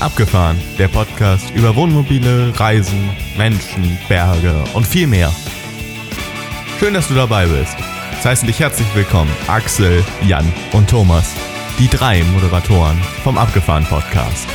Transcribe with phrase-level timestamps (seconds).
[0.00, 5.32] Abgefahren, der Podcast über Wohnmobile, Reisen, Menschen, Berge und viel mehr.
[6.78, 7.76] Schön, dass du dabei bist.
[8.16, 11.34] Es heißen dich herzlich willkommen Axel, Jan und Thomas,
[11.80, 14.46] die drei Moderatoren vom Abgefahren Podcast.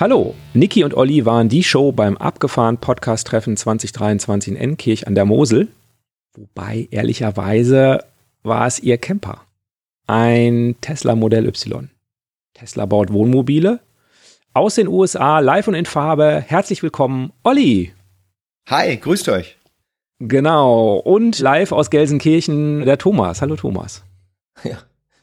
[0.00, 5.14] Hallo, Niki und Olli waren die Show beim Abgefahren Podcast Treffen 2023 in Enkirch an
[5.14, 5.68] der Mosel.
[6.38, 8.04] Wobei, ehrlicherweise,
[8.44, 9.42] war es ihr Camper.
[10.06, 11.90] Ein Tesla Modell Y.
[12.54, 13.80] Tesla baut Wohnmobile.
[14.52, 16.44] Aus den USA, live und in Farbe.
[16.46, 17.92] Herzlich willkommen, Olli.
[18.68, 19.56] Hi, grüßt euch.
[20.20, 20.98] Genau.
[20.98, 23.42] Und live aus Gelsenkirchen, der Thomas.
[23.42, 24.04] Hallo, Thomas.
[24.62, 24.78] Ja,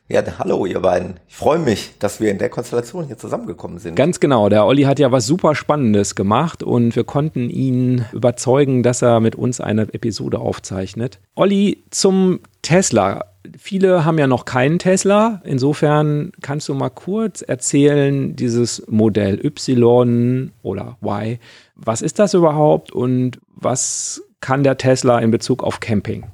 [0.08, 1.16] ja, hallo ihr beiden.
[1.27, 3.95] Ich freue mich, dass wir in der Konstellation hier zusammengekommen sind.
[3.95, 4.50] Ganz genau.
[4.50, 9.20] Der Olli hat ja was super Spannendes gemacht und wir konnten ihn überzeugen, dass er
[9.20, 11.20] mit uns eine Episode aufzeichnet.
[11.33, 13.26] Olli, zum Tesla.
[13.58, 15.42] Viele haben ja noch keinen Tesla.
[15.44, 21.39] Insofern kannst du mal kurz erzählen, dieses Modell Y oder Y.
[21.76, 26.26] Was ist das überhaupt und was kann der Tesla in Bezug auf Camping?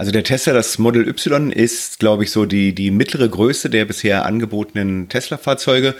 [0.00, 3.84] Also der Tesla, das Model Y, ist, glaube ich, so die, die mittlere Größe der
[3.84, 5.94] bisher angebotenen Tesla-Fahrzeuge.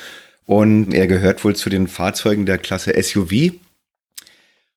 [0.47, 3.53] Und er gehört wohl zu den Fahrzeugen der Klasse SUV.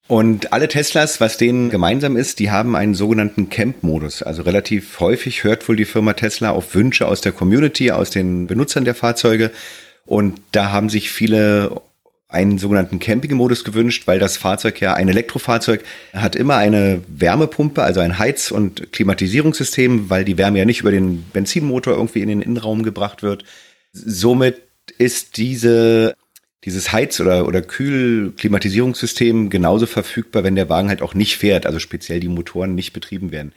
[0.10, 4.24] Und alle Teslas, was denen gemeinsam ist, die haben einen sogenannten Camp-Modus.
[4.24, 8.48] Also relativ häufig hört wohl die Firma Tesla auf Wünsche aus der Community, aus den
[8.48, 9.52] Benutzern der Fahrzeuge.
[10.06, 11.82] Und da haben sich viele
[12.34, 18.00] einen sogenannten Camping-Modus gewünscht, weil das Fahrzeug ja ein Elektrofahrzeug hat immer eine Wärmepumpe, also
[18.00, 22.42] ein Heiz- und Klimatisierungssystem, weil die Wärme ja nicht über den Benzinmotor irgendwie in den
[22.42, 23.46] Innenraum gebracht wird.
[23.92, 24.62] Somit
[24.98, 26.16] ist diese
[26.66, 31.80] dieses Heiz- oder, oder Kühl-Klimatisierungssystem genauso verfügbar, wenn der Wagen halt auch nicht fährt, also
[31.80, 33.54] speziell die Motoren nicht betrieben werden.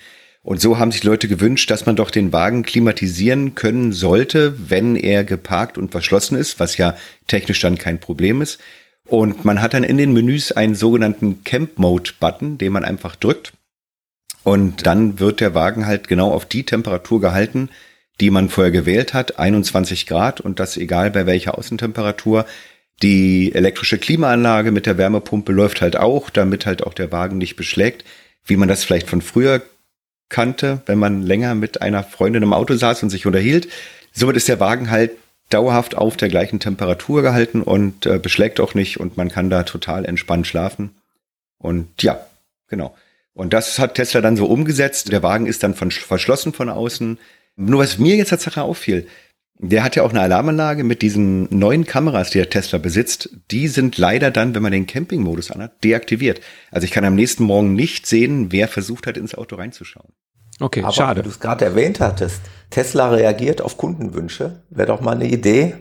[0.46, 4.94] Und so haben sich Leute gewünscht, dass man doch den Wagen klimatisieren können sollte, wenn
[4.94, 6.96] er geparkt und verschlossen ist, was ja
[7.26, 8.60] technisch dann kein Problem ist.
[9.08, 13.16] Und man hat dann in den Menüs einen sogenannten Camp Mode Button, den man einfach
[13.16, 13.54] drückt.
[14.44, 17.68] Und dann wird der Wagen halt genau auf die Temperatur gehalten,
[18.20, 22.46] die man vorher gewählt hat, 21 Grad und das egal bei welcher Außentemperatur.
[23.02, 27.56] Die elektrische Klimaanlage mit der Wärmepumpe läuft halt auch, damit halt auch der Wagen nicht
[27.56, 28.04] beschlägt,
[28.44, 29.60] wie man das vielleicht von früher
[30.28, 33.68] kannte, wenn man länger mit einer Freundin im Auto saß und sich unterhielt.
[34.12, 35.12] Somit ist der Wagen halt
[35.50, 39.62] dauerhaft auf der gleichen Temperatur gehalten und äh, beschlägt auch nicht und man kann da
[39.62, 40.96] total entspannt schlafen.
[41.58, 42.20] Und ja,
[42.68, 42.96] genau.
[43.32, 45.12] Und das hat Tesla dann so umgesetzt.
[45.12, 47.18] Der Wagen ist dann von, verschlossen von außen.
[47.56, 49.06] Nur was mir jetzt tatsächlich auffiel,
[49.58, 53.30] der hat ja auch eine Alarmanlage mit diesen neuen Kameras, die der Tesla besitzt.
[53.50, 56.40] Die sind leider dann, wenn man den Campingmodus anhat, deaktiviert.
[56.70, 60.12] Also ich kann am nächsten Morgen nicht sehen, wer versucht hat, ins Auto reinzuschauen.
[60.60, 61.22] Okay, Aber schade.
[61.22, 62.40] du es gerade erwähnt hattest,
[62.70, 64.62] Tesla reagiert auf Kundenwünsche.
[64.70, 65.74] Wäre doch mal eine Idee,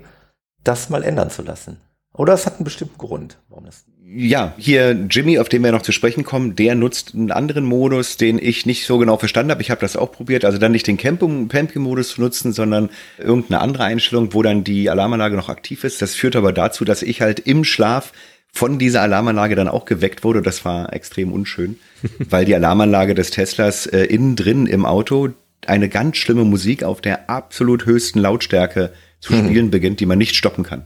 [0.64, 1.80] das mal ändern zu lassen.
[2.14, 3.86] Oder es hat einen bestimmten Grund, warum das
[4.18, 8.16] ja, hier Jimmy, auf den wir noch zu sprechen kommen, der nutzt einen anderen Modus,
[8.16, 9.62] den ich nicht so genau verstanden habe.
[9.62, 13.84] Ich habe das auch probiert, also dann nicht den Camping-Modus zu nutzen, sondern irgendeine andere
[13.84, 16.02] Einstellung, wo dann die Alarmanlage noch aktiv ist.
[16.02, 18.14] Das führt aber dazu, dass ich halt im Schlaf
[18.54, 20.42] von dieser Alarmanlage dann auch geweckt wurde.
[20.42, 21.78] Das war extrem unschön,
[22.20, 25.30] weil die Alarmanlage des Teslas äh, innen drin im Auto
[25.68, 29.48] eine ganz schlimme Musik auf der absolut höchsten Lautstärke zu mhm.
[29.48, 30.86] spielen beginnt, die man nicht stoppen kann.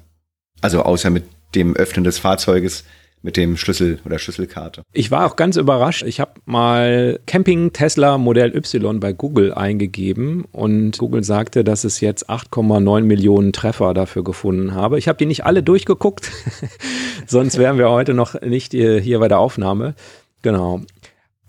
[0.61, 2.85] Also außer mit dem Öffnen des Fahrzeuges
[3.21, 4.83] mit dem Schlüssel oder Schlüsselkarte.
[4.93, 6.03] Ich war auch ganz überrascht.
[6.03, 11.99] Ich habe mal Camping Tesla Modell Y bei Google eingegeben und Google sagte, dass es
[11.99, 14.97] jetzt 8,9 Millionen Treffer dafür gefunden habe.
[14.97, 16.31] Ich habe die nicht alle durchgeguckt,
[17.27, 19.95] sonst wären wir heute noch nicht hier bei der Aufnahme.
[20.41, 20.81] Genau.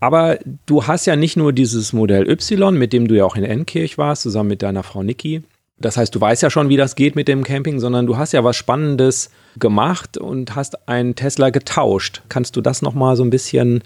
[0.00, 3.44] Aber du hast ja nicht nur dieses Modell Y, mit dem du ja auch in
[3.44, 5.42] Enkirch warst, zusammen mit deiner Frau Niki.
[5.80, 8.32] Das heißt, du weißt ja schon, wie das geht mit dem Camping, sondern du hast
[8.32, 12.22] ja was Spannendes gemacht und hast einen Tesla getauscht.
[12.28, 13.82] Kannst du das nochmal so ein bisschen,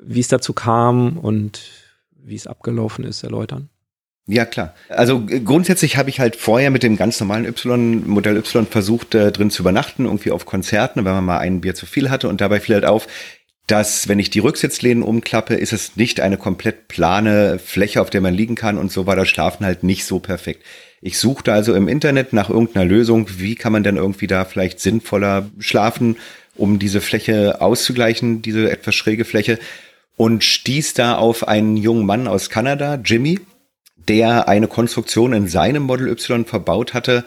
[0.00, 1.60] wie es dazu kam und
[2.16, 3.68] wie es abgelaufen ist, erläutern?
[4.26, 4.74] Ja, klar.
[4.88, 9.30] Also grundsätzlich habe ich halt vorher mit dem ganz normalen Y, Modell Y versucht, äh,
[9.30, 12.30] drin zu übernachten, irgendwie auf Konzerten, wenn man mal ein Bier zu viel hatte.
[12.30, 13.06] Und dabei fiel halt auf,
[13.66, 18.22] dass wenn ich die Rücksitzlehnen umklappe, ist es nicht eine komplett plane Fläche, auf der
[18.22, 18.78] man liegen kann.
[18.78, 20.64] Und so war das Schlafen halt nicht so perfekt.
[21.06, 24.80] Ich suchte also im Internet nach irgendeiner Lösung, wie kann man denn irgendwie da vielleicht
[24.80, 26.16] sinnvoller schlafen,
[26.56, 29.58] um diese Fläche auszugleichen, diese etwas schräge Fläche.
[30.16, 33.38] Und stieß da auf einen jungen Mann aus Kanada, Jimmy,
[34.08, 37.24] der eine Konstruktion in seinem Model Y verbaut hatte,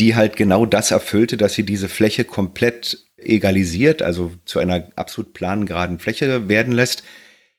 [0.00, 5.32] die halt genau das erfüllte, dass sie diese Fläche komplett egalisiert, also zu einer absolut
[5.32, 7.04] plangeraden Fläche werden lässt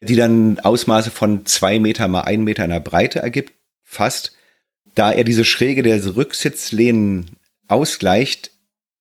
[0.07, 4.35] die dann Ausmaße von zwei Meter mal ein Meter in der Breite ergibt, fast.
[4.95, 7.31] Da er diese Schräge der Rücksitzlehnen
[7.67, 8.51] ausgleicht,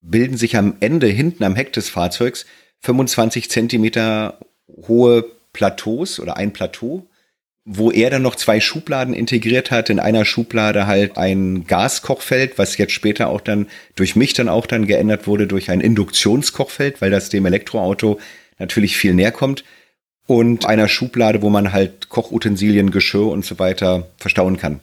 [0.00, 2.46] bilden sich am Ende hinten am Heck des Fahrzeugs
[2.80, 7.06] 25 Zentimeter hohe Plateaus oder ein Plateau,
[7.64, 9.90] wo er dann noch zwei Schubladen integriert hat.
[9.90, 14.66] In einer Schublade halt ein Gaskochfeld, was jetzt später auch dann durch mich dann auch
[14.66, 18.18] dann geändert wurde durch ein Induktionskochfeld, weil das dem Elektroauto
[18.58, 19.64] natürlich viel näher kommt.
[20.26, 24.80] Und einer Schublade, wo man halt Kochutensilien, Geschirr und so weiter verstauen kann.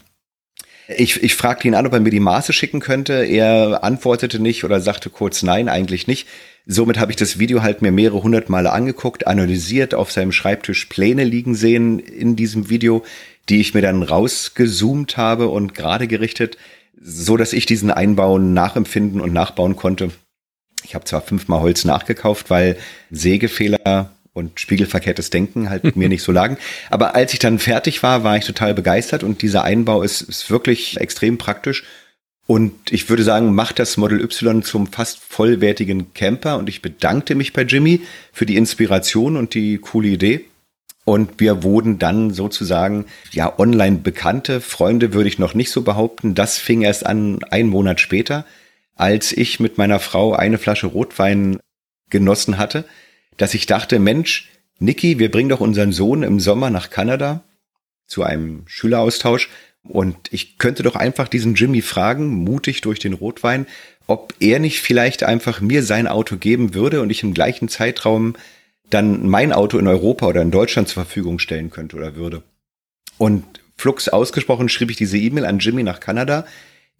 [0.97, 3.23] Ich, ich fragte ihn an, ob er mir die Maße schicken könnte.
[3.23, 6.27] Er antwortete nicht oder sagte kurz nein, eigentlich nicht.
[6.65, 10.85] Somit habe ich das Video halt mir mehrere hundert Male angeguckt, analysiert, auf seinem Schreibtisch
[10.85, 13.03] Pläne liegen sehen in diesem Video,
[13.49, 16.57] die ich mir dann rausgezoomt habe und gerade gerichtet,
[16.99, 20.09] so dass ich diesen Einbau nachempfinden und nachbauen konnte.
[20.83, 22.77] Ich habe zwar fünfmal Holz nachgekauft, weil
[23.11, 26.57] Sägefehler und spiegelverkehrtes Denken halt mir nicht so lagen.
[26.89, 30.49] Aber als ich dann fertig war, war ich total begeistert und dieser Einbau ist, ist
[30.49, 31.83] wirklich extrem praktisch.
[32.47, 36.57] Und ich würde sagen, macht das Model Y zum fast vollwertigen Camper.
[36.57, 38.01] Und ich bedankte mich bei Jimmy
[38.33, 40.45] für die Inspiration und die coole Idee.
[41.05, 46.33] Und wir wurden dann sozusagen, ja, online bekannte Freunde, würde ich noch nicht so behaupten.
[46.33, 48.45] Das fing erst an, einen Monat später,
[48.95, 51.59] als ich mit meiner Frau eine Flasche Rotwein
[52.09, 52.85] genossen hatte
[53.39, 54.49] dass ich dachte, Mensch,
[54.79, 57.43] Niki, wir bringen doch unseren Sohn im Sommer nach Kanada
[58.05, 59.49] zu einem Schüleraustausch
[59.83, 63.65] und ich könnte doch einfach diesen Jimmy fragen, mutig durch den Rotwein,
[64.07, 68.35] ob er nicht vielleicht einfach mir sein Auto geben würde und ich im gleichen Zeitraum
[68.89, 72.43] dann mein Auto in Europa oder in Deutschland zur Verfügung stellen könnte oder würde.
[73.17, 73.45] Und
[73.77, 76.45] flux ausgesprochen schrieb ich diese E-Mail an Jimmy nach Kanada.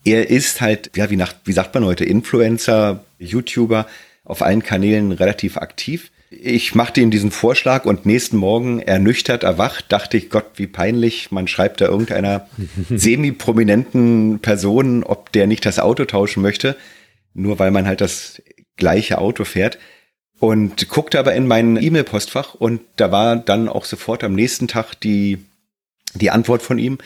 [0.06, 3.88] Er ist halt, ja, wie, nach, wie sagt man heute, Influencer, YouTuber,
[4.24, 6.12] auf allen Kanälen relativ aktiv.
[6.32, 11.32] Ich machte ihm diesen Vorschlag und nächsten Morgen ernüchtert erwacht, dachte ich, Gott, wie peinlich,
[11.32, 12.48] man schreibt da irgendeiner
[12.90, 16.76] semi-prominenten Person, ob der nicht das Auto tauschen möchte,
[17.34, 18.44] nur weil man halt das
[18.78, 19.80] gleiche Auto fährt.
[20.40, 24.94] Und guckte aber in mein E-Mail-Postfach und da war dann auch sofort am nächsten Tag
[25.02, 25.40] die,
[26.14, 27.00] die Antwort von ihm,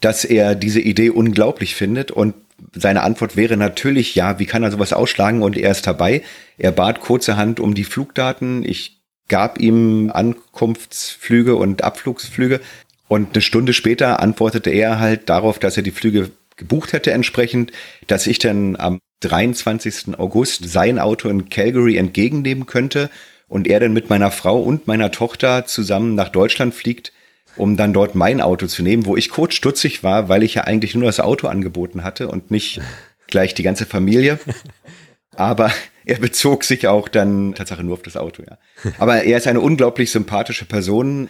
[0.00, 2.34] dass er diese Idee unglaublich findet und
[2.74, 6.22] seine Antwort wäre natürlich ja, wie kann er sowas ausschlagen und er ist dabei.
[6.58, 8.64] Er bat kurzerhand um die Flugdaten.
[8.64, 12.60] Ich gab ihm Ankunftsflüge und Abflugsflüge
[13.08, 17.72] und eine Stunde später antwortete er halt darauf, dass er die Flüge gebucht hätte entsprechend,
[18.06, 20.18] dass ich dann am 23.
[20.18, 23.10] August sein Auto in Calgary entgegennehmen könnte
[23.48, 27.12] und er dann mit meiner Frau und meiner Tochter zusammen nach Deutschland fliegt
[27.56, 30.64] um dann dort mein Auto zu nehmen, wo ich kurz stutzig war, weil ich ja
[30.64, 32.80] eigentlich nur das Auto angeboten hatte und nicht
[33.26, 34.38] gleich die ganze Familie.
[35.36, 35.70] Aber
[36.04, 38.58] er bezog sich auch dann Tatsache nur auf das Auto, ja.
[38.98, 41.28] Aber er ist eine unglaublich sympathische Person.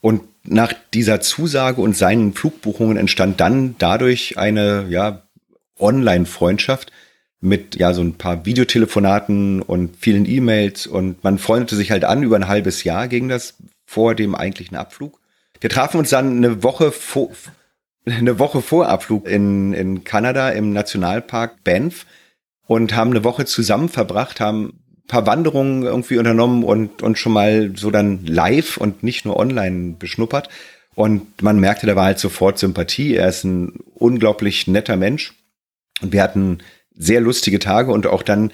[0.00, 5.22] Und nach dieser Zusage und seinen Flugbuchungen entstand dann dadurch eine, ja,
[5.78, 6.92] Online-Freundschaft
[7.40, 12.22] mit, ja, so ein paar Videotelefonaten und vielen E-Mails und man freundete sich halt an
[12.22, 15.20] über ein halbes Jahr gegen das vor dem eigentlichen Abflug.
[15.60, 17.30] Wir trafen uns dann eine Woche vor,
[18.04, 22.06] eine Woche vor Abflug in, in Kanada im Nationalpark Banff
[22.66, 27.32] und haben eine Woche zusammen verbracht, haben ein paar Wanderungen irgendwie unternommen und, und schon
[27.32, 30.48] mal so dann live und nicht nur online beschnuppert.
[30.94, 33.14] Und man merkte, da war halt sofort Sympathie.
[33.14, 35.34] Er ist ein unglaublich netter Mensch.
[36.00, 36.58] Und wir hatten
[36.94, 38.50] sehr lustige Tage und auch dann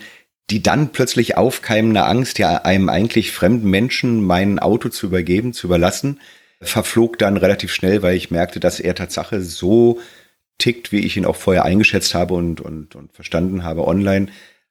[0.50, 5.66] die dann plötzlich aufkeimende Angst, ja, einem eigentlich fremden Menschen mein Auto zu übergeben, zu
[5.66, 6.20] überlassen,
[6.62, 10.00] verflog dann relativ schnell, weil ich merkte, dass er Tatsache so
[10.58, 14.28] tickt, wie ich ihn auch vorher eingeschätzt habe und, und, und verstanden habe online.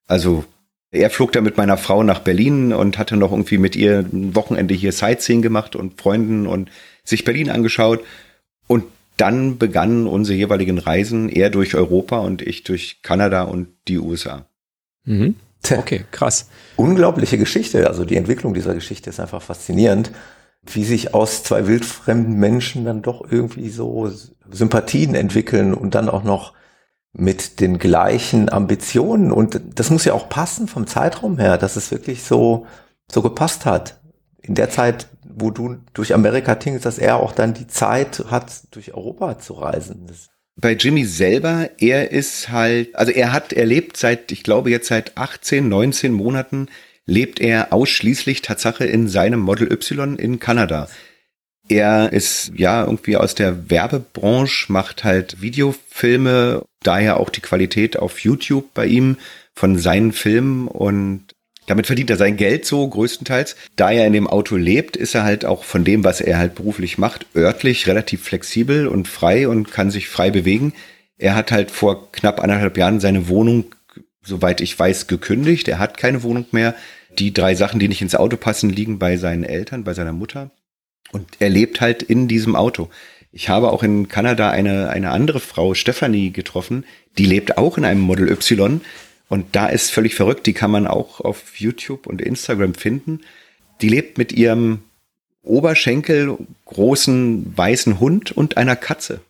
[0.07, 0.45] Also
[0.91, 4.35] er flog dann mit meiner Frau nach Berlin und hatte noch irgendwie mit ihr ein
[4.35, 6.69] Wochenende hier Sightseeing gemacht und Freunden und
[7.03, 8.03] sich Berlin angeschaut.
[8.67, 8.85] Und
[9.17, 14.45] dann begannen unsere jeweiligen Reisen, er durch Europa und ich durch Kanada und die USA.
[15.05, 15.35] Mhm.
[15.77, 16.49] Okay, krass.
[16.75, 17.87] Unglaubliche Geschichte.
[17.87, 20.11] Also die Entwicklung dieser Geschichte ist einfach faszinierend
[20.63, 24.11] wie sich aus zwei wildfremden Menschen dann doch irgendwie so
[24.49, 26.53] Sympathien entwickeln und dann auch noch
[27.13, 29.31] mit den gleichen Ambitionen.
[29.31, 32.67] Und das muss ja auch passen vom Zeitraum her, dass es wirklich so,
[33.11, 33.99] so gepasst hat.
[34.41, 38.63] In der Zeit, wo du durch Amerika tingst, dass er auch dann die Zeit hat,
[38.71, 40.07] durch Europa zu reisen.
[40.55, 45.17] Bei Jimmy selber, er ist halt, also er hat erlebt seit, ich glaube jetzt seit
[45.17, 46.67] 18, 19 Monaten
[47.05, 50.87] lebt er ausschließlich Tatsache in seinem Model Y in Kanada.
[51.69, 58.19] Er ist ja irgendwie aus der Werbebranche, macht halt Videofilme, daher auch die Qualität auf
[58.19, 59.17] YouTube bei ihm
[59.53, 61.25] von seinen Filmen und
[61.67, 63.55] Damit verdient er sein Geld so größtenteils.
[63.75, 66.55] Da er in dem Auto lebt, ist er halt auch von dem, was er halt
[66.55, 70.73] beruflich macht, örtlich relativ flexibel und frei und kann sich frei bewegen.
[71.17, 73.65] Er hat halt vor knapp anderthalb Jahren seine Wohnung,
[74.23, 75.67] soweit ich weiß, gekündigt.
[75.67, 76.75] Er hat keine Wohnung mehr.
[77.19, 80.51] Die drei Sachen, die nicht ins Auto passen, liegen bei seinen Eltern, bei seiner Mutter.
[81.11, 82.89] Und er lebt halt in diesem Auto.
[83.33, 86.85] Ich habe auch in Kanada eine, eine andere Frau, Stephanie, getroffen.
[87.17, 88.81] Die lebt auch in einem Model Y
[89.31, 93.21] und da ist völlig verrückt, die kann man auch auf YouTube und Instagram finden.
[93.79, 94.79] Die lebt mit ihrem
[95.41, 99.21] Oberschenkel großen weißen Hund und einer Katze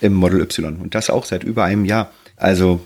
[0.00, 0.80] im Model Y.
[0.80, 2.10] Und das auch seit über einem Jahr.
[2.36, 2.80] Also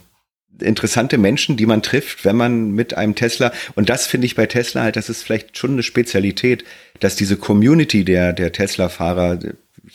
[0.61, 4.47] interessante Menschen, die man trifft, wenn man mit einem Tesla, und das finde ich bei
[4.47, 6.65] Tesla halt, das ist vielleicht schon eine Spezialität,
[7.01, 9.39] dass diese Community der, der Tesla-Fahrer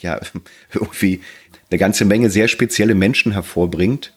[0.00, 0.20] ja
[0.72, 1.20] irgendwie
[1.70, 4.14] eine ganze Menge sehr spezielle Menschen hervorbringt,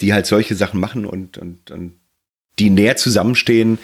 [0.00, 1.94] die halt solche Sachen machen und, und, und
[2.58, 3.78] die näher zusammenstehen,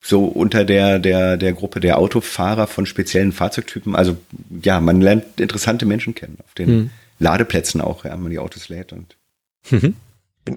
[0.00, 3.96] so unter der, der, der Gruppe der Autofahrer von speziellen Fahrzeugtypen.
[3.96, 4.18] Also
[4.62, 6.90] ja, man lernt interessante Menschen kennen auf den mhm.
[7.18, 9.16] Ladeplätzen auch, ja, wenn man die Autos lädt und.
[9.70, 9.96] Mhm.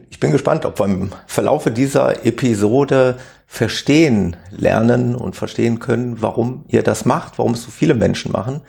[0.10, 6.66] Ich bin gespannt, ob wir im Verlaufe dieser Episode verstehen lernen und verstehen können, warum
[6.68, 8.62] ihr das macht, warum es so viele Menschen machen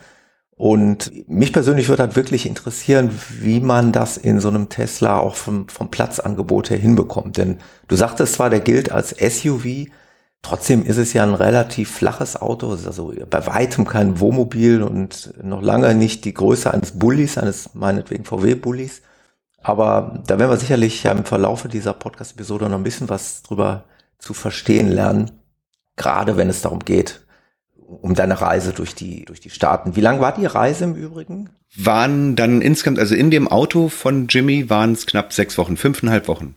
[0.59, 5.35] und mich persönlich würde halt wirklich interessieren, wie man das in so einem Tesla auch
[5.35, 7.37] vom, vom Platzangebot her hinbekommt.
[7.37, 9.87] Denn du sagtest zwar, der gilt als SUV,
[10.41, 14.83] trotzdem ist es ja ein relativ flaches Auto, es ist also bei weitem kein Wohnmobil
[14.83, 19.01] und noch lange nicht die Größe eines Bullis, eines meinetwegen VW-Bullis.
[19.61, 23.85] Aber da werden wir sicherlich ja im Verlaufe dieser Podcast-Episode noch ein bisschen was drüber
[24.17, 25.31] zu verstehen lernen,
[25.95, 27.21] gerade wenn es darum geht,
[27.75, 29.95] um deine Reise durch die, durch die Staaten.
[29.95, 31.49] Wie lang war die Reise im Übrigen?
[31.75, 36.27] Waren dann insgesamt, also in dem Auto von Jimmy waren es knapp sechs Wochen, fünfeinhalb
[36.27, 36.55] Wochen.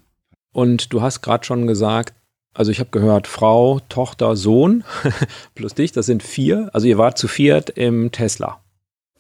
[0.53, 2.15] Und du hast gerade schon gesagt,
[2.55, 4.85] also ich habe gehört, Frau, Tochter, Sohn
[5.55, 6.69] plus dich, das sind vier.
[6.73, 8.61] Also ihr wart zu viert im Tesla.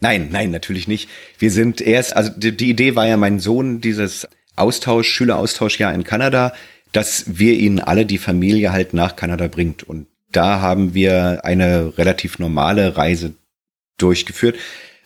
[0.02, 1.08] Nein, nein, natürlich nicht.
[1.38, 6.02] Wir sind erst, also die, die Idee war ja mein Sohn, dieses Austausch, Schüleraustauschjahr in
[6.02, 6.52] Kanada,
[6.90, 9.84] dass wir ihn alle die Familie halt nach Kanada bringt.
[9.84, 13.34] Und da haben wir eine relativ normale Reise
[13.96, 14.56] durchgeführt.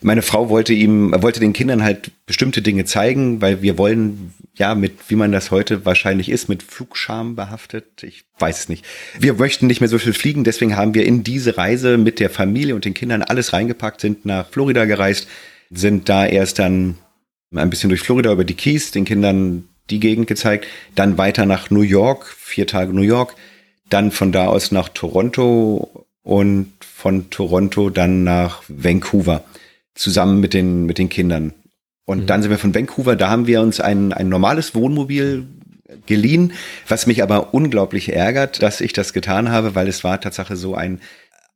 [0.01, 4.75] Meine Frau wollte ihm, wollte den Kindern halt bestimmte Dinge zeigen, weil wir wollen, ja,
[4.75, 8.03] mit, wie man das heute wahrscheinlich ist, mit Flugscham behaftet.
[8.03, 8.85] Ich weiß es nicht.
[9.19, 12.29] Wir möchten nicht mehr so viel fliegen, deswegen haben wir in diese Reise mit der
[12.29, 15.27] Familie und den Kindern alles reingepackt, sind nach Florida gereist,
[15.71, 16.97] sind da erst dann
[17.55, 21.71] ein bisschen durch Florida über die Keys, den Kindern die Gegend gezeigt, dann weiter nach
[21.71, 23.35] New York, vier Tage New York,
[23.89, 29.43] dann von da aus nach Toronto und von Toronto dann nach Vancouver
[29.97, 31.53] zusammen mit den, mit den Kindern.
[32.05, 32.25] Und mhm.
[32.27, 35.45] dann sind wir von Vancouver, da haben wir uns ein, ein normales Wohnmobil
[36.05, 36.53] geliehen,
[36.87, 40.75] was mich aber unglaublich ärgert, dass ich das getan habe, weil es war tatsächlich so
[40.75, 40.99] ein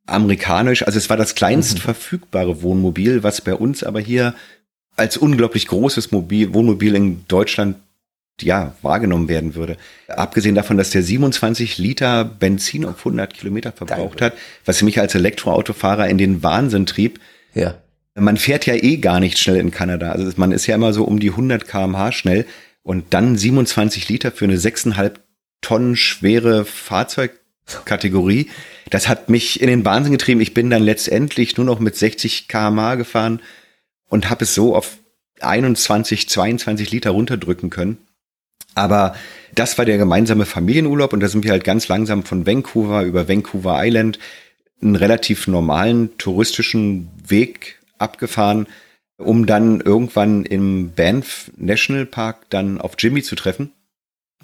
[0.06, 1.80] amerikanisch, also es war das kleinst mhm.
[1.80, 4.34] verfügbare Wohnmobil, was bei uns aber hier
[4.96, 7.76] als unglaublich großes Mobil, Wohnmobil in Deutschland
[8.40, 9.76] ja, wahrgenommen werden würde.
[10.08, 14.36] Abgesehen davon, dass der 27 Liter Benzin auf 100 Kilometer verbraucht Danke.
[14.36, 17.20] hat, was mich als Elektroautofahrer in den Wahnsinn trieb.
[17.54, 17.74] Ja.
[18.14, 20.12] Man fährt ja eh gar nicht schnell in Kanada.
[20.12, 22.46] Also man ist ja immer so um die 100 kmh schnell
[22.82, 25.12] und dann 27 Liter für eine 6,5
[25.62, 28.50] Tonnen schwere Fahrzeugkategorie.
[28.90, 30.40] Das hat mich in den Wahnsinn getrieben.
[30.40, 33.40] Ich bin dann letztendlich nur noch mit 60 kmh gefahren
[34.08, 34.98] und habe es so auf
[35.40, 37.98] 21, 22 Liter runterdrücken können.
[38.74, 39.14] Aber
[39.54, 43.28] das war der gemeinsame Familienurlaub und da sind wir halt ganz langsam von Vancouver über
[43.28, 44.18] Vancouver Island
[44.80, 48.66] einen relativ normalen touristischen Weg abgefahren,
[49.16, 53.72] um dann irgendwann im Banff National Park dann auf Jimmy zu treffen.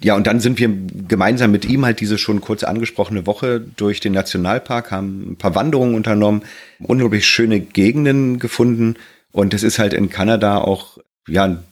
[0.01, 0.69] Ja, und dann sind wir
[1.07, 5.55] gemeinsam mit ihm halt diese schon kurz angesprochene Woche durch den Nationalpark, haben ein paar
[5.55, 6.43] Wanderungen unternommen,
[6.79, 8.95] unglaublich schöne Gegenden gefunden.
[9.31, 11.63] Und es ist halt in Kanada auch, ja, ein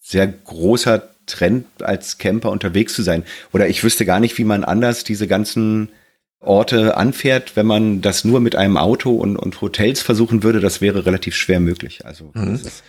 [0.00, 3.24] sehr großer Trend, als Camper unterwegs zu sein.
[3.52, 5.90] Oder ich wüsste gar nicht, wie man anders diese ganzen
[6.40, 10.60] Orte anfährt, wenn man das nur mit einem Auto und, und Hotels versuchen würde.
[10.60, 12.04] Das wäre relativ schwer möglich.
[12.04, 12.54] Also mhm.
[12.54, 12.84] ist,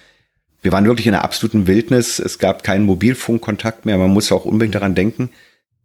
[0.61, 2.19] wir waren wirklich in einer absoluten Wildnis.
[2.19, 3.97] Es gab keinen Mobilfunkkontakt mehr.
[3.97, 5.29] Man muss auch unbedingt daran denken.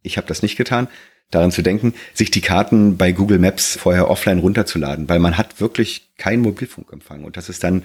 [0.02, 0.88] Ich habe das nicht getan
[1.32, 5.60] daran zu denken, sich die Karten bei Google Maps vorher offline runterzuladen, weil man hat
[5.60, 7.84] wirklich keinen Mobilfunkempfang und das ist dann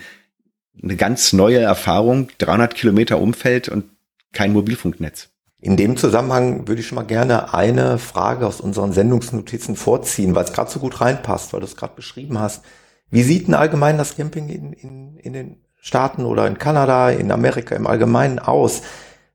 [0.82, 3.86] eine ganz neue Erfahrung, 300 Kilometer Umfeld und
[4.34, 5.30] kein Mobilfunknetz.
[5.68, 10.46] In dem Zusammenhang würde ich schon mal gerne eine Frage aus unseren Sendungsnotizen vorziehen, weil
[10.46, 12.64] es gerade so gut reinpasst, weil du es gerade beschrieben hast.
[13.10, 17.34] Wie sieht denn allgemein das Camping in, in, in den Staaten oder in Kanada, in
[17.34, 18.82] Amerika im Allgemeinen aus,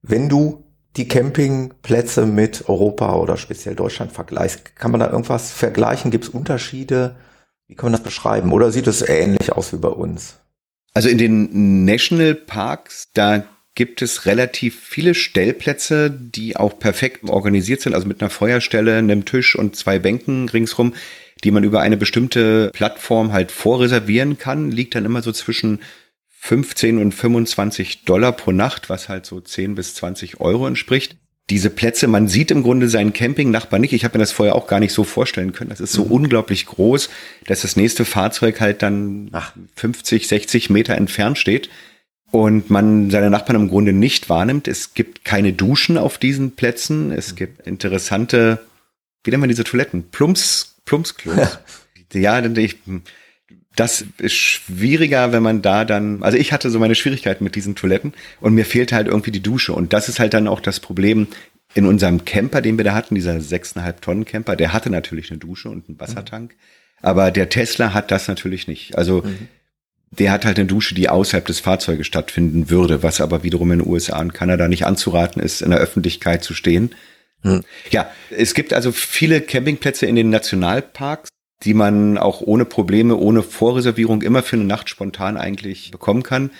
[0.00, 0.64] wenn du
[0.96, 6.10] die Campingplätze mit Europa oder speziell Deutschland vergleichst, kann man da irgendwas vergleichen?
[6.10, 7.16] Gibt es Unterschiede?
[7.66, 8.52] Wie kann man das beschreiben?
[8.52, 10.38] Oder sieht es ähnlich aus wie bei uns?
[10.94, 17.94] Also in den Nationalparks, da gibt es relativ viele Stellplätze, die auch perfekt organisiert sind,
[17.94, 20.94] also mit einer Feuerstelle, einem Tisch und zwei Bänken ringsrum,
[21.42, 25.80] die man über eine bestimmte Plattform halt vorreservieren kann, liegt dann immer so zwischen
[26.28, 31.16] 15 und 25 Dollar pro Nacht, was halt so 10 bis 20 Euro entspricht.
[31.50, 33.92] Diese Plätze, man sieht im Grunde seinen Campingnachbar nicht.
[33.92, 35.70] Ich habe mir das vorher auch gar nicht so vorstellen können.
[35.70, 36.12] Das ist so mhm.
[36.12, 37.10] unglaublich groß,
[37.46, 39.52] dass das nächste Fahrzeug halt dann Ach.
[39.76, 41.68] 50, 60 Meter entfernt steht
[42.32, 44.66] und man seine Nachbarn im Grunde nicht wahrnimmt.
[44.66, 47.12] Es gibt keine Duschen auf diesen Plätzen.
[47.12, 47.36] Es mhm.
[47.36, 48.58] gibt interessante,
[49.22, 50.04] wie nennen wir diese Toiletten?
[50.10, 51.58] Plumps, Plumpsklos.
[52.14, 52.78] ja, ich,
[53.76, 57.74] das ist schwieriger, wenn man da dann, also ich hatte so meine Schwierigkeiten mit diesen
[57.74, 59.74] Toiletten und mir fehlte halt irgendwie die Dusche.
[59.74, 61.28] Und das ist halt dann auch das Problem
[61.74, 65.38] in unserem Camper, den wir da hatten, dieser 6,5 Tonnen Camper, der hatte natürlich eine
[65.38, 66.54] Dusche und einen Wassertank.
[67.02, 68.96] Aber der Tesla hat das natürlich nicht.
[68.96, 69.48] Also mhm.
[70.12, 73.80] Der hat halt eine Dusche, die außerhalb des Fahrzeuges stattfinden würde, was aber wiederum in
[73.80, 76.94] den USA und Kanada nicht anzuraten ist, in der Öffentlichkeit zu stehen.
[77.42, 77.62] Mhm.
[77.90, 81.28] Ja, es gibt also viele Campingplätze in den Nationalparks
[81.64, 86.50] die man auch ohne Probleme, ohne Vorreservierung immer für eine Nacht spontan eigentlich bekommen kann.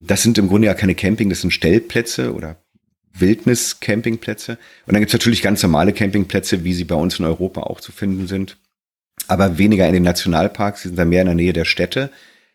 [0.00, 2.56] Das sind im Grunde ja keine Camping, das sind Stellplätze oder
[3.12, 4.52] Wildnis-Campingplätze.
[4.86, 7.92] Und dann gibt's natürlich ganz normale Campingplätze, wie sie bei uns in Europa auch zu
[7.92, 8.56] finden sind.
[9.28, 12.10] Aber weniger in den Nationalparks, sie sind da mehr in der Nähe der Städte.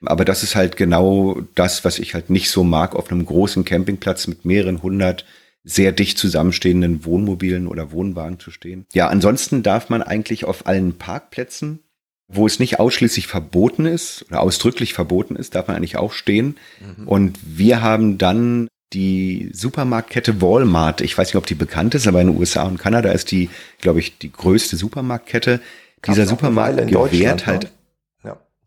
[0.08, 3.66] Aber das ist halt genau das, was ich halt nicht so mag, auf einem großen
[3.66, 5.26] Campingplatz mit mehreren hundert
[5.64, 8.86] sehr dicht zusammenstehenden Wohnmobilen oder Wohnwagen zu stehen.
[8.94, 11.80] Ja, ansonsten darf man eigentlich auf allen Parkplätzen
[12.28, 16.58] wo es nicht ausschließlich verboten ist oder ausdrücklich verboten ist, darf man eigentlich auch stehen.
[16.98, 17.08] Mhm.
[17.08, 22.22] Und wir haben dann die Supermarktkette Walmart, ich weiß nicht, ob die bekannt ist, aber
[22.22, 25.60] in den USA und Kanada ist die, glaube ich, die größte Supermarktkette.
[26.08, 27.72] Dieser Supermarkt gewährt halt.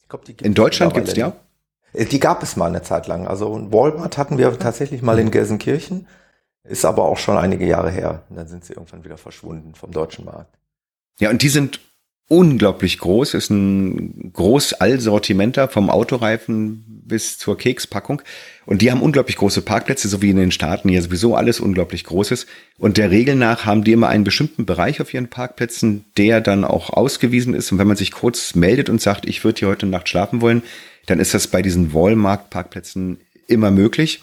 [0.08, 1.34] Glaub, die in Deutschland gibt's die auch?
[1.92, 3.26] Äh, die gab es mal eine Zeit lang.
[3.26, 5.30] Also Walmart hatten wir tatsächlich mal in mhm.
[5.32, 6.06] Gelsenkirchen,
[6.64, 8.22] ist aber auch schon einige Jahre her.
[8.28, 10.58] Und dann sind sie irgendwann wieder verschwunden vom deutschen Markt.
[11.20, 11.80] Ja, und die sind
[12.28, 18.20] unglaublich groß, ist ein groß Allsortimenter vom Autoreifen bis zur Kekspackung.
[18.66, 22.04] Und die haben unglaublich große Parkplätze, so wie in den Staaten hier sowieso alles unglaublich
[22.04, 22.46] groß ist.
[22.78, 26.64] Und der Regel nach haben die immer einen bestimmten Bereich auf ihren Parkplätzen, der dann
[26.64, 27.72] auch ausgewiesen ist.
[27.72, 30.62] Und wenn man sich kurz meldet und sagt, ich würde hier heute Nacht schlafen wollen,
[31.06, 34.22] dann ist das bei diesen Walmart-Parkplätzen immer möglich.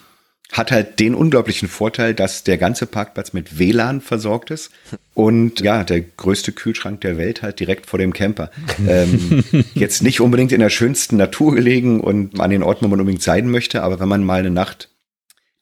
[0.52, 4.70] Hat halt den unglaublichen Vorteil, dass der ganze Parkplatz mit WLAN versorgt ist
[5.12, 8.50] und ja, der größte Kühlschrank der Welt halt direkt vor dem Camper.
[8.88, 13.00] ähm, jetzt nicht unbedingt in der schönsten Natur gelegen und an den Orten, wo man
[13.00, 14.88] unbedingt sein möchte, aber wenn man mal eine Nacht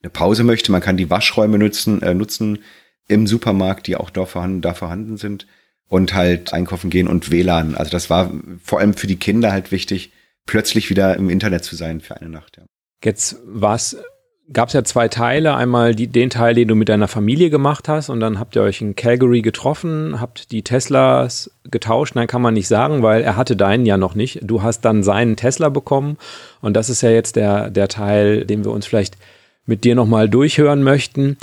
[0.03, 2.59] eine Pause möchte, man kann die Waschräume nutzen, äh, nutzen
[3.09, 5.47] im Supermarkt, die auch da vorhanden, da vorhanden sind
[5.89, 7.75] und halt einkaufen gehen und WLAN.
[7.75, 10.13] Also das war vor allem für die Kinder halt wichtig,
[10.47, 12.57] plötzlich wieder im Internet zu sein für eine Nacht.
[12.59, 12.65] Ja.
[13.03, 13.97] Jetzt war es
[14.53, 15.55] gab es ja zwei Teile.
[15.55, 18.63] Einmal die, den Teil, den du mit deiner Familie gemacht hast und dann habt ihr
[18.63, 22.15] euch in Calgary getroffen, habt die Teslas getauscht.
[22.15, 24.41] Nein, kann man nicht sagen, weil er hatte deinen ja noch nicht.
[24.43, 26.19] Du hast dann seinen Tesla bekommen
[26.61, 29.17] und das ist ja jetzt der, der Teil, den wir uns vielleicht
[29.67, 31.39] mit dir nochmal durchhören möchten.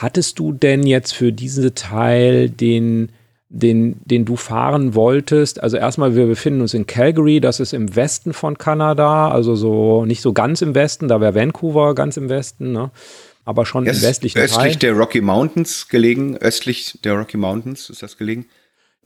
[0.00, 3.10] Hattest du denn jetzt für diesen Teil den
[3.54, 5.62] den, den du fahren wolltest.
[5.62, 10.06] Also erstmal, wir befinden uns in Calgary, das ist im Westen von Kanada, also so
[10.06, 12.90] nicht so ganz im Westen, da wäre Vancouver ganz im Westen, ne?
[13.44, 14.66] aber schon im westlichen östlich Teil.
[14.68, 18.46] Östlich der Rocky Mountains gelegen, östlich der Rocky Mountains ist das gelegen.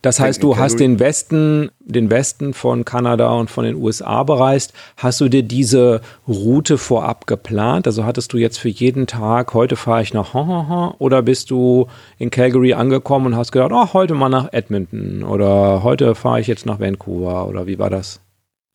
[0.02, 4.72] Das heißt, du hast den Westen, den Westen von Kanada und von den USA bereist.
[4.96, 7.86] Hast du dir diese Route vorab geplant?
[7.86, 11.88] Also hattest du jetzt für jeden Tag, heute fahre ich nach Honhonhon oder bist du
[12.18, 16.46] in Calgary angekommen und hast gedacht, oh, heute mal nach Edmonton oder heute fahre ich
[16.46, 18.20] jetzt nach Vancouver oder wie war das?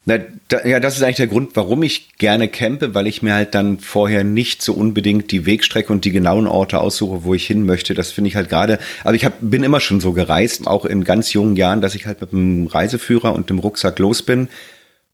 [0.03, 3.35] Na, da, ja, das ist eigentlich der Grund, warum ich gerne campe, weil ich mir
[3.35, 7.45] halt dann vorher nicht so unbedingt die Wegstrecke und die genauen Orte aussuche, wo ich
[7.45, 7.93] hin möchte.
[7.93, 8.79] Das finde ich halt gerade.
[9.03, 12.07] Aber ich hab, bin immer schon so gereist, auch in ganz jungen Jahren, dass ich
[12.07, 14.47] halt mit einem Reiseführer und dem Rucksack los bin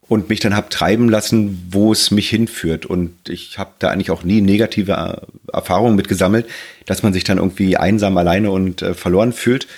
[0.08, 2.86] und mich dann hab treiben lassen, wo es mich hinführt.
[2.86, 6.46] Und ich habe da eigentlich auch nie negative Erfahrungen mit gesammelt,
[6.86, 9.68] dass man sich dann irgendwie einsam alleine und äh, verloren fühlt.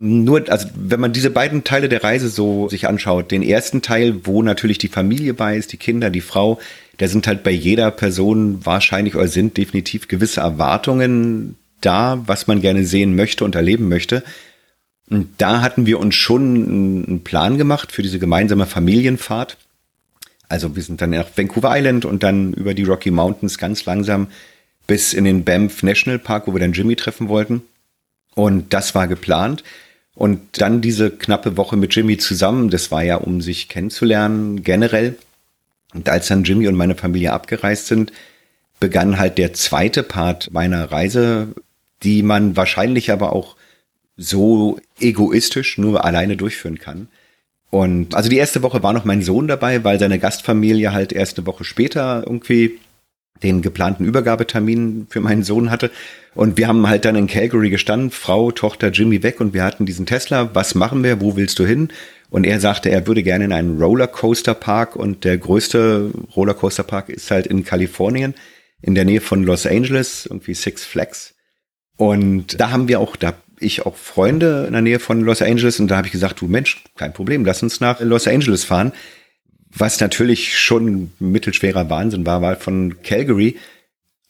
[0.00, 4.26] Nur, also wenn man diese beiden Teile der Reise so sich anschaut, den ersten Teil,
[4.26, 6.58] wo natürlich die Familie bei ist, die Kinder, die Frau,
[6.98, 12.60] da sind halt bei jeder Person wahrscheinlich oder sind definitiv gewisse Erwartungen da, was man
[12.60, 14.22] gerne sehen möchte und erleben möchte.
[15.10, 16.42] Und da hatten wir uns schon
[17.08, 19.58] einen Plan gemacht für diese gemeinsame Familienfahrt.
[20.48, 24.28] Also wir sind dann nach Vancouver Island und dann über die Rocky Mountains ganz langsam
[24.86, 27.62] bis in den Banff National Park, wo wir dann Jimmy treffen wollten.
[28.34, 29.62] Und das war geplant.
[30.14, 35.16] Und dann diese knappe Woche mit Jimmy zusammen, das war ja, um sich kennenzulernen, generell.
[35.92, 38.12] Und als dann Jimmy und meine Familie abgereist sind,
[38.80, 41.54] begann halt der zweite Part meiner Reise,
[42.02, 43.56] die man wahrscheinlich aber auch
[44.16, 47.08] so egoistisch nur alleine durchführen kann.
[47.70, 51.44] Und also die erste Woche war noch mein Sohn dabei, weil seine Gastfamilie halt erste
[51.46, 52.78] Woche später irgendwie
[53.42, 55.90] den geplanten Übergabetermin für meinen Sohn hatte.
[56.34, 59.86] Und wir haben halt dann in Calgary gestanden, Frau, Tochter, Jimmy weg und wir hatten
[59.86, 60.54] diesen Tesla.
[60.54, 61.20] Was machen wir?
[61.20, 61.88] Wo willst du hin?
[62.30, 67.46] Und er sagte, er würde gerne in einen Rollercoaster-Park und der größte Rollercoaster-Park ist halt
[67.46, 68.34] in Kalifornien,
[68.82, 71.34] in der Nähe von Los Angeles, irgendwie Six Flags.
[71.96, 75.78] Und da haben wir auch, da ich auch Freunde in der Nähe von Los Angeles
[75.78, 78.92] und da habe ich gesagt, du Mensch, kein Problem, lass uns nach Los Angeles fahren.
[79.76, 83.56] Was natürlich schon mittelschwerer Wahnsinn war, weil von Calgary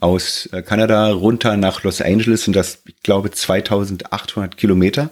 [0.00, 5.10] aus äh, Kanada runter nach Los Angeles sind das, ich glaube, 2800 Kilometer.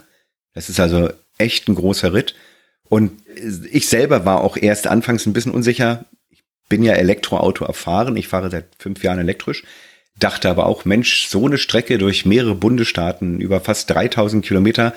[0.54, 2.34] Das ist also echt ein großer Ritt.
[2.84, 3.12] Und
[3.70, 6.04] ich selber war auch erst anfangs ein bisschen unsicher.
[6.30, 8.16] Ich bin ja Elektroauto erfahren.
[8.16, 9.64] Ich fahre seit fünf Jahren elektrisch.
[10.18, 14.94] Dachte aber auch, Mensch, so eine Strecke durch mehrere Bundesstaaten über fast 3000 Kilometer,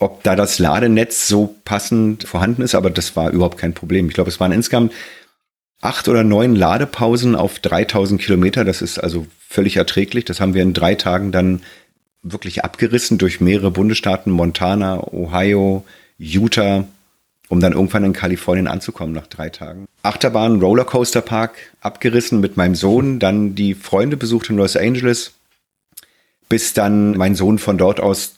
[0.00, 4.08] ob da das Ladenetz so passend vorhanden ist, aber das war überhaupt kein Problem.
[4.08, 4.92] Ich glaube, es waren insgesamt
[5.80, 8.64] acht oder neun Ladepausen auf 3000 Kilometer.
[8.64, 10.24] Das ist also völlig erträglich.
[10.24, 11.62] Das haben wir in drei Tagen dann
[12.22, 15.84] wirklich abgerissen durch mehrere Bundesstaaten, Montana, Ohio,
[16.18, 16.84] Utah,
[17.48, 19.86] um dann irgendwann in Kalifornien anzukommen nach drei Tagen.
[20.02, 25.32] Achterbahn, Rollercoaster Park abgerissen mit meinem Sohn, dann die Freunde besucht in Los Angeles,
[26.48, 28.34] bis dann mein Sohn von dort aus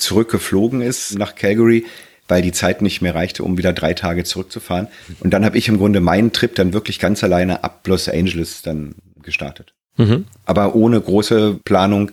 [0.00, 1.84] zurückgeflogen ist nach Calgary,
[2.28, 4.88] weil die Zeit nicht mehr reichte, um wieder drei Tage zurückzufahren.
[5.20, 8.62] Und dann habe ich im Grunde meinen Trip dann wirklich ganz alleine ab Los Angeles
[8.62, 9.74] dann gestartet.
[9.96, 10.26] Mhm.
[10.44, 12.12] Aber ohne große Planung,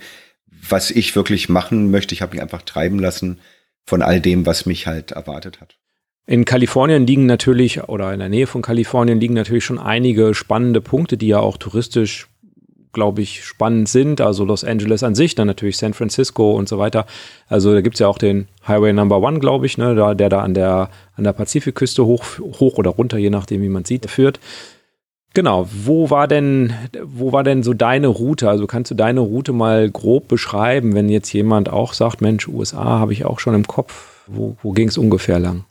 [0.69, 2.13] was ich wirklich machen möchte.
[2.13, 3.39] Ich habe mich einfach treiben lassen
[3.85, 5.77] von all dem, was mich halt erwartet hat.
[6.25, 10.81] In Kalifornien liegen natürlich, oder in der Nähe von Kalifornien liegen natürlich schon einige spannende
[10.81, 12.27] Punkte, die ja auch touristisch
[12.93, 14.21] glaube ich, spannend sind.
[14.21, 17.05] Also Los Angeles an sich, dann natürlich San Francisco und so weiter.
[17.47, 20.29] Also da gibt es ja auch den Highway Number One, glaube ich, ne, da, der
[20.29, 22.23] da an der, an der Pazifikküste hoch,
[22.59, 24.39] hoch oder runter, je nachdem, wie man sieht, führt.
[25.33, 26.73] Genau, wo war denn,
[27.03, 28.49] wo war denn so deine Route?
[28.49, 32.83] Also kannst du deine Route mal grob beschreiben, wenn jetzt jemand auch sagt, Mensch, USA
[32.83, 34.23] habe ich auch schon im Kopf.
[34.25, 35.65] Wo, wo ging es ungefähr lang?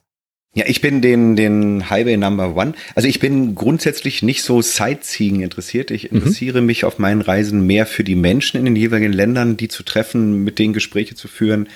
[0.57, 2.73] Ja, ich bin den, den Highway Number One.
[2.95, 5.91] Also ich bin grundsätzlich nicht so Sightseeing interessiert.
[5.91, 6.17] Ich mhm.
[6.17, 6.67] interessiere mhm.
[6.67, 10.45] mich auf meinen Reisen mehr für die Menschen in den jeweiligen Ländern, die zu treffen,
[10.45, 11.69] mit denen Gespräche zu führen,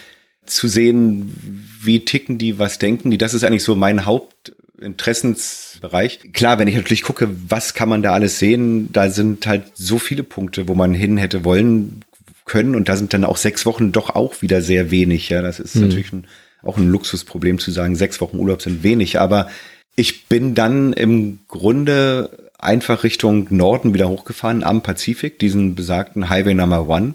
[0.47, 3.19] zu sehen, wie ticken die, was denken die.
[3.19, 6.33] Das ist eigentlich so mein Hauptinteressensbereich.
[6.33, 9.99] Klar, wenn ich natürlich gucke, was kann man da alles sehen, da sind halt so
[9.99, 12.01] viele Punkte, wo man hin hätte wollen
[12.47, 12.75] können.
[12.75, 15.29] Und da sind dann auch sechs Wochen doch auch wieder sehr wenig.
[15.29, 15.83] Ja, das ist mhm.
[15.83, 16.25] natürlich ein
[16.63, 19.21] auch ein Luxusproblem zu sagen, sechs Wochen Urlaub sind wenig.
[19.21, 19.49] Aber
[19.97, 26.55] ich bin dann im Grunde einfach Richtung Norden wieder hochgefahren am Pazifik, diesen besagten Highway
[26.55, 27.15] Number One.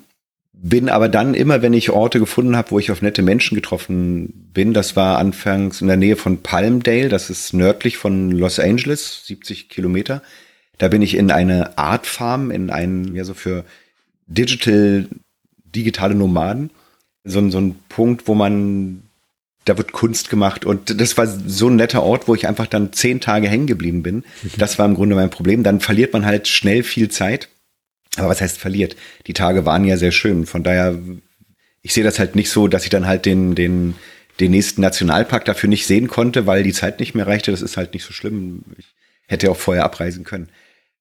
[0.53, 4.49] Bin aber dann immer, wenn ich Orte gefunden habe, wo ich auf nette Menschen getroffen
[4.53, 9.25] bin, das war anfangs in der Nähe von Palmdale, das ist nördlich von Los Angeles,
[9.25, 10.21] 70 Kilometer.
[10.77, 13.65] Da bin ich in eine Art Farm, in einen, ja so für
[14.27, 15.08] Digital,
[15.63, 16.71] digitale Nomaden.
[17.23, 19.03] So, so ein Punkt, wo man
[19.65, 22.93] da wird Kunst gemacht und das war so ein netter Ort, wo ich einfach dann
[22.93, 24.23] zehn Tage hängen geblieben bin.
[24.58, 25.63] Das war im Grunde mein Problem.
[25.63, 27.49] Dann verliert man halt schnell viel Zeit.
[28.15, 28.95] Aber was heißt verliert?
[29.28, 30.45] Die Tage waren ja sehr schön.
[30.45, 30.97] Von daher,
[31.82, 33.95] ich sehe das halt nicht so, dass ich dann halt den, den,
[34.39, 37.51] den nächsten Nationalpark dafür nicht sehen konnte, weil die Zeit nicht mehr reichte.
[37.51, 38.63] Das ist halt nicht so schlimm.
[38.78, 38.86] Ich
[39.28, 40.49] hätte auch vorher abreisen können.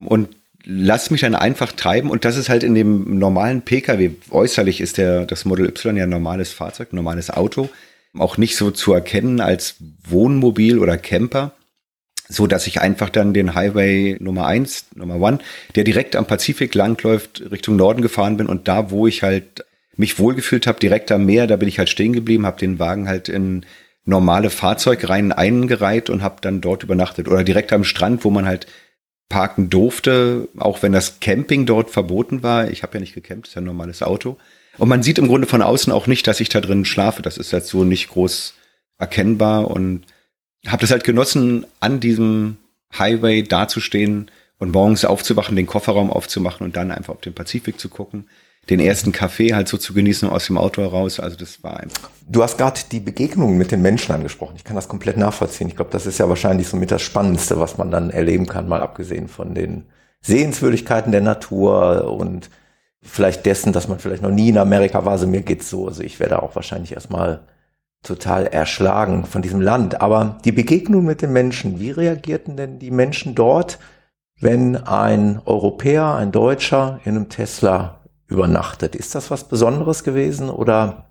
[0.01, 0.31] Und
[0.65, 4.97] lass mich dann einfach treiben und das ist halt in dem normalen Pkw äußerlich ist
[4.97, 7.69] der das Model Y ja ein normales Fahrzeug, ein normales Auto
[8.19, 9.77] auch nicht so zu erkennen als
[10.09, 11.53] Wohnmobil oder Camper,
[12.29, 15.39] so dass ich einfach dann den Highway Nummer eins, Nummer one,
[15.75, 19.65] der direkt am Pazifik langläuft, Richtung Norden gefahren bin und da, wo ich halt
[19.97, 23.09] mich wohlgefühlt habe, direkt am Meer, da bin ich halt stehen geblieben, habe den Wagen
[23.09, 23.65] halt in
[24.05, 28.67] normale Fahrzeugreihen eingereiht und habe dann dort übernachtet oder direkt am Strand, wo man halt
[29.29, 32.71] parken durfte, auch wenn das Camping dort verboten war.
[32.71, 34.37] Ich habe ja nicht gecampt, ist ja ein normales Auto.
[34.79, 37.23] Und man sieht im Grunde von außen auch nicht, dass ich da drin schlafe.
[37.23, 38.55] Das ist jetzt so nicht groß
[38.99, 40.03] erkennbar und
[40.67, 42.57] habe das halt genossen, an diesem
[42.99, 47.89] Highway dazustehen und morgens aufzuwachen, den Kofferraum aufzumachen und dann einfach auf den Pazifik zu
[47.89, 48.29] gucken,
[48.71, 51.21] den ersten Kaffee halt so zu genießen aus dem Auto heraus.
[51.21, 52.09] Also das war einfach.
[52.27, 54.55] Du hast gerade die Begegnung mit den Menschen angesprochen.
[54.57, 55.69] Ich kann das komplett nachvollziehen.
[55.69, 58.69] Ich glaube, das ist ja wahrscheinlich so mit das Spannendste, was man dann erleben kann,
[58.69, 59.85] mal abgesehen von den
[60.23, 62.49] Sehenswürdigkeiten der Natur und
[63.05, 65.13] vielleicht dessen, dass man vielleicht noch nie in Amerika war.
[65.13, 65.87] Also mir geht's so.
[65.87, 67.41] Also ich werde auch wahrscheinlich erstmal
[68.03, 70.01] total erschlagen von diesem Land.
[70.01, 73.79] Aber die Begegnung mit den Menschen, wie reagierten denn die Menschen dort,
[74.41, 78.97] wenn ein Europäer, ein Deutscher in einem Tesla übernachtet?
[78.97, 81.07] Ist das was Besonderes gewesen oder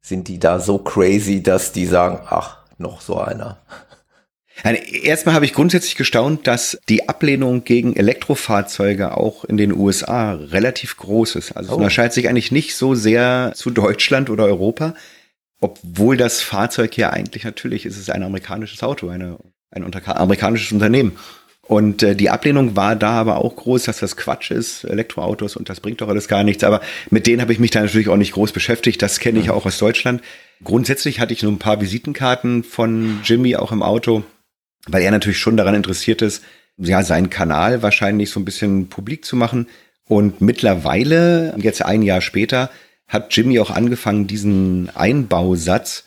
[0.00, 3.58] sind die da so crazy, dass die sagen, ach, noch so einer?
[4.62, 10.96] Erstmal habe ich grundsätzlich gestaunt, dass die Ablehnung gegen Elektrofahrzeuge auch in den USA relativ
[10.96, 11.52] groß ist.
[11.52, 11.72] Also oh.
[11.72, 14.94] es unterscheidet sich eigentlich nicht so sehr zu Deutschland oder Europa,
[15.60, 19.38] obwohl das Fahrzeug ja eigentlich natürlich ist es ein amerikanisches Auto, eine,
[19.70, 21.16] ein amerikanisches Unternehmen.
[21.66, 25.68] Und äh, die Ablehnung war da aber auch groß, dass das Quatsch ist, Elektroautos und
[25.68, 26.64] das bringt doch alles gar nichts.
[26.64, 29.00] Aber mit denen habe ich mich da natürlich auch nicht groß beschäftigt.
[29.00, 30.22] Das kenne ich ja auch aus Deutschland.
[30.64, 34.24] Grundsätzlich hatte ich nur ein paar Visitenkarten von Jimmy auch im Auto,
[34.86, 36.42] weil er natürlich schon daran interessiert ist,
[36.76, 39.68] ja, seinen Kanal wahrscheinlich so ein bisschen publik zu machen.
[40.06, 42.70] Und mittlerweile, jetzt ein Jahr später,
[43.08, 46.04] hat Jimmy auch angefangen, diesen Einbausatz,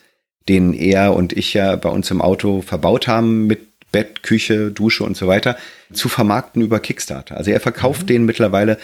[0.50, 3.60] den er und ich ja bei uns im Auto verbaut haben mit
[3.92, 5.56] Bett, Küche, Dusche und so weiter,
[5.94, 7.38] zu vermarkten über Kickstarter.
[7.38, 8.08] Also er verkauft mhm.
[8.08, 8.78] den mittlerweile.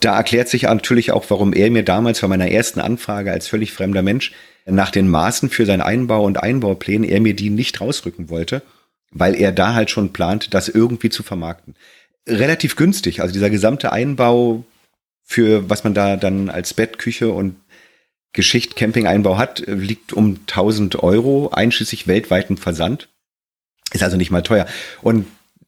[0.00, 3.72] Da erklärt sich natürlich auch, warum er mir damals bei meiner ersten Anfrage als völlig
[3.72, 4.32] fremder Mensch
[4.64, 8.62] nach den Maßen für sein Einbau und Einbaupläne er mir die nicht rausrücken wollte,
[9.18, 11.74] weil er da halt schon plant, das irgendwie zu vermarkten.
[12.28, 14.64] Relativ günstig, also dieser gesamte Einbau
[15.26, 17.56] für was man da dann als Bett, Küche und
[18.32, 23.08] Geschicht Camping-Einbau hat, liegt um 1000 Euro, einschließlich weltweiten Versand.
[23.92, 24.66] Ist also nicht mal teuer.
[25.02, 25.26] Und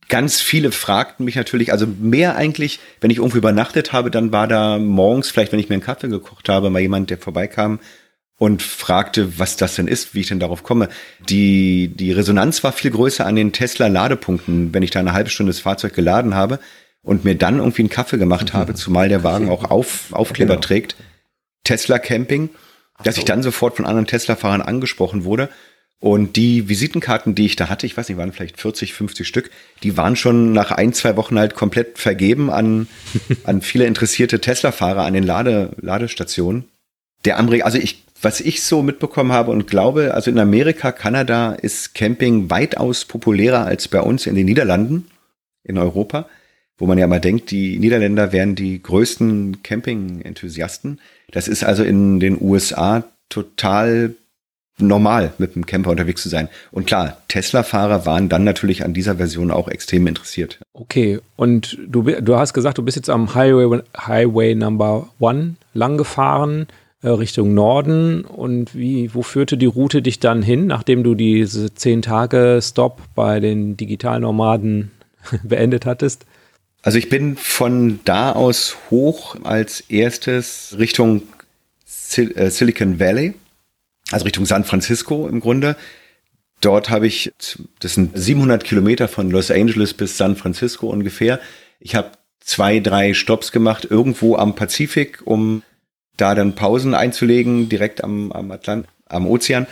[0.08, 4.46] ganz viele fragten mich natürlich, also mehr eigentlich, wenn ich irgendwo übernachtet habe, dann war
[4.46, 7.80] da morgens, vielleicht wenn ich mir einen Kaffee gekocht habe, mal jemand, der vorbeikam
[8.38, 10.88] und fragte, was das denn ist, wie ich denn darauf komme.
[11.28, 15.50] Die, die Resonanz war viel größer an den Tesla-Ladepunkten, wenn ich da eine halbe Stunde
[15.50, 16.60] das Fahrzeug geladen habe
[17.02, 20.60] und mir dann irgendwie einen Kaffee gemacht habe, zumal der Wagen auch auf, Aufkleber genau.
[20.60, 20.96] trägt.
[21.64, 22.50] Tesla Camping,
[23.02, 25.48] dass ich dann sofort von anderen Tesla-Fahrern angesprochen wurde.
[26.00, 29.50] Und die Visitenkarten, die ich da hatte, ich weiß nicht, waren vielleicht 40, 50 Stück,
[29.82, 32.86] die waren schon nach ein, zwei Wochen halt komplett vergeben an,
[33.44, 36.66] an viele interessierte Tesla-Fahrer an den Lade, Ladestationen.
[37.24, 41.52] Der Amerika, also ich, was ich so mitbekommen habe und glaube, also in Amerika, Kanada
[41.52, 45.08] ist Camping weitaus populärer als bei uns in den Niederlanden,
[45.64, 46.26] in Europa
[46.78, 51.00] wo man ja mal denkt, die Niederländer wären die größten Camping-Enthusiasten.
[51.32, 54.14] Das ist also in den USA total
[54.80, 56.48] normal, mit dem Camper unterwegs zu sein.
[56.70, 60.60] Und klar, Tesla-Fahrer waren dann natürlich an dieser Version auch extrem interessiert.
[60.72, 65.98] Okay, und du, du hast gesagt, du bist jetzt am Highway, Highway Number One lang
[65.98, 66.68] gefahren
[67.02, 68.24] Richtung Norden.
[68.24, 73.02] Und wie, wo führte die Route dich dann hin, nachdem du diese zehn Tage Stop
[73.14, 74.90] bei den Digitalnomaden
[75.42, 76.26] beendet hattest?
[76.82, 81.22] Also ich bin von da aus hoch als erstes Richtung
[81.84, 83.34] Sil äh, Silicon Valley,
[84.10, 85.76] also Richtung San Francisco im Grunde.
[86.60, 87.32] Dort habe ich,
[87.80, 91.40] das sind 700 Kilometer von Los Angeles bis San Francisco ungefähr.
[91.78, 95.62] Ich habe zwei, drei Stops gemacht irgendwo am Pazifik, um
[96.18, 99.66] da dann Pausen einzulegen, direkt am, am Atlant, am Ozean.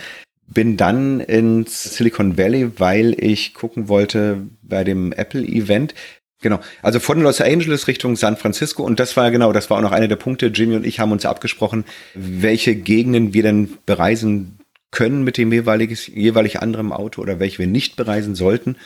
[0.47, 5.93] Bin dann ins Silicon Valley, weil ich gucken wollte bei dem Apple-Event.
[6.41, 9.81] Genau, also von Los Angeles Richtung San Francisco und das war genau, das war auch
[9.81, 10.47] noch einer der Punkte.
[10.47, 11.83] Jimmy und ich haben uns abgesprochen,
[12.13, 14.59] welche Gegenden wir denn bereisen
[14.91, 18.77] können mit dem jeweiliges, jeweilig anderen Auto oder welche wir nicht bereisen sollten.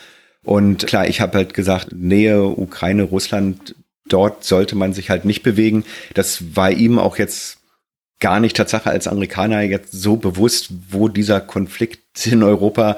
[0.44, 3.76] Und klar, ich habe halt gesagt, Nähe Ukraine, Russland,
[4.12, 5.84] dort sollte man sich halt nicht bewegen.
[6.14, 7.58] Das war ihm auch jetzt
[8.20, 12.96] gar nicht Tatsache als Amerikaner jetzt so bewusst, wo dieser Konflikt in Europa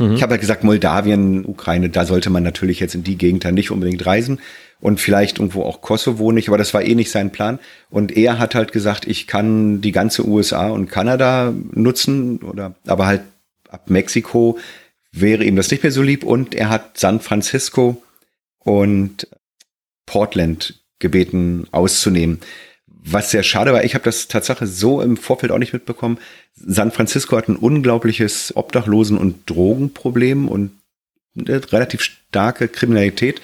[0.00, 0.14] Mhm.
[0.14, 3.54] Ich habe halt gesagt, Moldawien, Ukraine, da sollte man natürlich jetzt in die Gegend dann
[3.54, 4.40] nicht unbedingt reisen
[4.80, 7.58] und vielleicht irgendwo auch Kosovo nicht, aber das war eh nicht sein Plan.
[7.90, 13.06] Und er hat halt gesagt, ich kann die ganze USA und Kanada nutzen oder aber
[13.06, 13.22] halt
[13.68, 14.58] ab Mexiko
[15.12, 18.02] wäre ihm das nicht mehr so lieb und er hat San Francisco
[18.58, 19.28] und
[20.10, 22.40] Portland gebeten auszunehmen.
[22.86, 26.18] Was sehr schade war, ich habe das Tatsache so im Vorfeld auch nicht mitbekommen.
[26.54, 30.72] San Francisco hat ein unglaubliches Obdachlosen- und Drogenproblem und
[31.38, 33.40] eine relativ starke Kriminalität.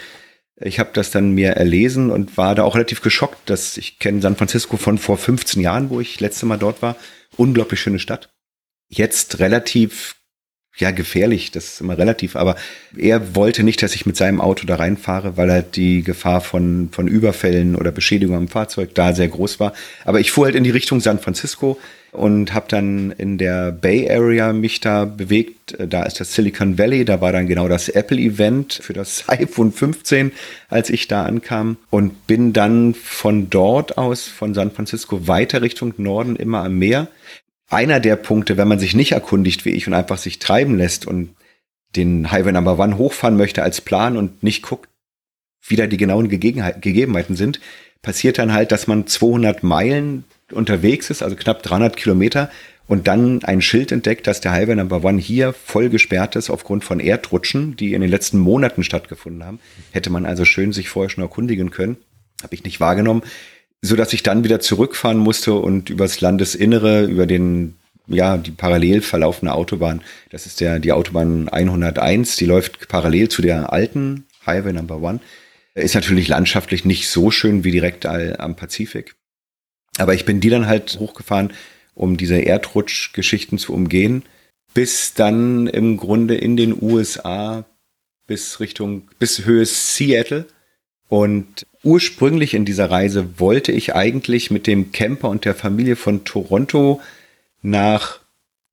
[0.61, 4.21] Ich habe das dann mir erlesen und war da auch relativ geschockt, dass ich kenne
[4.21, 6.97] San Francisco von vor 15 Jahren, wo ich letzte Mal dort war.
[7.37, 8.29] Unglaublich schöne Stadt.
[8.89, 10.17] Jetzt relativ
[10.79, 12.57] ja, gefährlich, das ist immer relativ, aber
[12.97, 16.91] er wollte nicht, dass ich mit seinem Auto da reinfahre, weil halt die Gefahr von,
[16.93, 19.73] von Überfällen oder Beschädigung am Fahrzeug da sehr groß war.
[20.05, 21.79] Aber ich fuhr halt in die Richtung San Francisco
[22.13, 25.77] und habe dann in der Bay Area mich da bewegt.
[25.79, 30.33] Da ist das Silicon Valley, da war dann genau das Apple-Event für das iPhone 15,
[30.69, 35.95] als ich da ankam und bin dann von dort aus, von San Francisco weiter Richtung
[35.97, 37.09] Norden, immer am Meer
[37.69, 41.07] einer der Punkte, wenn man sich nicht erkundigt wie ich und einfach sich treiben lässt
[41.07, 41.35] und
[41.97, 44.89] den Highway Number One hochfahren möchte als Plan und nicht guckt,
[45.67, 47.61] wie da die genauen Gegebenheiten sind,
[48.03, 52.51] passiert dann halt, dass man 200 Meilen unterwegs ist, also knapp 300 Kilometer
[52.87, 56.85] und dann ein Schild entdeckt, dass der Highway Number One hier voll gesperrt ist aufgrund
[56.85, 59.59] von Erdrutschen, die in den letzten Monaten stattgefunden haben.
[59.91, 61.97] Hätte man also schön sich vorher schon erkundigen können.
[62.45, 63.23] Habe ich nicht wahrgenommen
[63.83, 67.75] so dass ich dann wieder zurückfahren musste und übers Landesinnere, über den
[68.09, 70.03] ja, die parallel verlaufende Autobahn.
[70.31, 75.21] Das ist der, die Autobahn 101, die läuft parallel zu der alten Highway Number One.
[75.75, 79.17] Ist natürlich landschaftlich nicht so schön wie direkt am Pazifik.
[79.99, 81.53] Aber ich bin die dann halt hochgefahren,
[81.95, 84.23] um diese Erdrutschgeschichten zu umgehen,
[84.75, 87.65] bis dann im Grunde in den USA
[88.27, 90.47] bis Richtung, bis Höhe Seattle.
[91.09, 96.25] Und ursprünglich in dieser Reise wollte ich eigentlich mit dem Camper und der Familie von
[96.25, 97.01] Toronto
[97.63, 98.19] nach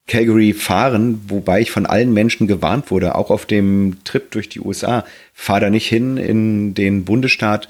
[0.06, 4.60] Calgary fahren, wobei ich von allen Menschen gewarnt wurde, auch auf dem Trip durch die
[4.60, 7.68] USA, fahr da nicht hin in den Bundesstaat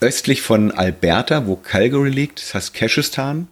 [0.00, 3.48] östlich von Alberta, wo Calgary liegt, Saskatchewan,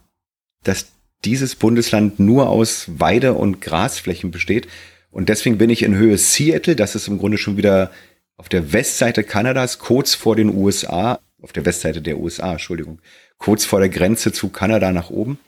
[0.63, 0.93] dass
[1.25, 4.69] dieses Bundesland nur aus Weide- und Grasflächen besteht.
[5.11, 7.91] Und deswegen bin ich in Höhe Seattle, das ist im Grunde schon wieder
[8.37, 13.01] auf der Westseite Kanadas, kurz vor den USA, auf der Westseite der USA, Entschuldigung,
[13.39, 15.39] kurz vor der Grenze zu Kanada nach oben,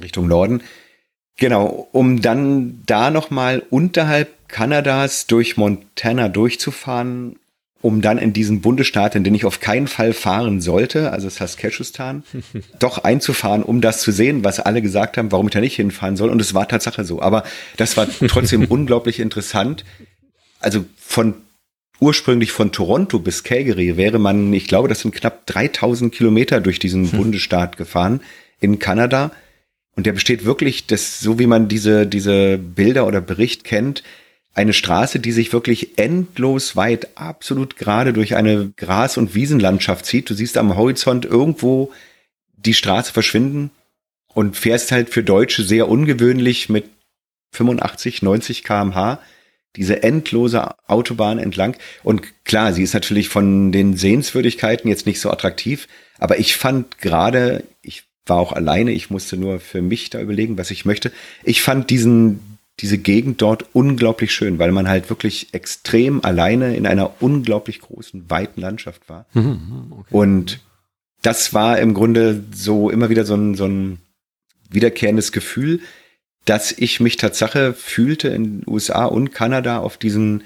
[0.00, 0.62] Richtung Norden.
[1.36, 7.36] Genau, um dann da nochmal unterhalb Kanadas durch Montana durchzufahren,
[7.82, 12.22] um dann in diesen Bundesstaat, in den ich auf keinen Fall fahren sollte, also Saskatchewan,
[12.78, 16.16] doch einzufahren, um das zu sehen, was alle gesagt haben, warum ich da nicht hinfahren
[16.16, 16.30] soll.
[16.30, 17.20] Und es war Tatsache so.
[17.20, 17.42] Aber
[17.76, 19.84] das war trotzdem unglaublich interessant.
[20.60, 21.34] Also von
[22.00, 26.78] ursprünglich von Toronto bis Calgary wäre man, ich glaube, das sind knapp 3000 Kilometer durch
[26.78, 27.18] diesen hm.
[27.18, 28.20] Bundesstaat gefahren
[28.60, 29.32] in Kanada.
[29.96, 34.02] Und der besteht wirklich, das, so wie man diese, diese Bilder oder Bericht kennt,
[34.54, 40.30] eine Straße, die sich wirklich endlos weit, absolut gerade durch eine Gras- und Wiesenlandschaft zieht.
[40.30, 41.92] Du siehst am Horizont irgendwo
[42.56, 43.70] die Straße verschwinden
[44.32, 46.86] und fährst halt für Deutsche sehr ungewöhnlich mit
[47.52, 49.18] 85, 90 kmh
[49.76, 51.76] diese endlose Autobahn entlang.
[52.02, 56.98] Und klar, sie ist natürlich von den Sehenswürdigkeiten jetzt nicht so attraktiv, aber ich fand
[56.98, 61.12] gerade, ich war auch alleine, ich musste nur für mich da überlegen, was ich möchte.
[61.42, 66.86] Ich fand diesen, diese Gegend dort unglaublich schön, weil man halt wirklich extrem alleine in
[66.86, 69.26] einer unglaublich großen, weiten Landschaft war.
[69.34, 70.08] Mhm, mhm, okay.
[70.10, 70.60] Und
[71.22, 73.98] das war im Grunde so immer wieder so ein, so ein
[74.70, 75.80] wiederkehrendes Gefühl,
[76.44, 80.42] dass ich mich Tatsache fühlte in den USA und Kanada auf diesen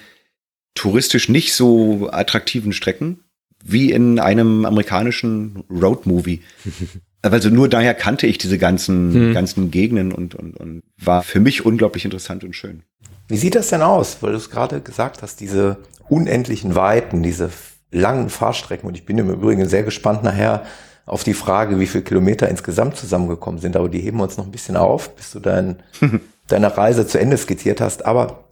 [0.75, 3.21] touristisch nicht so attraktiven Strecken
[3.65, 6.43] wie in einem amerikanischen Roadmovie.
[7.21, 9.35] Also nur daher kannte ich diese ganzen, hm.
[9.35, 12.85] ganzen Gegenden und, und, und war für mich unglaublich interessant und schön.
[13.27, 14.19] Wie sieht das denn aus?
[14.21, 17.51] Weil du es gerade gesagt hast, diese unendlichen Weiten, diese
[17.91, 18.89] langen Fahrstrecken.
[18.89, 20.65] Und ich bin im Übrigen sehr gespannt nachher,
[21.09, 24.53] auf die Frage, wie viele Kilometer insgesamt zusammengekommen sind, aber die heben uns noch ein
[24.53, 25.83] bisschen auf, bis du dein,
[26.49, 28.05] deine Reise zu Ende skizziert hast.
[28.05, 28.44] Aber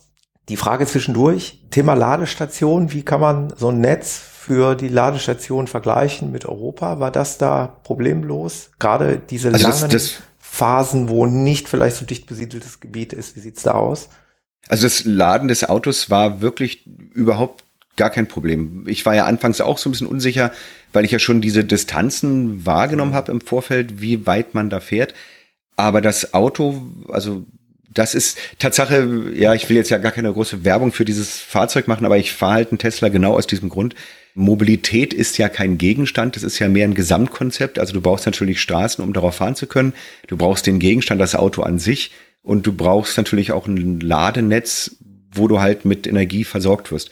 [0.48, 6.32] die Frage zwischendurch, Thema Ladestation, wie kann man so ein Netz für die Ladestation vergleichen
[6.32, 7.00] mit Europa?
[7.00, 8.70] War das da problemlos?
[8.78, 13.36] Gerade diese also langen das, das Phasen, wo nicht vielleicht so dicht besiedeltes Gebiet ist,
[13.36, 14.08] wie sieht's da aus?
[14.68, 17.64] Also das Laden des Autos war wirklich überhaupt
[17.96, 18.84] gar kein Problem.
[18.86, 20.52] Ich war ja anfangs auch so ein bisschen unsicher,
[20.92, 25.14] weil ich ja schon diese Distanzen wahrgenommen habe im Vorfeld, wie weit man da fährt.
[25.76, 27.44] Aber das Auto, also
[27.92, 31.88] das ist Tatsache, ja, ich will jetzt ja gar keine große Werbung für dieses Fahrzeug
[31.88, 33.94] machen, aber ich fahre halt einen Tesla genau aus diesem Grund.
[34.34, 37.78] Mobilität ist ja kein Gegenstand, das ist ja mehr ein Gesamtkonzept.
[37.78, 39.94] Also du brauchst natürlich Straßen, um darauf fahren zu können.
[40.26, 42.12] Du brauchst den Gegenstand, das Auto an sich.
[42.42, 44.96] Und du brauchst natürlich auch ein Ladenetz,
[45.32, 47.10] wo du halt mit Energie versorgt wirst.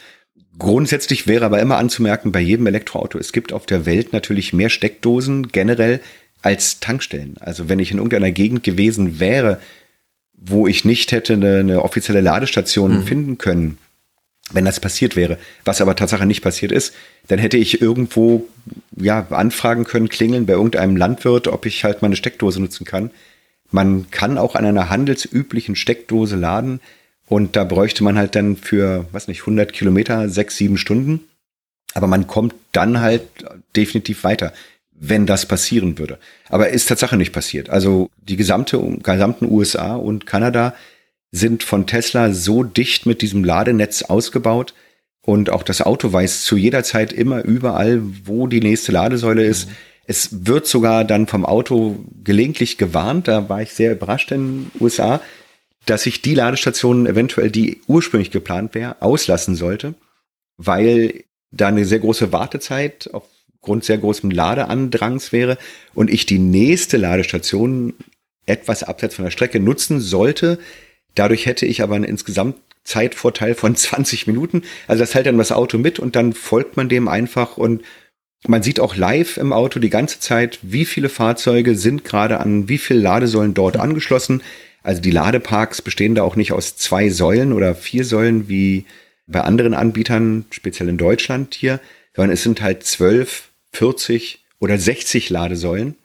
[0.59, 4.71] Grundsätzlich wäre aber immer anzumerken, bei jedem Elektroauto, es gibt auf der Welt natürlich mehr
[4.71, 6.01] Steckdosen generell
[6.43, 7.37] als Tankstellen.
[7.41, 9.61] Also wenn ich in irgendeiner Gegend gewesen wäre,
[10.35, 13.03] wo ich nicht hätte eine, eine offizielle Ladestation mhm.
[13.03, 13.79] finden können,
[14.53, 16.95] wenn das passiert wäre, was aber Tatsache nicht passiert ist,
[17.29, 18.47] dann hätte ich irgendwo
[18.95, 23.11] ja anfragen können, klingeln bei irgendeinem Landwirt, ob ich halt meine Steckdose nutzen kann.
[23.71, 26.81] Man kann auch an einer handelsüblichen Steckdose laden
[27.27, 31.21] Und da bräuchte man halt dann für, was nicht, 100 Kilometer sechs, sieben Stunden.
[31.95, 33.23] Aber man kommt dann halt
[33.77, 34.53] definitiv weiter,
[34.93, 36.19] wenn das passieren würde.
[36.49, 37.71] Aber ist Tatsache nicht passiert.
[37.71, 40.75] Also die gesamte, gesamten USA und Kanada
[41.31, 44.75] sind von Tesla so dicht mit diesem Ladenetz ausgebaut
[45.23, 49.69] und auch das Auto weiß zu jeder Zeit immer überall, wo die nächste Ladesäule ist.
[49.69, 49.73] Mhm.
[50.07, 53.27] Es wird sogar dann vom Auto gelegentlich gewarnt.
[53.27, 55.21] Da war ich sehr überrascht in den USA,
[55.87, 59.95] dass ich die Ladestation eventuell, die ursprünglich geplant wäre, auslassen sollte,
[60.57, 65.59] weil da eine sehr große Wartezeit aufgrund sehr großem Ladeandrangs wäre
[65.95, 67.95] und ich die nächste Ladestation
[68.47, 70.59] etwas abseits von der Strecke nutzen sollte.
[71.15, 74.63] Dadurch hätte ich aber einen insgesamt Zeitvorteil von 20 Minuten.
[74.87, 77.83] Also das hält dann das Auto mit und dann folgt man dem einfach und
[78.47, 82.69] man sieht auch live im Auto die ganze Zeit, wie viele Fahrzeuge sind gerade an
[82.69, 84.43] wie viele Ladesäulen dort angeschlossen.
[84.85, 88.85] Also die Ladeparks bestehen da auch nicht aus zwei Säulen oder vier Säulen wie
[89.27, 91.81] bei anderen Anbietern, speziell in Deutschland hier,
[92.15, 95.97] sondern es sind halt zwölf, 40 oder 60 Ladesäulen.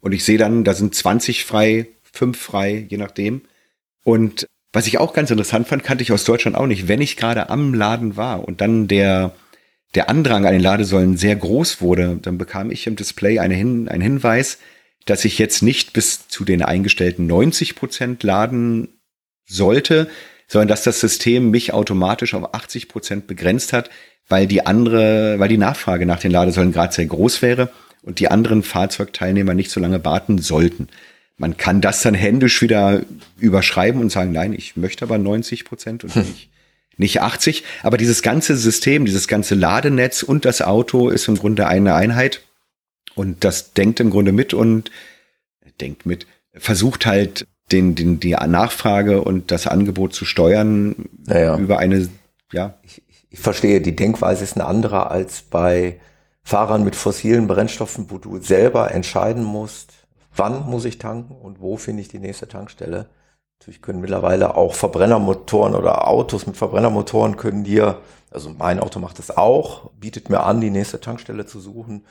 [0.00, 3.40] Und ich sehe dann, da sind 20 frei, fünf frei, je nachdem.
[4.04, 7.16] Und was ich auch ganz interessant fand, kannte ich aus Deutschland auch nicht, wenn ich
[7.16, 9.34] gerade am Laden war und dann der
[9.94, 13.88] der Andrang an den Ladesäulen sehr groß wurde, dann bekam ich im Display eine Hin
[13.88, 14.58] einen Hinweis,
[15.06, 19.00] dass ich jetzt nicht bis zu den eingestellten 90 Prozent laden
[19.46, 20.08] sollte,
[20.48, 23.90] sondern dass das System mich automatisch auf 80 Prozent begrenzt hat,
[24.28, 27.70] weil die andere, weil die Nachfrage nach den Ladesäulen gerade sehr groß wäre
[28.02, 30.88] und die anderen Fahrzeugteilnehmer nicht so lange warten sollten.
[31.36, 33.02] Man kann das dann händisch wieder
[33.38, 36.48] überschreiben und sagen, nein, ich möchte aber 90 Prozent und nicht
[36.98, 41.66] nicht 80, aber dieses ganze System, dieses ganze Ladenetz und das Auto ist im Grunde
[41.66, 42.42] eine Einheit
[43.14, 44.90] und das denkt im Grunde mit und
[45.80, 51.56] denkt mit, versucht halt den, den, die Nachfrage und das Angebot zu steuern naja.
[51.56, 52.08] über eine,
[52.52, 52.78] ja.
[52.82, 55.98] Ich, ich verstehe, die Denkweise ist eine andere als bei
[56.42, 59.92] Fahrern mit fossilen Brennstoffen, wo du selber entscheiden musst,
[60.34, 63.06] wann muss ich tanken und wo finde ich die nächste Tankstelle.
[63.58, 68.00] Natürlich können mittlerweile auch Verbrennermotoren oder Autos mit Verbrennermotoren können dir,
[68.30, 72.04] also mein Auto macht das auch, bietet mir an, die nächste Tankstelle zu suchen.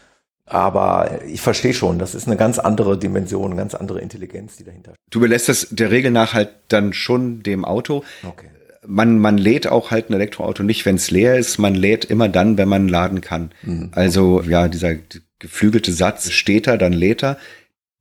[0.51, 4.65] Aber ich verstehe schon, das ist eine ganz andere Dimension, eine ganz andere Intelligenz, die
[4.65, 4.99] dahinter steht.
[5.09, 8.03] Du belässt das der Regel nach halt dann schon dem Auto.
[8.27, 8.47] Okay.
[8.85, 11.57] Man, man lädt auch halt ein Elektroauto nicht, wenn es leer ist.
[11.57, 13.51] Man lädt immer dann, wenn man laden kann.
[13.61, 13.91] Mhm.
[13.93, 14.95] Also ja, dieser
[15.39, 17.37] geflügelte Satz, steht er, dann lädt er.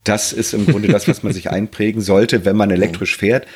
[0.02, 3.46] Das ist im Grunde das, was man sich einprägen sollte, wenn man elektrisch fährt.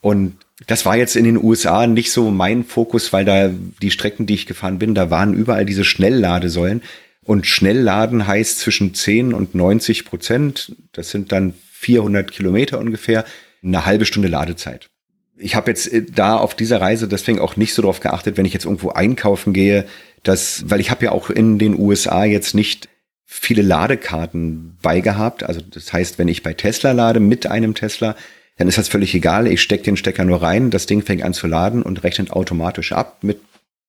[0.00, 3.48] Und das war jetzt in den USA nicht so mein Fokus, weil da
[3.80, 6.82] die Strecken, die ich gefahren bin, da waren überall diese Schnellladesäulen.
[7.24, 10.74] Und Schnellladen heißt zwischen 10 und 90 Prozent.
[10.92, 13.24] Das sind dann 400 Kilometer ungefähr,
[13.62, 14.88] eine halbe Stunde Ladezeit.
[15.36, 18.46] Ich habe jetzt äh, da auf dieser Reise deswegen auch nicht so darauf geachtet, wenn
[18.46, 19.86] ich jetzt irgendwo einkaufen gehe,
[20.22, 22.88] dass, weil ich habe ja auch in den USA jetzt nicht
[23.24, 25.42] viele Ladekarten beigehabt.
[25.44, 28.16] Also das heißt, wenn ich bei Tesla lade mit einem Tesla,
[28.58, 29.46] dann ist das völlig egal.
[29.46, 32.92] Ich stecke den Stecker nur rein, das Ding fängt an zu laden und rechnet automatisch
[32.92, 33.40] ab mit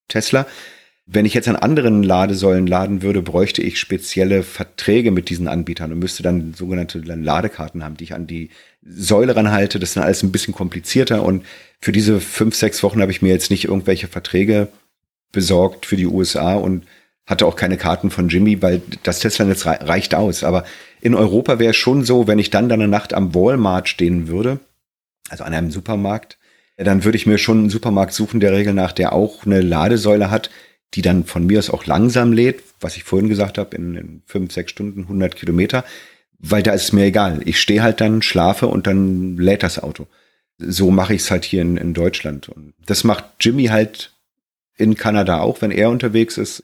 [0.08, 0.46] Tesla.
[1.06, 5.92] Wenn ich jetzt an anderen Ladesäulen laden würde, bräuchte ich spezielle Verträge mit diesen Anbietern
[5.92, 8.50] und müsste dann sogenannte Ladekarten haben, die ich an die
[8.82, 9.80] Säule ranhalte.
[9.80, 11.44] Das ist dann alles ein bisschen komplizierter und
[11.80, 14.68] für diese fünf, sechs Wochen habe ich mir jetzt nicht irgendwelche Verträge
[15.32, 16.84] besorgt für die USA und
[17.26, 20.44] hatte auch keine Karten von Jimmy, weil das Tesla-Netz reicht aus.
[20.44, 20.64] Aber
[21.00, 24.28] in Europa wäre es schon so, wenn ich dann dann eine Nacht am Walmart stehen
[24.28, 24.60] würde,
[25.28, 26.38] also an einem Supermarkt,
[26.76, 30.30] dann würde ich mir schon einen Supermarkt suchen, der Regel nach, der auch eine Ladesäule
[30.30, 30.50] hat,
[30.94, 34.22] die dann von mir aus auch langsam lädt, was ich vorhin gesagt habe, in, in
[34.26, 35.84] fünf, sechs Stunden, 100 Kilometer,
[36.38, 37.40] weil da ist es mir egal.
[37.44, 40.06] Ich stehe halt dann, schlafe und dann lädt das Auto.
[40.58, 42.48] So mache ich es halt hier in, in Deutschland.
[42.48, 44.12] Und das macht Jimmy halt
[44.76, 46.62] in Kanada auch, wenn er unterwegs ist.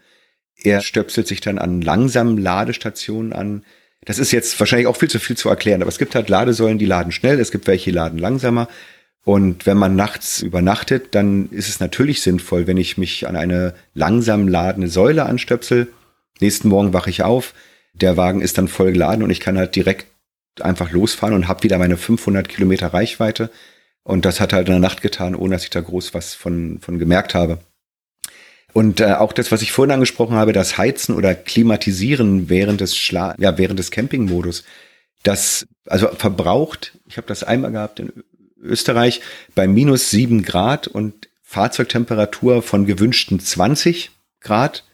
[0.56, 3.64] Er stöpselt sich dann an langsamen Ladestationen an.
[4.04, 6.78] Das ist jetzt wahrscheinlich auch viel zu viel zu erklären, aber es gibt halt Ladesäulen,
[6.78, 8.68] die laden schnell, es gibt welche, die laden langsamer.
[9.28, 13.74] Und wenn man nachts übernachtet, dann ist es natürlich sinnvoll, wenn ich mich an eine
[13.92, 15.88] langsam ladende Säule anstöpsel.
[16.40, 17.52] Nächsten Morgen wache ich auf,
[17.92, 20.06] der Wagen ist dann voll geladen und ich kann halt direkt
[20.62, 23.50] einfach losfahren und habe wieder meine 500 Kilometer Reichweite.
[24.02, 26.78] Und das hat halt in der Nacht getan, ohne dass ich da groß was von,
[26.80, 27.58] von gemerkt habe.
[28.72, 32.96] Und äh, auch das, was ich vorhin angesprochen habe, das Heizen oder Klimatisieren während des
[32.96, 34.64] Schla ja, während des Campingmodus,
[35.22, 38.10] das also verbraucht, ich habe das einmal gehabt in
[38.60, 39.20] Österreich,
[39.54, 44.84] bei minus sieben Grad und Fahrzeugtemperatur von gewünschten 20 Grad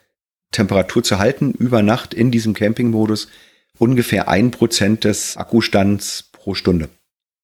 [0.52, 3.28] Temperatur zu halten über Nacht in diesem Campingmodus
[3.78, 6.88] ungefähr ein Prozent des Akkustands pro Stunde.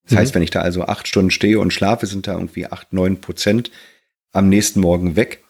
[0.05, 0.16] Das mhm.
[0.18, 3.21] heißt, wenn ich da also acht Stunden stehe und schlafe, sind da irgendwie acht, neun
[3.21, 3.71] Prozent
[4.33, 5.43] am nächsten Morgen weg.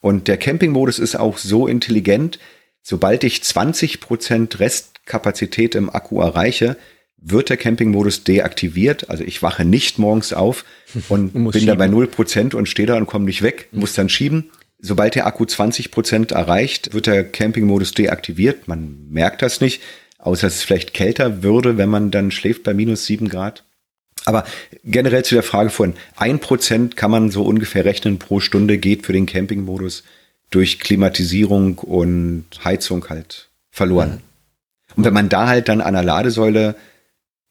[0.00, 2.38] Und der Campingmodus ist auch so intelligent,
[2.82, 6.76] sobald ich 20 Prozent Restkapazität im Akku erreiche,
[7.20, 9.10] wird der Campingmodus deaktiviert.
[9.10, 10.64] Also ich wache nicht morgens auf
[11.08, 11.66] und bin schieben.
[11.66, 14.50] da bei 0 Prozent und stehe da und komme nicht weg, muss dann schieben.
[14.80, 18.68] Sobald der Akku 20 Prozent erreicht, wird der Campingmodus deaktiviert.
[18.68, 19.82] Man merkt das nicht,
[20.18, 23.64] außer dass es vielleicht kälter würde, wenn man dann schläft bei minus 7 Grad.
[24.24, 24.44] Aber
[24.84, 29.06] generell zu der Frage von ein Prozent kann man so ungefähr rechnen pro Stunde geht
[29.06, 30.04] für den Campingmodus
[30.50, 34.10] durch Klimatisierung und Heizung halt verloren.
[34.10, 34.22] Mhm.
[34.96, 36.74] Und wenn man da halt dann an der Ladesäule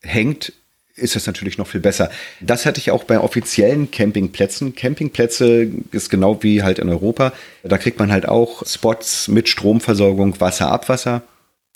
[0.02, 0.54] hängt,
[0.98, 2.10] ist das natürlich noch viel besser.
[2.42, 4.76] Das hatte ich auch bei offiziellen Campingplätzen.
[4.76, 7.34] Campingplätze ist genau wie halt in Europa.
[7.64, 11.22] Da kriegt man halt auch Spots mit Stromversorgung, Wasser, Abwasser.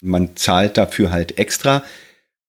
[0.01, 1.83] Man zahlt dafür halt extra.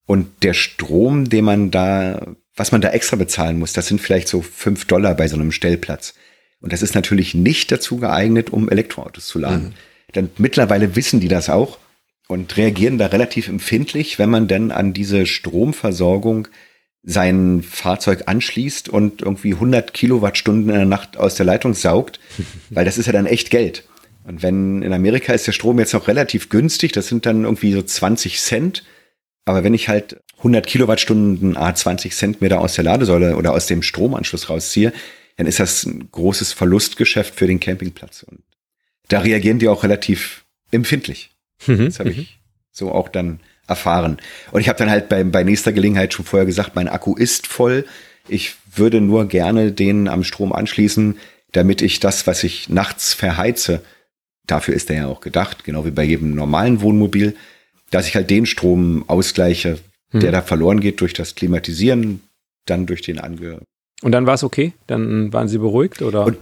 [0.07, 4.29] Und der Strom, den man da, was man da extra bezahlen muss, das sind vielleicht
[4.29, 6.15] so fünf Dollar bei so einem Stellplatz.
[6.61, 9.65] Und das ist natürlich nicht dazu geeignet, um Elektroautos zu laden.
[9.65, 10.15] Mhm.
[10.15, 11.79] Denn mittlerweile wissen die das auch
[12.29, 16.49] und reagieren da relativ empfindlich, wenn man denn an diese Stromversorgung
[17.03, 22.21] sein Fahrzeug anschließt und irgendwie 100 Kilowattstunden in der Nacht aus der Leitung saugt,
[22.71, 23.85] weil das ist ja dann echt Geld.
[24.25, 27.73] Und wenn in Amerika ist der Strom jetzt noch relativ günstig, das sind dann irgendwie
[27.73, 28.85] so 20 Cent.
[29.45, 33.53] Aber wenn ich halt 100 Kilowattstunden A 20 Cent mir da aus der Ladesäule oder
[33.53, 34.93] aus dem Stromanschluss rausziehe,
[35.37, 38.23] dann ist das ein großes Verlustgeschäft für den Campingplatz.
[38.23, 38.43] Und
[39.09, 41.32] da reagieren die auch relativ empfindlich.
[41.67, 41.87] Mhm.
[41.87, 42.27] Das habe ich mhm.
[42.71, 44.19] so auch dann erfahren.
[44.51, 47.47] Und ich habe dann halt bei, bei nächster Gelegenheit schon vorher gesagt, mein Akku ist
[47.47, 47.85] voll.
[48.29, 51.17] Ich würde nur gerne den am Strom anschließen,
[51.53, 53.83] damit ich das, was ich nachts verheize,
[54.47, 57.37] dafür ist er ja auch gedacht, genau wie bei jedem normalen Wohnmobil,
[57.91, 59.79] dass ich halt den Strom ausgleiche,
[60.13, 60.33] der hm.
[60.33, 62.21] da verloren geht durch das Klimatisieren,
[62.67, 63.61] dann durch den Ange.
[64.03, 64.73] Und dann war es okay?
[64.87, 66.27] Dann waren Sie beruhigt oder?
[66.27, 66.39] Und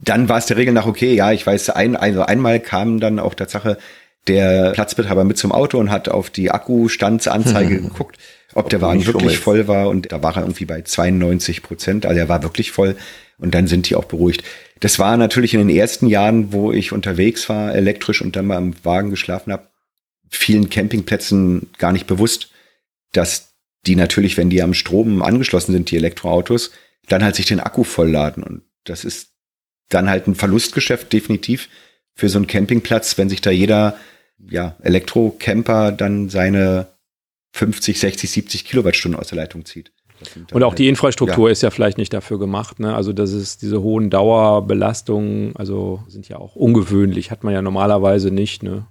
[0.00, 3.18] dann war es der Regel nach okay, ja, ich weiß, ein, also einmal kam dann
[3.18, 3.78] auch Tatsache
[4.26, 7.88] der Platzbetreiber mit zum Auto und hat auf die Akkustandsanzeige hm.
[7.88, 8.18] geguckt,
[8.54, 9.88] ob der Wagen wirklich voll war.
[9.88, 12.96] Und da war er irgendwie bei 92 Prozent, also er war wirklich voll.
[13.38, 14.44] Und dann sind die auch beruhigt.
[14.80, 18.58] Das war natürlich in den ersten Jahren, wo ich unterwegs war, elektrisch und dann mal
[18.58, 19.68] im Wagen geschlafen habe,
[20.28, 22.50] vielen Campingplätzen gar nicht bewusst,
[23.12, 23.54] dass
[23.86, 26.70] die natürlich, wenn die am Strom angeschlossen sind, die Elektroautos,
[27.08, 28.42] dann halt sich den Akku vollladen.
[28.42, 29.30] Und das ist
[29.88, 31.68] dann halt ein Verlustgeschäft definitiv
[32.20, 33.96] für so einen Campingplatz, wenn sich da jeder
[34.38, 36.88] ja, Elektrocamper dann seine
[37.52, 39.90] 50, 60, 70 Kilowattstunden aus der Leitung zieht.
[40.52, 41.52] Und auch die halt, Infrastruktur ja.
[41.52, 42.78] ist ja vielleicht nicht dafür gemacht.
[42.78, 42.94] Ne?
[42.94, 48.30] Also das ist diese hohen Dauerbelastungen, also sind ja auch ungewöhnlich, hat man ja normalerweise
[48.30, 48.62] nicht.
[48.62, 48.86] Ne?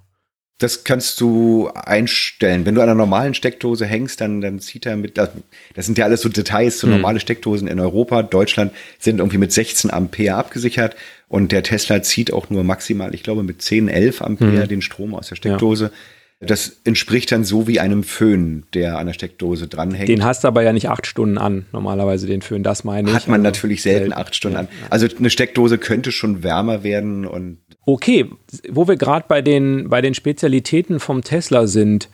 [0.60, 2.66] Das kannst du einstellen.
[2.66, 5.30] Wenn du an einer normalen Steckdose hängst, dann, dann zieht er mit, das,
[5.74, 6.94] das sind ja alles so Details, so hm.
[6.94, 10.96] normale Steckdosen in Europa, Deutschland sind irgendwie mit 16 Ampere abgesichert
[11.28, 14.68] und der Tesla zieht auch nur maximal, ich glaube, mit 10, 11 Ampere hm.
[14.68, 15.84] den Strom aus der Steckdose.
[15.84, 15.90] Ja.
[16.46, 20.08] Das entspricht dann so wie einem Föhn, der an der Steckdose dranhängt.
[20.08, 23.14] Den hast du aber ja nicht acht Stunden an, normalerweise den Föhn, das meine ich.
[23.14, 24.68] Hat man also natürlich selten, selten acht Stunden ja, an.
[24.88, 27.58] Also eine Steckdose könnte schon wärmer werden und.
[27.86, 28.30] Okay,
[28.68, 32.08] wo wir gerade bei den, bei den Spezialitäten vom Tesla sind,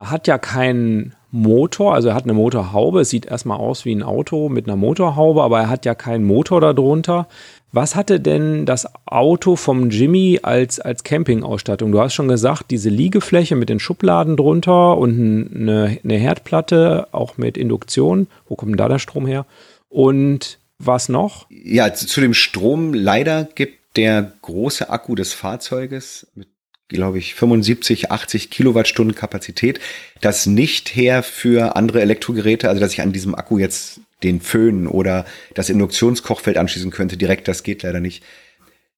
[0.00, 4.02] hat ja keinen Motor, also er hat eine Motorhaube, es sieht erstmal aus wie ein
[4.02, 7.26] Auto mit einer Motorhaube, aber er hat ja keinen Motor darunter.
[7.74, 11.90] Was hatte denn das Auto vom Jimmy als, als Campingausstattung?
[11.90, 17.38] Du hast schon gesagt, diese Liegefläche mit den Schubladen drunter und eine, eine Herdplatte, auch
[17.38, 18.26] mit Induktion.
[18.46, 19.46] Wo kommt denn da der Strom her?
[19.88, 21.46] Und was noch?
[21.48, 26.48] Ja, zu dem Strom leider gibt der große Akku des Fahrzeuges mit
[26.92, 29.80] glaube ich, 75, 80 Kilowattstunden Kapazität,
[30.20, 34.86] das nicht her für andere Elektrogeräte, also dass ich an diesem Akku jetzt den Föhn
[34.86, 35.24] oder
[35.54, 37.16] das Induktionskochfeld anschließen könnte.
[37.16, 38.22] Direkt, das geht leider nicht.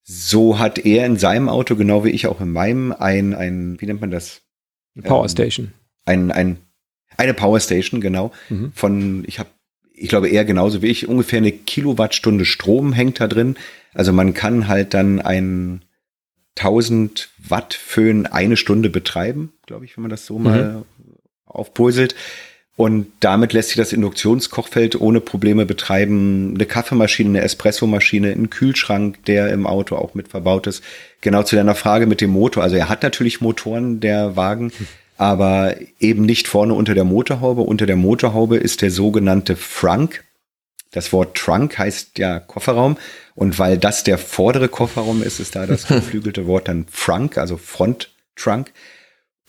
[0.03, 3.87] So hat er in seinem Auto, genau wie ich auch in meinem, ein, ein wie
[3.87, 4.43] nennt man das?
[5.03, 5.73] Powerstation.
[6.07, 6.57] Ähm, ein, ein,
[7.17, 8.33] eine Powerstation, genau.
[8.51, 8.73] Mhm.
[8.75, 9.49] Von, ich habe,
[9.95, 13.57] ich glaube, er genauso wie ich, ungefähr eine Kilowattstunde Strom hängt da drin.
[13.95, 15.83] Also man kann halt dann einen
[16.59, 20.45] 1000 Watt Föhn eine Stunde betreiben, glaube ich, wenn man das so mhm.
[20.45, 20.85] mal
[21.47, 22.15] aufpulselt.
[22.77, 26.55] Und damit lässt sich das Induktionskochfeld ohne Probleme betreiben.
[26.55, 30.83] Eine Kaffeemaschine, eine Espressomaschine, ein Kühlschrank, der im Auto auch mit verbaut ist.
[31.21, 32.65] Genau zu deiner Frage mit dem Motor.
[32.65, 34.73] Also er hat natürlich Motoren, der Wagen,
[35.17, 37.63] aber eben nicht vorne unter der Motorhaube.
[37.63, 40.25] Unter der Motorhaube ist der sogenannte Frunk.
[40.91, 42.97] Das Wort Trunk heißt ja Kofferraum.
[43.35, 47.57] Und weil das der vordere Kofferraum ist, ist da das geflügelte Wort dann Frunk, also
[47.57, 48.73] Front Trunk.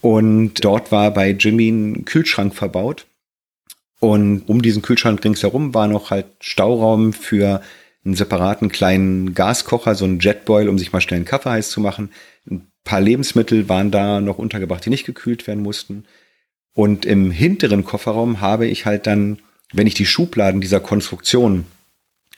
[0.02, 3.08] Und dort war bei Jimmy ein Kühlschrank verbaut
[4.00, 7.62] Und um diesen Kühlschrank ringsherum war noch halt Stauraum für
[8.06, 11.82] einen separaten kleinen Gaskocher, so ein Jetboil, um sich mal schnell einen Kaffee heiß zu
[11.82, 12.12] machen.
[12.86, 16.06] Paar Lebensmittel waren da noch untergebracht, die nicht gekühlt werden mussten.
[16.74, 19.40] Und im hinteren Kofferraum habe ich halt dann,
[19.74, 21.66] wenn ich die Schubladen dieser Konstruktion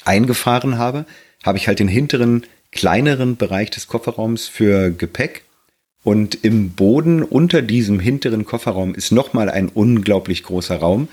[0.05, 1.05] eingefahren habe,
[1.43, 5.43] habe ich halt den hinteren kleineren Bereich des Kofferraums für Gepäck.
[6.03, 11.09] Und im Boden unter diesem hinteren Kofferraum ist nochmal ein unglaublich großer Raum,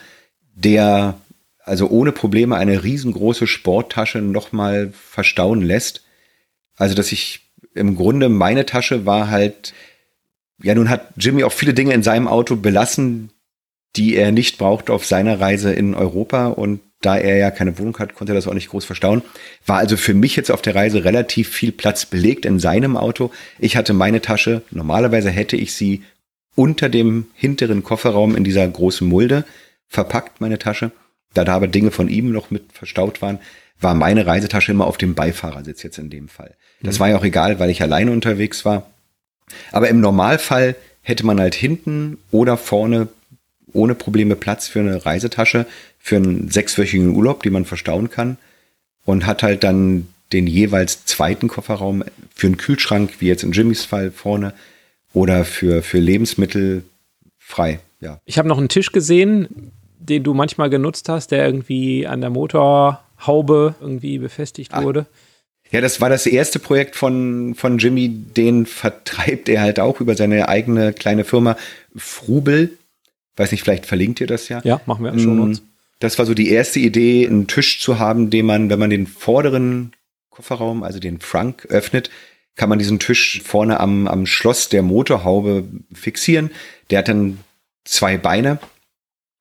[0.55, 1.19] der
[1.65, 6.05] also ohne Probleme eine riesengroße Sporttasche nochmal verstauen lässt.
[6.77, 7.44] Also, dass ich
[7.75, 9.75] im Grunde meine Tasche war halt,
[10.63, 13.31] ja, nun hat Jimmy auch viele Dinge in seinem Auto belassen,
[13.97, 17.99] die er nicht braucht auf seiner Reise in Europa und da er ja keine Wohnung
[17.99, 19.23] hat, konnte er das auch nicht groß verstauen.
[19.67, 23.31] War also für mich jetzt auf der Reise relativ viel Platz belegt in seinem Auto.
[23.59, 26.03] Ich hatte meine Tasche, normalerweise hätte ich sie
[26.57, 29.45] unter dem hinteren Kofferraum in dieser großen Mulde
[29.87, 30.93] verpackt, meine Tasche.
[31.35, 33.39] Da da aber Dinge von ihm noch mit verstaut waren,
[33.81, 36.57] war meine Reisetasche immer auf dem Beifahrersitz jetzt in dem Fall.
[36.85, 37.01] Das mhm.
[37.01, 38.87] war ja auch egal, weil ich alleine unterwegs war.
[39.73, 43.09] Aber im Normalfall hätte man halt hinten oder vorne
[43.73, 45.67] ohne Probleme Platz für eine Reisetasche
[45.99, 48.37] für einen sechswöchigen Urlaub, die man verstauen kann
[49.05, 52.05] und hat halt dann den jeweils zweiten Kofferraum
[52.35, 54.53] für einen Kühlschrank, wie jetzt in Jimmys Fall vorne,
[55.13, 56.85] oder für, für Lebensmittel
[57.39, 57.81] frei.
[58.01, 58.21] Ja.
[58.25, 62.31] Ich habe noch einen Tisch gesehen, den du manchmal genutzt hast, der irgendwie an der
[62.31, 64.83] Motorhaube irgendwie befestigt Ach.
[64.83, 65.07] wurde.
[65.75, 68.09] Ja, das war das erste Projekt von, von Jimmy.
[68.09, 71.57] Den vertreibt er halt auch über seine eigene kleine Firma
[71.97, 72.79] Frubel.
[73.35, 74.61] Weiß nicht, vielleicht verlinkt ihr das ja.
[74.63, 75.63] Ja, machen wir schon uns.
[75.99, 79.09] Das war so die erste Idee, einen Tisch zu haben, den man, wenn man den
[79.09, 79.95] vorderen
[80.31, 82.09] Kofferraum, also den Frank, öffnet,
[82.55, 86.53] kann man diesen Tisch vorne am, am Schloss der Motorhaube fixieren.
[86.91, 87.39] Der hat dann
[87.85, 88.61] zwei Beine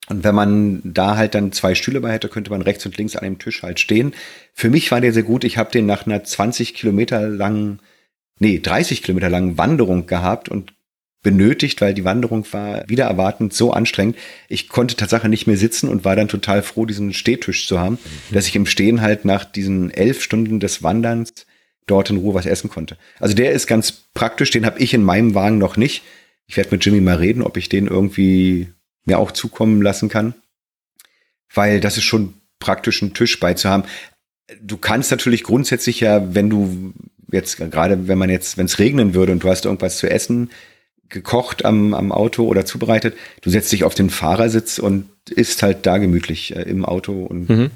[0.10, 3.16] und wenn man da halt dann zwei Stühle bei hätte, könnte man rechts und links
[3.16, 4.14] an dem Tisch halt stehen.
[4.54, 5.44] Für mich war der sehr gut.
[5.44, 7.80] Ich habe den nach einer 20 Kilometer langen,
[8.40, 10.74] nee, 30 Kilometer langen Wanderung gehabt und
[11.24, 14.18] benötigt, weil die Wanderung war wieder erwartend so anstrengend.
[14.50, 17.94] Ich konnte tatsächlich nicht mehr sitzen und war dann total froh, diesen Stehtisch zu haben,
[17.94, 18.34] mhm.
[18.34, 21.46] dass ich im Stehen halt nach diesen elf Stunden des Wanderns
[21.88, 22.98] dort in Ruhe was essen konnte.
[23.20, 26.04] Also der ist ganz praktisch, den habe ich in meinem Wagen noch nicht.
[26.46, 28.68] Ich werde mit Jimmy mal reden, ob ich den irgendwie
[29.06, 30.34] mir auch zukommen lassen kann.
[31.54, 33.86] Weil das ist schon praktisch, einen Tisch beizuhaben.
[34.62, 36.94] Du kannst natürlich grundsätzlich ja, wenn du
[37.32, 40.50] jetzt, gerade wenn man jetzt, wenn es regnen würde und du hast irgendwas zu essen,
[41.10, 45.86] gekocht am, am Auto oder zubereitet, du setzt dich auf den Fahrersitz und isst halt
[45.86, 47.72] da gemütlich äh, im Auto und mhm.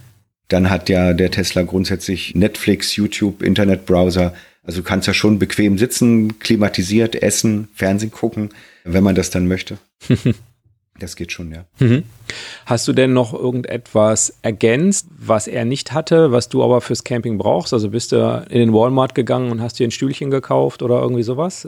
[0.48, 4.34] dann hat ja der Tesla grundsätzlich Netflix, YouTube, Internetbrowser.
[4.64, 8.50] Also du kannst ja schon bequem sitzen, klimatisiert essen, Fernsehen gucken,
[8.84, 9.78] wenn man das dann möchte.
[11.00, 11.66] Das geht schon, ja.
[11.80, 12.04] Mhm.
[12.66, 17.38] Hast du denn noch irgendetwas ergänzt, was er nicht hatte, was du aber fürs Camping
[17.38, 17.74] brauchst?
[17.74, 21.24] Also bist du in den Walmart gegangen und hast dir ein Stühlchen gekauft oder irgendwie
[21.24, 21.68] sowas?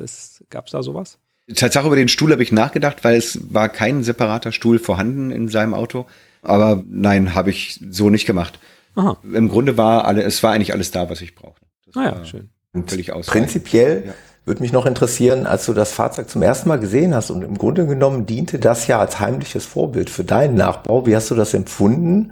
[0.50, 1.20] Gab es da sowas?
[1.56, 5.48] Tatsache über den Stuhl habe ich nachgedacht, weil es war kein separater Stuhl vorhanden in
[5.48, 6.06] seinem Auto.
[6.42, 8.60] Aber nein, habe ich so nicht gemacht.
[8.96, 9.18] Aha.
[9.24, 11.66] Im Grunde war alle, es war eigentlich alles da, was ich brauchte.
[11.86, 12.50] Das ah ja, schön.
[12.86, 14.14] Völlig Prinzipiell ja.
[14.50, 17.56] Würde mich noch interessieren, als du das Fahrzeug zum ersten Mal gesehen hast und im
[17.56, 21.06] Grunde genommen diente das ja als heimliches Vorbild für deinen Nachbau.
[21.06, 22.32] Wie hast du das empfunden?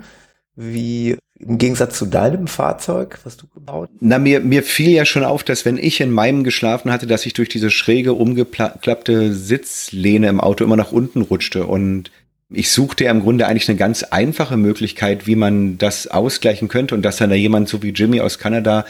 [0.56, 4.00] Wie im Gegensatz zu deinem Fahrzeug, was du gebaut hast?
[4.02, 7.24] Na, mir, mir fiel ja schon auf, dass wenn ich in meinem geschlafen hatte, dass
[7.28, 11.68] ich durch diese schräge, umgeklappte Sitzlehne im Auto immer nach unten rutschte.
[11.68, 12.10] Und
[12.50, 16.96] ich suchte ja im Grunde eigentlich eine ganz einfache Möglichkeit, wie man das ausgleichen könnte
[16.96, 18.86] und dass dann da jemand so wie Jimmy aus Kanada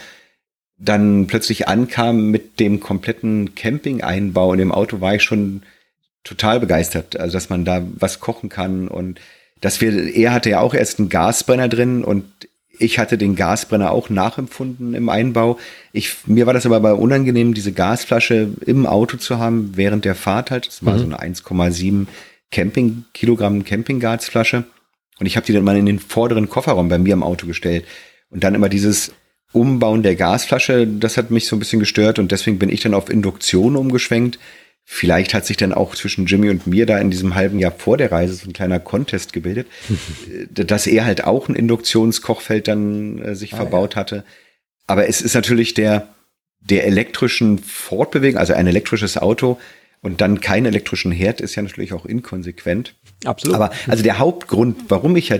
[0.78, 5.62] dann plötzlich ankam mit dem kompletten Camping-Einbau in dem Auto, war ich schon
[6.24, 7.18] total begeistert.
[7.18, 9.20] Also, dass man da was kochen kann und
[9.60, 12.24] dass wir, er hatte ja auch erst einen Gasbrenner drin und
[12.78, 15.58] ich hatte den Gasbrenner auch nachempfunden im Einbau.
[15.92, 20.14] Ich, mir war das aber bei unangenehm, diese Gasflasche im Auto zu haben während der
[20.14, 20.68] Fahrt halt.
[20.68, 20.98] Das war mhm.
[20.98, 22.06] so eine 1,7
[22.52, 24.64] Camping, Kilogramm Campinggasflasche.
[25.18, 27.84] Und ich habe die dann mal in den vorderen Kofferraum bei mir im Auto gestellt.
[28.30, 29.12] Und dann immer dieses,
[29.52, 32.94] Umbauen der Gasflasche, das hat mich so ein bisschen gestört und deswegen bin ich dann
[32.94, 34.38] auf Induktion umgeschwenkt.
[34.84, 37.96] Vielleicht hat sich dann auch zwischen Jimmy und mir da in diesem halben Jahr vor
[37.96, 39.66] der Reise so ein kleiner Contest gebildet,
[40.50, 44.00] dass er halt auch ein Induktionskochfeld dann äh, sich ah, verbaut ja.
[44.00, 44.24] hatte.
[44.86, 46.08] Aber es ist natürlich der,
[46.60, 49.58] der elektrischen Fortbewegung, also ein elektrisches Auto
[50.00, 52.94] und dann keinen elektrischen Herd ist ja natürlich auch inkonsequent.
[53.24, 53.56] Absolut.
[53.56, 55.38] Aber also der Hauptgrund, warum ich ja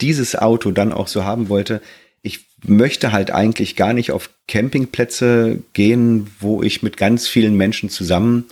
[0.00, 1.80] dieses Auto dann auch so haben wollte,
[2.24, 7.90] ich möchte halt eigentlich gar nicht auf Campingplätze gehen, wo ich mit ganz vielen Menschen
[7.90, 8.46] zusammen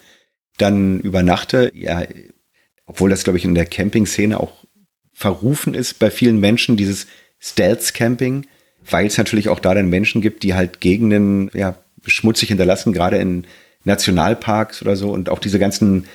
[0.59, 1.73] dann übernachte.
[1.75, 2.03] Ja,
[2.85, 4.53] obwohl das, glaube ich, in der Camping-Szene auch
[5.14, 7.07] verrufen ist bei vielen Menschen, dieses
[7.41, 8.47] Stealth-Camping,
[8.89, 13.16] weil es natürlich auch da dann Menschen gibt, die halt Gegenden ja, schmutzig hinterlassen, gerade
[13.16, 13.47] in
[13.85, 16.07] Nationalparks oder so und auch diese ganzen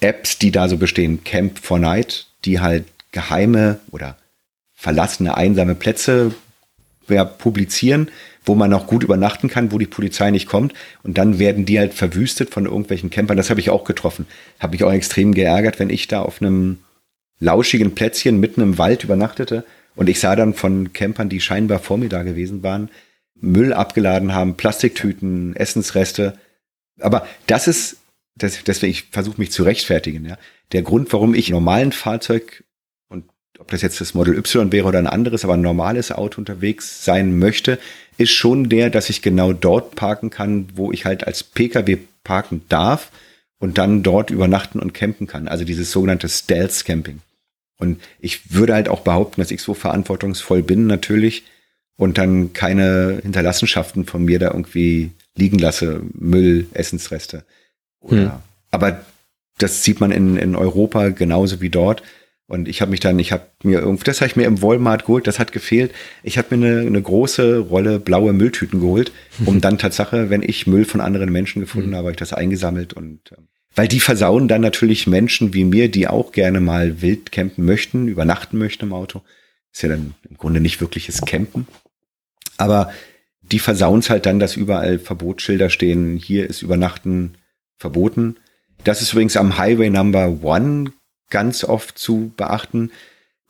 [0.00, 4.16] Apps, die da so bestehen, Camp for Night, die halt geheime oder
[4.72, 6.32] verlassene, einsame Plätze
[7.08, 8.10] ja, publizieren,
[8.44, 10.74] wo man auch gut übernachten kann, wo die Polizei nicht kommt.
[11.02, 13.36] Und dann werden die halt verwüstet von irgendwelchen Campern.
[13.36, 14.26] Das habe ich auch getroffen.
[14.58, 16.78] Habe mich auch extrem geärgert, wenn ich da auf einem
[17.38, 21.98] lauschigen Plätzchen mitten im Wald übernachtete und ich sah dann von Campern, die scheinbar vor
[21.98, 22.88] mir da gewesen waren,
[23.34, 26.38] Müll abgeladen haben, Plastiktüten, Essensreste.
[27.00, 27.98] Aber das ist,
[28.36, 30.38] das, deswegen, ich versuche mich zu rechtfertigen, ja.
[30.72, 32.64] Der Grund, warum ich normalen Fahrzeug
[33.62, 37.04] ob das jetzt das Model Y wäre oder ein anderes, aber ein normales Auto unterwegs
[37.04, 37.78] sein möchte,
[38.18, 42.62] ist schon der, dass ich genau dort parken kann, wo ich halt als Pkw parken
[42.68, 43.12] darf
[43.60, 45.46] und dann dort übernachten und campen kann.
[45.46, 47.20] Also dieses sogenannte Stealth Camping.
[47.78, 51.44] Und ich würde halt auch behaupten, dass ich so verantwortungsvoll bin natürlich
[51.96, 57.44] und dann keine Hinterlassenschaften von mir da irgendwie liegen lasse, Müll, Essensreste.
[58.00, 58.30] Oder, hm.
[58.72, 59.00] Aber
[59.58, 62.02] das sieht man in, in Europa genauso wie dort.
[62.52, 65.06] Und ich habe mich dann, ich habe mir irgendwie, das habe ich mir im Walmart
[65.06, 65.90] geholt, das hat gefehlt.
[66.22, 69.10] Ich habe mir eine, eine große Rolle blaue Mülltüten geholt,
[69.46, 71.94] um dann Tatsache, wenn ich Müll von anderen Menschen gefunden hm.
[71.94, 75.90] habe, habe ich das eingesammelt und ähm, weil die versauen dann natürlich Menschen wie mir,
[75.90, 79.22] die auch gerne mal wild campen möchten, übernachten möchten im Auto.
[79.72, 81.66] Ist ja dann im Grunde nicht wirkliches Campen.
[82.58, 82.92] Aber
[83.40, 86.18] die versauen es halt dann, dass überall Verbotsschilder stehen.
[86.18, 87.38] Hier ist Übernachten
[87.78, 88.36] verboten.
[88.84, 90.92] Das ist übrigens am Highway Number One
[91.32, 92.92] ganz oft zu beachten,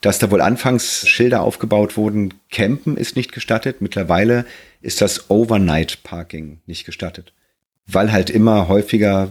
[0.00, 2.32] dass da wohl anfangs Schilder aufgebaut wurden.
[2.50, 3.80] Campen ist nicht gestattet.
[3.80, 4.46] Mittlerweile
[4.80, 7.34] ist das Overnight Parking nicht gestattet.
[7.86, 9.28] Weil halt immer häufiger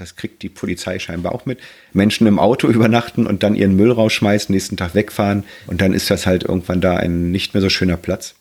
[0.00, 1.58] das kriegt die Polizei scheinbar auch mit,
[1.92, 6.10] Menschen im Auto übernachten und dann ihren Müll rausschmeißen, nächsten Tag wegfahren und dann ist
[6.10, 8.34] das halt irgendwann da ein nicht mehr so schöner Platz.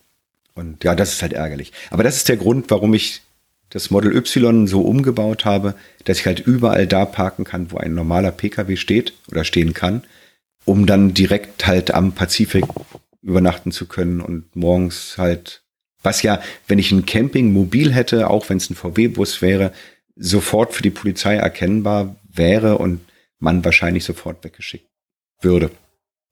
[0.54, 1.72] Und ja, das ist halt ärgerlich.
[1.92, 3.22] Aber das ist der Grund, warum ich
[3.70, 7.94] das Model Y so umgebaut habe, dass ich halt überall da parken kann, wo ein
[7.94, 10.04] normaler Pkw steht oder stehen kann,
[10.66, 12.66] um dann direkt halt am Pazifik
[13.22, 15.64] übernachten zu können und morgens halt,
[16.02, 19.74] was ja, wenn ich ein Camping mobil hätte, auch wenn es ein VW-Bus wäre,
[20.16, 23.02] sofort für die Polizei erkennbar wäre und
[23.40, 24.88] man wahrscheinlich sofort weggeschickt
[25.42, 25.72] würde.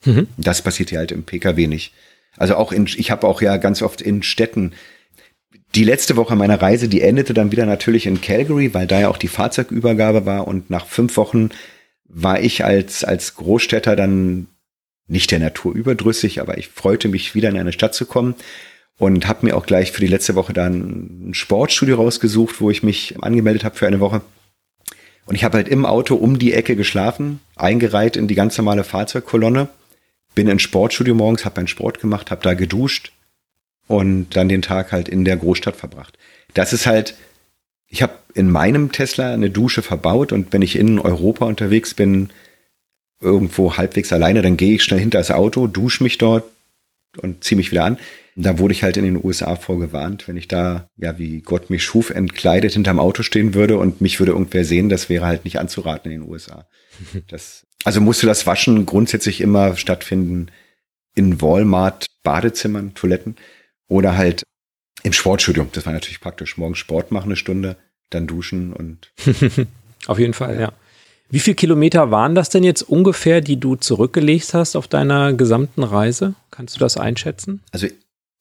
[0.06, 0.28] Mhm.
[0.38, 1.94] Das passiert ja halt im Pkw nicht.
[2.38, 4.74] Also auch in, ich habe auch ja ganz oft in Städten
[5.76, 9.10] die letzte Woche meiner Reise, die endete dann wieder natürlich in Calgary, weil da ja
[9.10, 10.48] auch die Fahrzeugübergabe war.
[10.48, 11.50] Und nach fünf Wochen
[12.06, 14.48] war ich als, als Großstädter dann
[15.08, 18.36] nicht der Natur überdrüssig, aber ich freute mich wieder in eine Stadt zu kommen.
[18.98, 22.82] Und habe mir auch gleich für die letzte Woche dann ein Sportstudio rausgesucht, wo ich
[22.82, 24.22] mich angemeldet habe für eine Woche.
[25.26, 28.86] Und ich habe halt im Auto um die Ecke geschlafen, eingereiht in die ganz normale
[28.86, 29.68] Fahrzeugkolonne,
[30.34, 33.12] bin ins Sportstudio morgens, habe meinen Sport gemacht, habe da geduscht
[33.88, 36.18] und dann den Tag halt in der Großstadt verbracht.
[36.54, 37.16] Das ist halt,
[37.88, 42.30] ich habe in meinem Tesla eine Dusche verbaut und wenn ich in Europa unterwegs bin,
[43.22, 46.44] irgendwo halbwegs alleine, dann gehe ich schnell hinter das Auto, dusche mich dort
[47.22, 47.98] und ziehe mich wieder an.
[48.36, 51.84] Da wurde ich halt in den USA vorgewarnt, wenn ich da, ja, wie Gott mich
[51.84, 55.58] schuf, entkleidet hinterm Auto stehen würde und mich würde irgendwer sehen, das wäre halt nicht
[55.58, 56.68] anzuraten in den USA.
[57.28, 60.48] Das, also musste das Waschen grundsätzlich immer stattfinden
[61.14, 63.36] in Walmart, Badezimmern, Toiletten
[63.88, 64.44] oder halt
[65.04, 65.70] im Sportstudium.
[65.72, 66.58] Das war natürlich praktisch.
[66.58, 67.78] Morgen Sport machen eine Stunde,
[68.10, 69.12] dann duschen und.
[70.08, 70.62] Auf jeden Fall, ja.
[70.62, 70.74] ja.
[71.30, 75.84] Wie viele Kilometer waren das denn jetzt ungefähr, die du zurückgelegt hast auf deiner gesamten
[75.84, 76.36] Reise?
[76.52, 77.62] Kannst du das einschätzen?
[77.72, 77.88] Also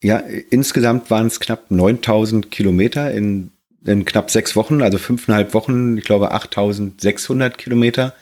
[0.03, 0.18] ja,
[0.51, 3.53] insgesamt waren es knapp 9000 Kilometer in,
[3.86, 8.14] in knapp sechs Wochen, also fünfeinhalb Wochen, ich glaube 8600 Kilometer.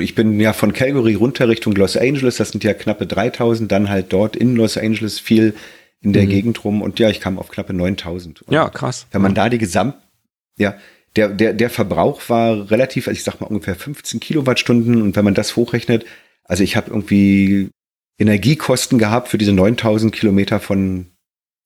[0.00, 3.88] Ich bin ja von Calgary runter Richtung Los Angeles, das sind ja knappe 3000, dann
[3.88, 5.54] halt dort in Los Angeles viel
[6.00, 6.28] in der mhm.
[6.30, 8.42] Gegend rum und ja, ich kam auf knappe 9000.
[8.42, 9.06] Und ja, krass.
[9.10, 9.94] Wenn man da die Gesamt,
[10.58, 10.76] ja,
[11.16, 15.24] der, der, der Verbrauch war relativ, also ich sag mal ungefähr 15 Kilowattstunden und wenn
[15.24, 16.04] man das hochrechnet,
[16.44, 17.70] also ich habe irgendwie
[18.18, 21.06] Energiekosten gehabt für diese 9000 Kilometer von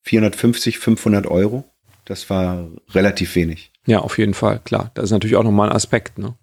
[0.05, 1.65] 450, 500 Euro.
[2.05, 3.73] Das war relativ wenig.
[3.87, 4.91] Ja, auf jeden Fall, klar.
[4.95, 6.19] Das ist natürlich auch nochmal ein Aspekt.
[6.19, 6.35] Ne?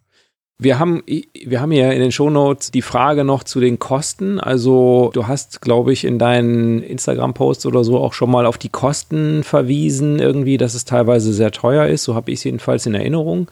[0.61, 4.41] Wir haben, wir haben hier in den Shownotes die Frage noch zu den Kosten.
[4.41, 8.67] Also du hast, glaube ich, in deinen Instagram-Posts oder so auch schon mal auf die
[8.67, 12.03] Kosten verwiesen, irgendwie, dass es teilweise sehr teuer ist.
[12.03, 13.49] So habe ich es jedenfalls in Erinnerung.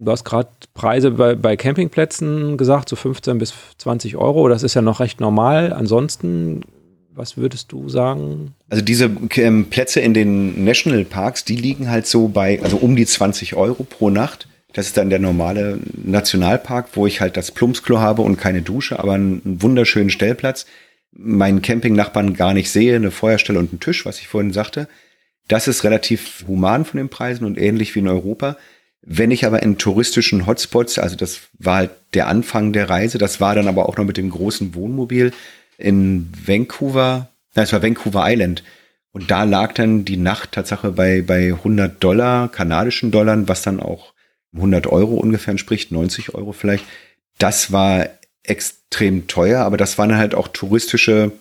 [0.00, 4.48] Du hast gerade Preise bei, bei Campingplätzen gesagt, so 15 bis 20 Euro.
[4.48, 5.72] Das ist ja noch recht normal.
[5.72, 6.60] Ansonsten
[7.14, 8.54] was würdest du sagen?
[8.68, 13.04] Also diese ähm, Plätze in den Nationalparks, die liegen halt so bei, also um die
[13.04, 14.46] 20 Euro pro Nacht.
[14.72, 18.98] Das ist dann der normale Nationalpark, wo ich halt das Plumpsklo habe und keine Dusche,
[18.98, 20.66] aber einen wunderschönen Stellplatz.
[21.12, 24.88] Meinen Campingnachbarn gar nicht sehe, eine Feuerstelle und einen Tisch, was ich vorhin sagte.
[25.48, 28.56] Das ist relativ human von den Preisen und ähnlich wie in Europa.
[29.02, 33.40] Wenn ich aber in touristischen Hotspots, also das war halt der Anfang der Reise, das
[33.40, 35.32] war dann aber auch noch mit dem großen Wohnmobil
[35.78, 38.62] in Vancouver, nein, es war Vancouver Island.
[39.12, 43.80] Und da lag dann die Nacht Tatsache bei, bei 100 Dollar, kanadischen Dollar, was dann
[43.80, 44.12] auch
[44.54, 46.84] 100 Euro ungefähr entspricht, 90 Euro vielleicht.
[47.38, 48.08] Das war
[48.42, 51.32] extrem teuer, aber das waren halt auch touristische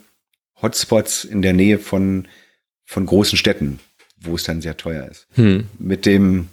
[0.61, 2.27] Hotspots in der Nähe von,
[2.85, 3.79] von großen Städten,
[4.19, 5.27] wo es dann sehr teuer ist.
[5.33, 5.67] Hm.
[5.77, 6.49] Mit dem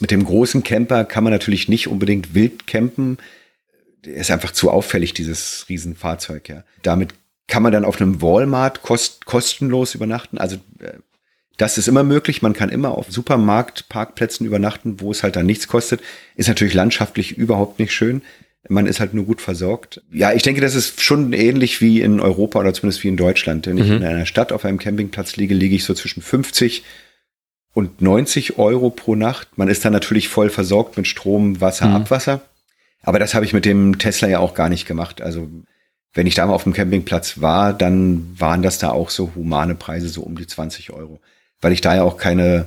[0.00, 3.18] mit dem großen Camper kann man natürlich nicht unbedingt wild campen.
[4.04, 6.64] Der ist einfach zu auffällig, dieses Riesenfahrzeug, ja.
[6.82, 7.14] Damit
[7.48, 10.38] kann man dann auf einem Walmart kost kostenlos übernachten.
[10.38, 10.92] Also äh,
[11.58, 12.40] das ist immer möglich.
[12.40, 16.00] Man kann immer auf Supermarktparkplätzen übernachten, wo es halt dann nichts kostet.
[16.36, 18.22] Ist natürlich landschaftlich überhaupt nicht schön.
[18.68, 20.00] Man ist halt nur gut versorgt.
[20.10, 23.66] Ja, ich denke, das ist schon ähnlich wie in Europa oder zumindest wie in Deutschland.
[23.66, 23.82] Wenn mhm.
[23.82, 26.84] ich in einer Stadt auf einem Campingplatz liege, liege ich so zwischen 50
[27.74, 29.58] und 90 Euro pro Nacht.
[29.58, 31.96] Man ist dann natürlich voll versorgt mit Strom, Wasser, mhm.
[31.96, 32.42] Abwasser.
[33.02, 35.22] Aber das habe ich mit dem Tesla ja auch gar nicht gemacht.
[35.22, 35.48] Also
[36.12, 39.74] wenn ich da mal auf dem Campingplatz war, dann waren das da auch so humane
[39.74, 41.20] Preise, so um die 20 Euro.
[41.60, 42.66] Weil ich da ja auch keine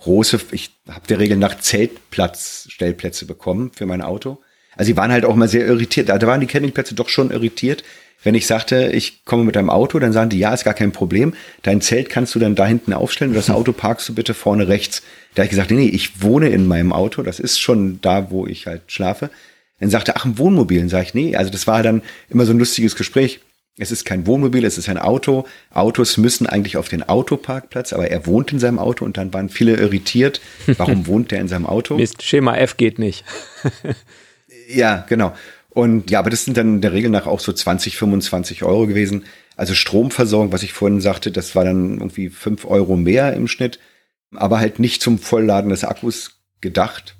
[0.00, 4.38] große, ich habe der Regel nach Zeltplatz, Stellplätze bekommen für mein Auto.
[4.76, 6.08] Also sie waren halt auch mal sehr irritiert.
[6.08, 7.82] Da waren die Campingplätze doch schon irritiert,
[8.24, 10.90] wenn ich sagte, ich komme mit deinem Auto, dann sagen die, ja, ist gar kein
[10.90, 11.34] Problem.
[11.62, 14.68] Dein Zelt kannst du dann da hinten aufstellen und das Auto parkst du bitte vorne
[14.68, 15.02] rechts.
[15.34, 17.22] Da habe ich gesagt, nee, nee, ich wohne in meinem Auto.
[17.22, 19.30] Das ist schon da, wo ich halt schlafe.
[19.78, 20.80] Dann sagte, ach, ein Wohnmobil.
[20.80, 23.40] Dann sage ich, nee, also das war dann immer so ein lustiges Gespräch.
[23.78, 25.46] Es ist kein Wohnmobil, es ist ein Auto.
[25.70, 29.48] Autos müssen eigentlich auf den Autoparkplatz, aber er wohnt in seinem Auto und dann waren
[29.48, 30.40] viele irritiert.
[30.66, 31.96] Warum wohnt er in seinem Auto?
[31.96, 33.24] Mist, Schema F geht nicht.
[34.68, 35.32] ja, genau.
[35.70, 38.88] Und ja, aber das sind dann in der Regel nach auch so 20, 25 Euro
[38.88, 39.24] gewesen.
[39.56, 43.78] Also Stromversorgung, was ich vorhin sagte, das war dann irgendwie fünf Euro mehr im Schnitt,
[44.34, 47.16] aber halt nicht zum Vollladen des Akkus gedacht.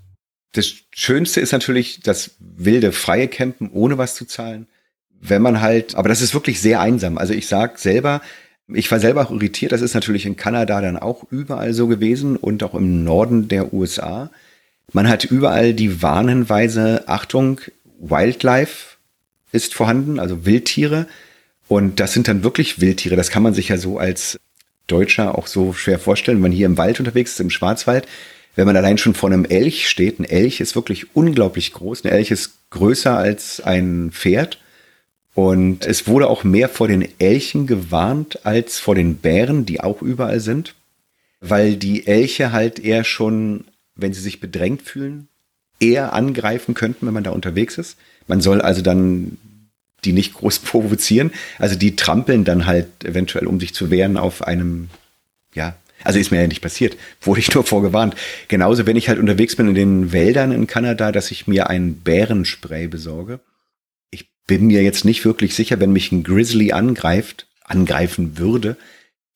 [0.53, 4.67] Das Schönste ist natürlich das wilde freie Campen ohne was zu zahlen.
[5.21, 7.19] Wenn man halt, aber das ist wirklich sehr einsam.
[7.19, 8.21] Also ich sag selber,
[8.73, 12.37] ich war selber auch irritiert, das ist natürlich in Kanada dann auch überall so gewesen
[12.37, 14.31] und auch im Norden der USA.
[14.93, 17.61] Man hat überall die Warnhinweise, Achtung,
[18.01, 18.97] Wildlife
[19.53, 21.07] ist vorhanden, also Wildtiere.
[21.67, 23.17] Und das sind dann wirklich Wildtiere.
[23.17, 24.39] Das kann man sich ja so als
[24.87, 28.07] Deutscher auch so schwer vorstellen, wenn man hier im Wald unterwegs ist, im Schwarzwald.
[28.57, 32.05] Wenn man allein schon vor einem Elch steht, ein Elch ist wirklich unglaublich groß.
[32.05, 34.59] Ein Elch ist größer als ein Pferd.
[35.39, 40.03] Und es wurde auch mehr vor den Elchen gewarnt als vor den Bären, die auch
[40.03, 40.75] überall sind.
[41.41, 43.63] Weil die Elche halt eher schon,
[43.95, 45.29] wenn sie sich bedrängt fühlen,
[45.79, 47.97] eher angreifen könnten, wenn man da unterwegs ist.
[48.27, 49.39] Man soll also dann
[50.05, 51.31] die nicht groß provozieren.
[51.61, 54.89] Also die trampeln dann halt eventuell, um sich zu wehren, auf einem,
[55.55, 58.17] ja, also ist mir ja nicht passiert, wurde ich nur vorgewarnt.
[58.49, 61.95] Genauso, wenn ich halt unterwegs bin in den Wäldern in Kanada, dass ich mir ein
[61.95, 63.39] Bärenspray besorge.
[64.49, 68.77] Bin mir jetzt nicht wirklich sicher, wenn mich ein Grizzly angreift, angreifen würde,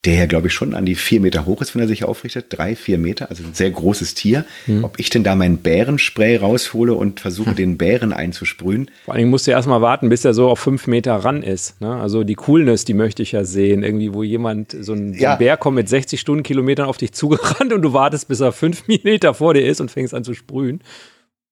[0.04, 2.46] der ja, glaube ich, schon an die vier Meter hoch ist, wenn er sich aufrichtet.
[2.48, 4.44] Drei, vier Meter, also ein sehr großes Tier.
[4.64, 4.82] Hm.
[4.82, 7.56] Ob ich denn da mein Bärenspray raushole und versuche, hm.
[7.56, 8.90] den Bären einzusprühen.
[9.04, 11.80] Vor allem musst du erstmal warten, bis er so auf fünf Meter ran ist.
[11.80, 11.94] Ne?
[11.94, 13.84] Also die Coolness, die möchte ich ja sehen.
[13.84, 15.34] Irgendwie, wo jemand, so ein, ja.
[15.34, 18.88] ein Bär kommt mit 60 Stundenkilometern auf dich zugerannt und du wartest, bis er fünf
[19.04, 20.80] Meter vor dir ist und fängst an zu sprühen.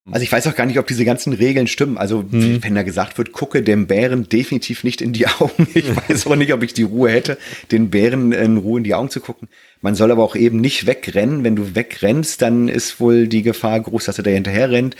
[0.06, 1.98] Also ich weiß auch gar nicht, ob diese ganzen Regeln stimmen.
[1.98, 2.62] Also hm.
[2.62, 5.68] wenn da gesagt wird, gucke dem Bären definitiv nicht in die Augen.
[5.74, 7.38] Ich weiß auch nicht, ob ich die Ruhe hätte,
[7.70, 9.48] den Bären in Ruhe in die Augen zu gucken.
[9.82, 11.44] Man soll aber auch eben nicht wegrennen.
[11.44, 14.96] Wenn du wegrennst, dann ist wohl die Gefahr groß, dass er da hinterher rennt.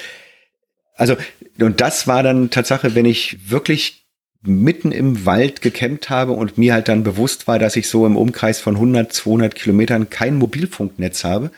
[0.94, 1.16] Also,
[1.58, 4.06] und das war dann Tatsache, wenn ich wirklich
[4.42, 8.16] mitten im Wald gekämmt habe und mir halt dann bewusst war, dass ich so im
[8.16, 11.50] Umkreis von 100, 200 Kilometern kein Mobilfunknetz habe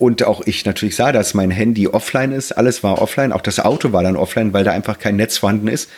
[0.00, 2.52] und auch ich natürlich sah, dass mein Handy offline ist.
[2.52, 3.32] Alles war offline.
[3.32, 5.90] Auch das Auto war dann offline, weil da einfach kein Netz vorhanden ist.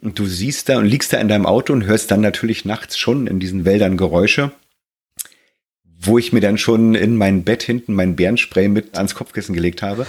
[0.00, 2.96] Und du siehst da und liegst da in deinem Auto und hörst dann natürlich nachts
[2.96, 4.52] schon in diesen Wäldern Geräusche,
[5.98, 9.82] wo ich mir dann schon in mein Bett hinten mein Bärenspray mit ans Kopfkissen gelegt
[9.82, 10.06] habe.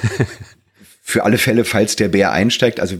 [1.01, 2.79] Für alle Fälle, falls der Bär einsteigt.
[2.79, 2.99] Also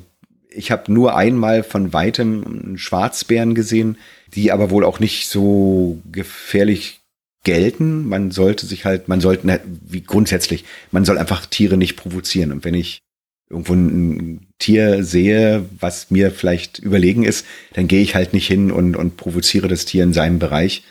[0.50, 4.00] ich habe nur einmal von weitem einen Schwarzbären gesehen,
[4.34, 7.01] die aber wohl auch nicht so gefährlich
[7.44, 8.08] gelten.
[8.08, 12.52] Man sollte sich halt, man sollte, wie grundsätzlich, man soll einfach Tiere nicht provozieren.
[12.52, 13.02] Und wenn ich
[13.50, 18.72] irgendwo ein Tier sehe, was mir vielleicht überlegen ist, dann gehe ich halt nicht hin
[18.72, 20.84] und, und provoziere das Tier in seinem Bereich.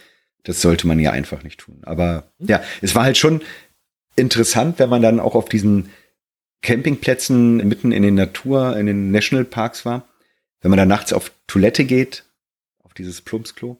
[0.45, 1.79] Das sollte man ja einfach nicht tun.
[1.83, 3.43] Aber ja, es war halt schon
[4.17, 5.91] interessant, wenn man dann auch auf diesen
[6.63, 10.09] Campingplätzen mitten in den Natur, in den Nationalparks war.
[10.61, 12.25] Wenn man da nachts auf Toilette geht,
[12.83, 13.79] auf dieses Plumpsklo,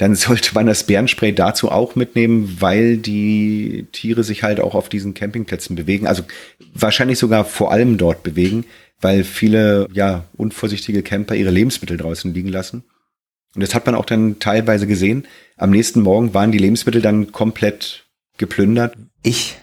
[0.00, 4.88] dann sollte man das Bärenspray dazu auch mitnehmen, weil die Tiere sich halt auch auf
[4.88, 6.06] diesen Campingplätzen bewegen.
[6.06, 6.22] Also
[6.74, 8.64] wahrscheinlich sogar vor allem dort bewegen,
[9.00, 12.82] weil viele, ja, unvorsichtige Camper ihre Lebensmittel draußen liegen lassen.
[13.54, 15.26] Und das hat man auch dann teilweise gesehen.
[15.56, 18.06] Am nächsten Morgen waren die Lebensmittel dann komplett
[18.38, 18.94] geplündert.
[19.22, 19.58] Ich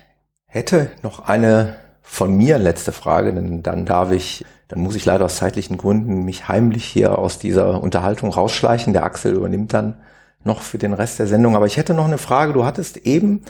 [0.45, 5.25] hätte noch eine von mir letzte Frage, denn dann darf ich, dann muss ich leider
[5.25, 8.93] aus zeitlichen Gründen mich heimlich hier aus dieser Unterhaltung rausschleichen.
[8.93, 9.95] Der Axel übernimmt dann
[10.43, 11.55] noch für den Rest der Sendung.
[11.55, 12.53] Aber ich hätte noch eine Frage.
[12.53, 13.43] Du hattest eben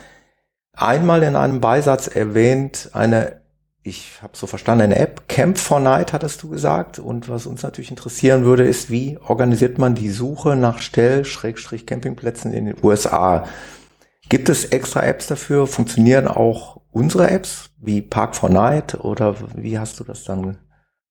[0.74, 3.42] einmal in einem Beisatz erwähnt, eine,
[3.84, 7.00] ich habe so verstanden, eine App, Camp for Night hattest du gesagt.
[7.00, 12.66] Und was uns natürlich interessieren würde, ist, wie organisiert man die Suche nach Stell-Campingplätzen in
[12.66, 13.46] den USA?
[14.30, 15.68] Gibt es extra Apps dafür?
[15.68, 20.58] Funktionieren auch unsere Apps wie Park for Night oder wie hast du das dann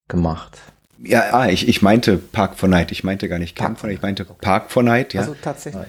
[0.09, 0.59] gemacht?
[1.03, 2.93] Ja, ah, ich, ich meinte Park for Night.
[2.93, 3.99] Ich meinte gar nicht Camp for Night.
[3.99, 5.21] Ich meinte Park for Night, ja.
[5.21, 5.87] Also tatsächlich.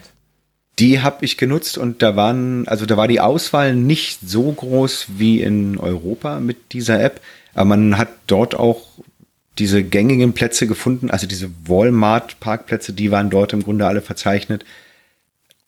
[0.79, 5.07] Die habe ich genutzt und da waren, also da war die Auswahl nicht so groß
[5.17, 7.19] wie in Europa mit dieser App,
[7.55, 8.85] aber man hat dort auch
[9.57, 14.65] diese gängigen Plätze gefunden, also diese Walmart-Parkplätze, die waren dort im Grunde alle verzeichnet.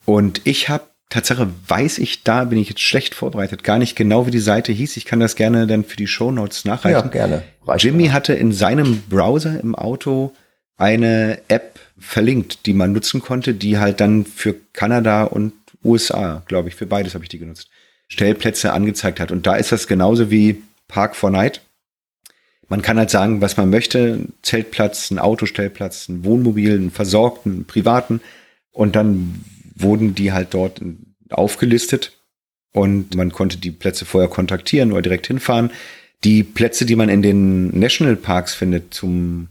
[0.04, 4.26] Und ich habe Tatsache weiß ich, da bin ich jetzt schlecht vorbereitet, gar nicht genau,
[4.26, 4.96] wie die Seite hieß.
[4.96, 7.06] Ich kann das gerne dann für die Show Notes nachreichen.
[7.06, 7.42] Ja, gerne.
[7.66, 8.12] Reicht Jimmy mal.
[8.12, 10.32] hatte in seinem Browser im Auto
[10.76, 15.52] eine App verlinkt, die man nutzen konnte, die halt dann für Kanada und
[15.84, 17.68] USA, glaube ich, für beides habe ich die genutzt,
[18.08, 19.32] Stellplätze angezeigt hat.
[19.32, 21.60] Und da ist das genauso wie Park for Night.
[22.68, 27.52] Man kann halt sagen, was man möchte, ein Zeltplatz, ein Autostellplatz, ein Wohnmobil, einen versorgten,
[27.52, 28.20] einen privaten.
[28.70, 29.44] Und dann
[29.82, 30.80] wurden die halt dort
[31.30, 32.12] aufgelistet
[32.72, 35.70] und man konnte die Plätze vorher kontaktieren oder direkt hinfahren.
[36.24, 39.48] Die Plätze, die man in den Nationalparks findet zum,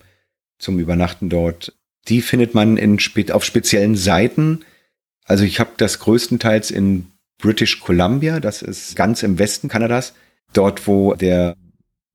[0.60, 1.74] zum Übernachten dort,
[2.08, 2.98] die findet man in,
[3.32, 4.62] auf speziellen Seiten.
[5.26, 7.08] Also ich habe das größtenteils in
[7.38, 10.14] British Columbia, das ist ganz im Westen Kanadas,
[10.54, 11.56] dort wo der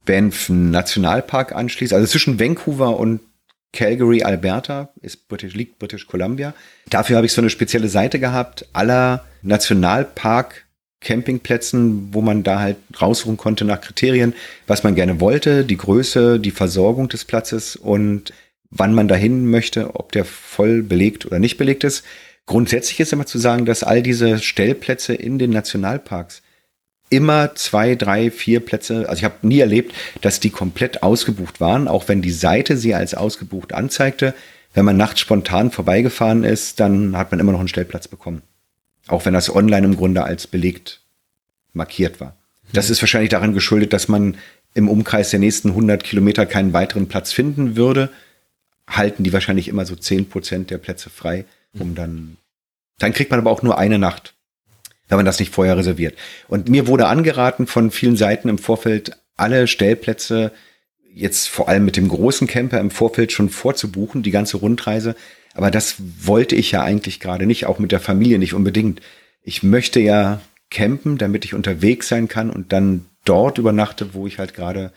[0.04, 3.20] Banff Nationalpark anschließt, also zwischen Vancouver und
[3.74, 6.54] Calgary, Alberta, ist British, liegt British Columbia.
[6.88, 10.64] Dafür habe ich so eine spezielle Seite gehabt, aller Nationalpark
[11.00, 14.32] Campingplätzen, wo man da halt raussuchen konnte nach Kriterien,
[14.66, 18.32] was man gerne wollte, die Größe, die Versorgung des Platzes und
[18.70, 22.04] wann man dahin möchte, ob der voll belegt oder nicht belegt ist.
[22.46, 26.42] Grundsätzlich ist immer zu sagen, dass all diese Stellplätze in den Nationalparks
[27.14, 29.08] immer zwei, drei, vier Plätze.
[29.08, 32.94] Also ich habe nie erlebt, dass die komplett ausgebucht waren, auch wenn die Seite sie
[32.94, 34.34] als ausgebucht anzeigte.
[34.72, 38.42] Wenn man nachts spontan vorbeigefahren ist, dann hat man immer noch einen Stellplatz bekommen.
[39.06, 41.00] Auch wenn das online im Grunde als belegt
[41.72, 42.36] markiert war.
[42.72, 44.36] Das ist wahrscheinlich daran geschuldet, dass man
[44.74, 48.10] im Umkreis der nächsten 100 Kilometer keinen weiteren Platz finden würde.
[48.88, 51.44] Halten die wahrscheinlich immer so 10 Prozent der Plätze frei,
[51.78, 52.36] um dann,
[52.98, 54.33] dann kriegt man aber auch nur eine Nacht
[55.14, 56.16] wenn man das nicht vorher reserviert.
[56.48, 60.50] Und mir wurde angeraten von vielen Seiten im Vorfeld, alle Stellplätze
[61.14, 65.14] jetzt vor allem mit dem großen Camper im Vorfeld schon vorzubuchen, die ganze Rundreise.
[65.54, 69.00] Aber das wollte ich ja eigentlich gerade nicht, auch mit der Familie nicht unbedingt.
[69.44, 74.40] Ich möchte ja campen, damit ich unterwegs sein kann und dann dort übernachte, wo ich
[74.40, 74.90] halt gerade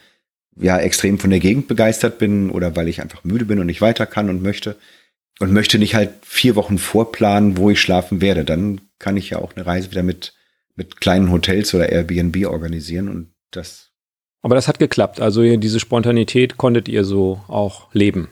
[0.59, 3.81] ja extrem von der Gegend begeistert bin oder weil ich einfach müde bin und nicht
[3.81, 4.77] weiter kann und möchte
[5.39, 8.43] und möchte nicht halt vier Wochen vorplanen, wo ich schlafen werde.
[8.45, 10.33] Dann kann ich ja auch eine Reise wieder mit,
[10.75, 13.91] mit kleinen Hotels oder Airbnb organisieren und das.
[14.41, 15.19] Aber das hat geklappt.
[15.19, 18.29] Also diese Spontanität konntet ihr so auch leben.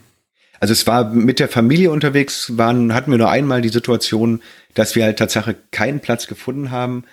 [0.60, 4.42] Also es war mit der Familie unterwegs, waren, hatten wir nur einmal die Situation,
[4.74, 7.04] dass wir halt tatsächlich keinen Platz gefunden haben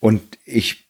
[0.00, 0.86] und ich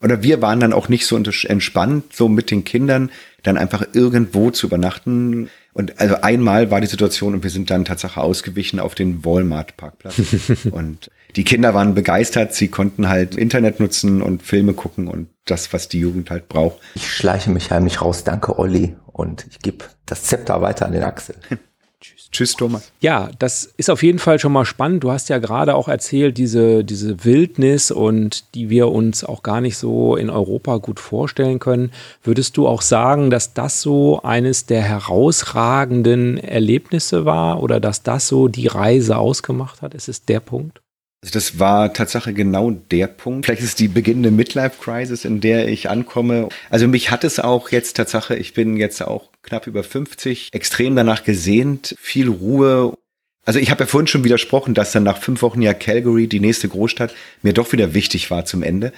[0.00, 3.10] oder wir waren dann auch nicht so entspannt, so mit den Kindern,
[3.42, 5.50] dann einfach irgendwo zu übernachten.
[5.72, 10.20] Und also einmal war die Situation und wir sind dann tatsächlich ausgewichen auf den Walmart-Parkplatz.
[10.70, 15.72] und die Kinder waren begeistert, sie konnten halt Internet nutzen und Filme gucken und das,
[15.72, 16.78] was die Jugend halt braucht.
[16.94, 18.24] Ich schleiche mich heimlich raus.
[18.24, 18.96] Danke, Olli.
[19.06, 21.36] Und ich gebe das Zepter weiter an den Axel.
[22.00, 22.28] Tschüss.
[22.30, 22.92] Tschüss, Thomas.
[23.00, 25.02] Ja, das ist auf jeden Fall schon mal spannend.
[25.02, 29.60] Du hast ja gerade auch erzählt, diese, diese Wildnis und die wir uns auch gar
[29.60, 31.90] nicht so in Europa gut vorstellen können.
[32.22, 38.28] Würdest du auch sagen, dass das so eines der herausragenden Erlebnisse war oder dass das
[38.28, 39.94] so die Reise ausgemacht hat?
[39.94, 40.80] Ist es der Punkt?
[41.22, 43.46] Also das war Tatsache genau der Punkt.
[43.46, 46.48] Vielleicht ist es die beginnende Midlife-Crisis, in der ich ankomme.
[46.70, 50.94] Also mich hat es auch jetzt Tatsache, ich bin jetzt auch knapp über 50, extrem
[50.94, 52.96] danach gesehnt, viel Ruhe.
[53.44, 56.38] Also ich habe ja vorhin schon widersprochen, dass dann nach fünf Wochen ja Calgary, die
[56.38, 57.12] nächste Großstadt,
[57.42, 58.92] mir doch wieder wichtig war zum Ende.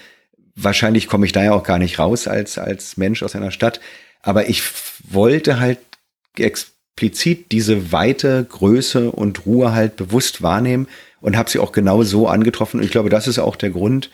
[0.56, 3.80] wahrscheinlich komme ich da ja auch gar nicht raus als, als Mensch aus einer Stadt.
[4.20, 4.62] Aber ich
[5.08, 5.78] wollte halt
[7.00, 10.86] explizit diese weite Größe und Ruhe halt bewusst wahrnehmen
[11.22, 12.78] und habe sie auch genau so angetroffen.
[12.78, 14.10] Und ich glaube, das ist auch der Grund,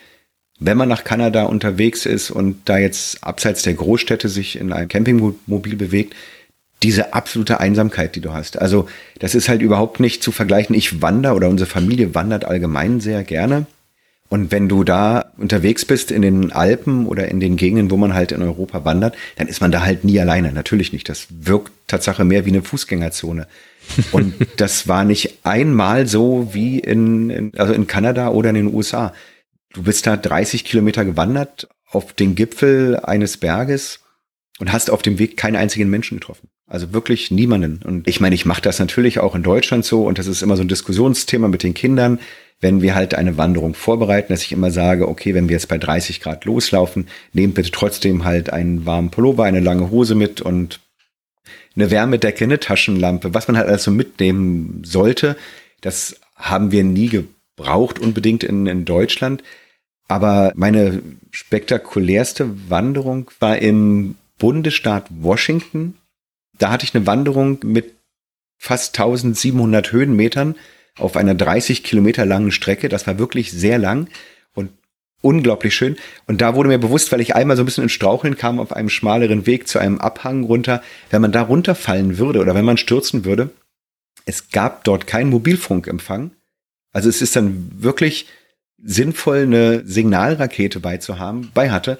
[0.59, 4.87] wenn man nach Kanada unterwegs ist und da jetzt abseits der Großstädte sich in einem
[4.87, 6.15] Campingmobil bewegt,
[6.81, 8.59] diese absolute Einsamkeit, die du hast.
[8.59, 8.87] Also
[9.19, 10.75] das ist halt überhaupt nicht zu vergleichen.
[10.75, 13.65] Ich wandere oder unsere Familie wandert allgemein sehr gerne.
[14.29, 18.13] Und wenn du da unterwegs bist in den Alpen oder in den Gegenden, wo man
[18.13, 20.51] halt in Europa wandert, dann ist man da halt nie alleine.
[20.51, 21.07] Natürlich nicht.
[21.07, 23.47] Das wirkt Tatsache mehr wie eine Fußgängerzone.
[24.11, 28.73] Und das war nicht einmal so wie in, in, also in Kanada oder in den
[28.73, 29.13] USA.
[29.73, 34.01] Du bist da 30 Kilometer gewandert auf den Gipfel eines Berges
[34.59, 36.49] und hast auf dem Weg keinen einzigen Menschen getroffen.
[36.69, 37.79] Also wirklich niemanden.
[37.85, 40.57] Und ich meine, ich mache das natürlich auch in Deutschland so und das ist immer
[40.57, 42.19] so ein Diskussionsthema mit den Kindern,
[42.59, 45.77] wenn wir halt eine Wanderung vorbereiten, dass ich immer sage, okay, wenn wir jetzt bei
[45.77, 50.79] 30 Grad loslaufen, nehmt bitte trotzdem halt einen warmen Pullover, eine lange Hose mit und
[51.75, 55.37] eine Wärmedecke, eine Taschenlampe, was man halt alles so mitnehmen sollte.
[55.81, 59.43] Das haben wir nie gebraucht, unbedingt in, in Deutschland.
[60.07, 61.01] Aber meine
[61.31, 65.95] spektakulärste Wanderung war im Bundesstaat Washington
[66.57, 67.95] da hatte ich eine Wanderung mit
[68.57, 70.55] fast 1700 Höhenmetern
[70.97, 72.89] auf einer 30 Kilometer langen Strecke.
[72.89, 74.09] Das war wirklich sehr lang
[74.53, 74.71] und
[75.21, 75.97] unglaublich schön.
[76.25, 78.73] Und da wurde mir bewusst, weil ich einmal so ein bisschen in Straucheln kam auf
[78.73, 82.77] einem schmaleren Weg zu einem Abhang runter, wenn man da runterfallen würde oder wenn man
[82.77, 83.49] stürzen würde,
[84.25, 86.31] es gab dort keinen Mobilfunkempfang.
[86.91, 88.27] Also es ist dann wirklich
[88.77, 91.97] sinnvoll, eine Signalrakete beizuhaben, bei hatte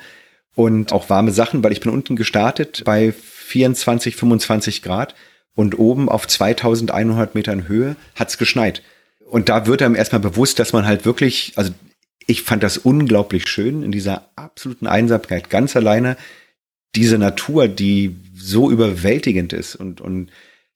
[0.56, 5.16] und auch warme Sachen, weil ich bin unten gestartet bei 24, 25 Grad
[5.58, 8.84] und oben auf 2100 Metern Höhe hat's geschneit.
[9.28, 11.72] Und da wird einem erstmal bewusst, dass man halt wirklich, also
[12.28, 16.16] ich fand das unglaublich schön in dieser absoluten Einsamkeit, ganz alleine
[16.96, 20.30] diese Natur, die so überwältigend ist und, und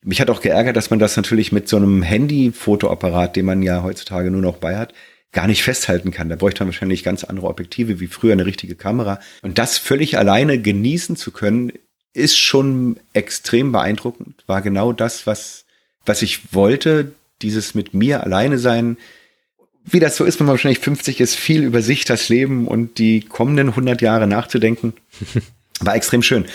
[0.03, 3.83] mich hat auch geärgert, dass man das natürlich mit so einem Handy-Fotoapparat, den man ja
[3.83, 4.95] heutzutage nur noch bei hat,
[5.31, 6.27] gar nicht festhalten kann.
[6.27, 9.19] Da bräuchte man wahrscheinlich ganz andere Objektive wie früher eine richtige Kamera.
[9.43, 11.71] Und das völlig alleine genießen zu können,
[12.13, 14.43] ist schon extrem beeindruckend.
[14.47, 15.65] War genau das, was,
[16.05, 17.13] was ich wollte.
[17.41, 18.97] Dieses mit mir alleine sein.
[19.83, 22.99] Wie das so ist, wenn man wahrscheinlich 50 ist, viel über sich, das Leben und
[22.99, 24.93] die kommenden 100 Jahre nachzudenken.
[25.79, 26.45] War extrem schön.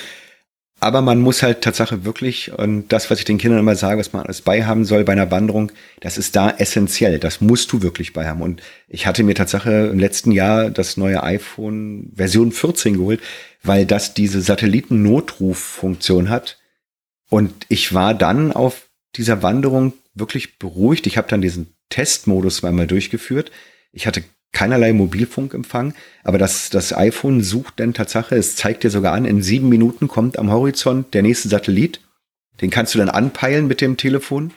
[0.79, 4.13] Aber man muss halt Tatsache wirklich, und das, was ich den Kindern immer sage, was
[4.13, 7.19] man alles beihaben soll bei einer Wanderung, das ist da essentiell.
[7.19, 8.43] Das musst du wirklich beihaben.
[8.43, 13.21] Und ich hatte mir Tatsache im letzten Jahr das neue iPhone Version 14 geholt,
[13.63, 16.59] weil das diese Satelliten-Notruffunktion hat.
[17.31, 21.07] Und ich war dann auf dieser Wanderung wirklich beruhigt.
[21.07, 23.51] Ich habe dann diesen Testmodus zweimal durchgeführt.
[23.93, 24.23] Ich hatte
[24.53, 25.95] keinerlei Mobilfunkempfang,
[26.25, 30.09] aber das, das iPhone sucht dann Tatsache, es zeigt dir sogar an, in sieben Minuten
[30.09, 32.01] kommt am Horizont der nächste Satellit.
[32.61, 34.53] Den kannst du dann anpeilen mit dem Telefon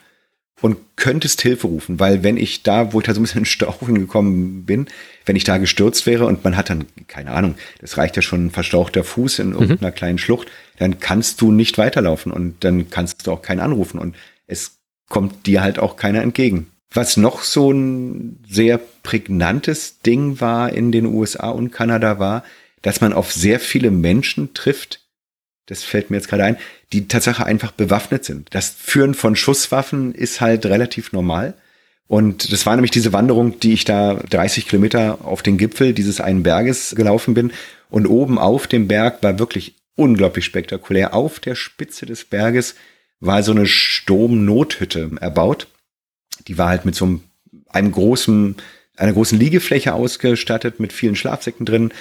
[0.62, 3.46] und könntest Hilfe rufen, weil wenn ich da, wo ich da so ein bisschen in
[3.60, 4.88] Stauchen gekommen bin,
[5.26, 8.48] wenn ich da gestürzt wäre und man hat dann, keine Ahnung, das reicht ja schon
[8.48, 9.54] ein verstauchter Fuß in mhm.
[9.54, 9.96] irgendeiner mhm.
[9.96, 14.16] kleinen Schlucht, dann kannst du nicht weiterlaufen und dann kannst du auch keinen anrufen und
[14.48, 16.68] es kommt dir halt auch keiner entgegen.
[16.92, 22.44] Was noch so ein sehr prägnantes Ding war in den USA und Kanada war,
[22.82, 25.02] dass man auf sehr viele Menschen trifft,
[25.68, 26.58] das fällt mir jetzt gerade ein,
[26.92, 28.48] die Tatsache einfach bewaffnet sind.
[28.52, 31.54] Das Führen von Schusswaffen ist halt relativ normal.
[32.08, 36.22] Und das war nämlich diese Wanderung, die ich da 30 Kilometer auf den Gipfel dieses
[36.22, 37.52] einen Berges gelaufen bin.
[37.92, 41.14] Und oben auf dem Berg war wirklich unglaublich spektakulär.
[41.14, 42.74] Auf der Spitze des Berges
[43.20, 45.68] war so eine Sturmnothütte erbaut.
[46.48, 47.24] Die war halt mit so einem,
[47.70, 48.56] einem großen,
[48.96, 51.92] einer großen Liegefläche ausgestattet mit vielen Schlafsäcken drin.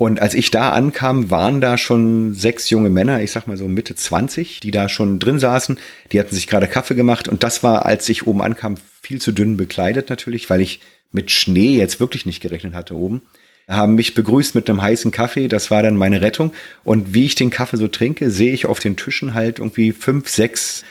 [0.00, 3.68] Und als ich da ankam, waren da schon sechs junge Männer, ich sag mal so
[3.68, 5.78] Mitte 20, die da schon drin saßen.
[6.10, 7.28] Die hatten sich gerade Kaffee gemacht.
[7.28, 10.80] Und das war, als ich oben ankam, viel zu dünn bekleidet natürlich, weil ich
[11.12, 13.20] mit Schnee jetzt wirklich nicht gerechnet hatte oben.
[13.68, 15.48] Haben mich begrüßt mit einem heißen Kaffee.
[15.48, 16.52] Das war dann meine Rettung.
[16.82, 20.30] Und wie ich den Kaffee so trinke, sehe ich auf den Tischen halt irgendwie fünf,
[20.30, 20.82] sechs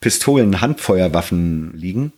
[0.00, 2.12] Pistolen, Handfeuerwaffen liegen.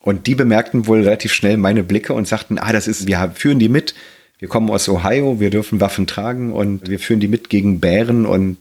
[0.00, 3.58] Und die bemerkten wohl relativ schnell meine Blicke und sagten, ah, das ist, wir führen
[3.58, 3.94] die mit
[4.38, 8.24] wir kommen aus Ohio, wir dürfen Waffen tragen und wir führen die mit gegen Bären
[8.24, 8.58] und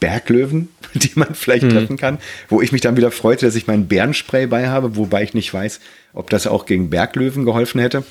[0.00, 1.70] Berglöwen, die man vielleicht mhm.
[1.70, 2.18] treffen kann,
[2.48, 5.52] wo ich mich dann wieder freute, dass ich meinen Bärenspray bei habe, wobei ich nicht
[5.52, 5.80] weiß,
[6.12, 8.04] ob das auch gegen Berglöwen geholfen hätte.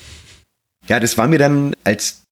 [0.86, 2.24] Ja, das war mir dann als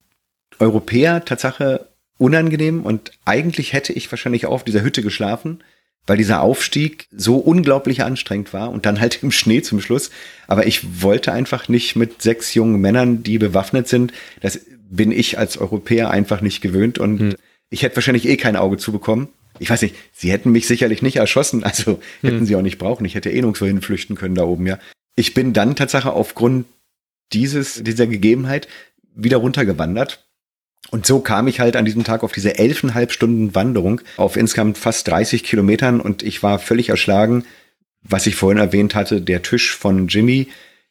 [0.59, 1.89] Europäer Tatsache
[2.19, 5.63] unangenehm und eigentlich hätte ich wahrscheinlich auch auf dieser Hütte geschlafen,
[6.07, 10.11] weil dieser Aufstieg so unglaublich anstrengend war und dann halt im Schnee zum Schluss.
[10.47, 14.13] Aber ich wollte einfach nicht mit sechs jungen Männern, die bewaffnet sind.
[14.41, 17.35] Das bin ich als Europäer einfach nicht gewöhnt und hm.
[17.71, 19.29] ich hätte wahrscheinlich eh kein Auge zubekommen.
[19.59, 22.47] Ich weiß nicht, sie hätten mich sicherlich nicht erschossen, also hätten hm.
[22.47, 23.05] sie auch nicht brauchen.
[23.05, 24.79] Ich hätte eh nirgendwo hinflüchten können da oben, ja.
[25.17, 26.67] Ich bin dann Tatsache aufgrund
[27.33, 28.69] dieses, dieser Gegebenheit
[29.15, 30.26] wieder runtergewandert.
[30.91, 34.79] Und so kam ich halt an diesem Tag auf diese elfeinhalb Stunden Wanderung auf insgesamt
[34.79, 37.45] fast 30 Kilometern und ich war völlig erschlagen,
[38.03, 40.49] was ich vorhin erwähnt hatte, der Tisch von Jimmy,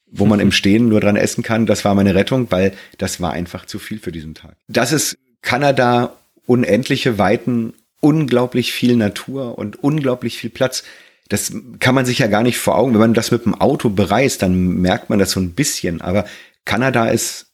[0.08, 3.32] wo man im Stehen nur dran essen kann, das war meine Rettung, weil das war
[3.32, 4.56] einfach zu viel für diesen Tag.
[4.68, 10.84] Das ist Kanada, unendliche Weiten, unglaublich viel Natur und unglaublich viel Platz.
[11.30, 12.94] Das kann man sich ja gar nicht vor Augen.
[12.94, 16.02] Wenn man das mit dem Auto bereist, dann merkt man das so ein bisschen.
[16.02, 16.26] Aber
[16.66, 17.48] Kanada ist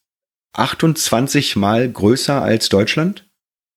[0.54, 3.28] 28 mal größer als Deutschland.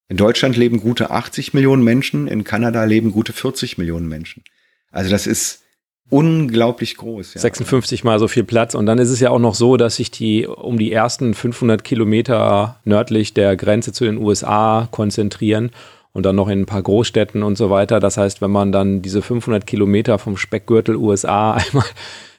[0.08, 4.44] In Deutschland leben gute 80 Millionen Menschen, in Kanada leben gute 40 Millionen Menschen.
[4.90, 5.62] Also das ist
[6.10, 7.34] unglaublich groß.
[7.34, 7.40] Ja.
[7.40, 8.74] 56 mal so viel Platz.
[8.74, 11.82] Und dann ist es ja auch noch so, dass sich die um die ersten 500
[11.82, 15.70] Kilometer nördlich der Grenze zu den USA konzentrieren
[16.12, 18.00] und dann noch in ein paar Großstädten und so weiter.
[18.00, 21.86] Das heißt, wenn man dann diese 500 Kilometer vom Speckgürtel USA einmal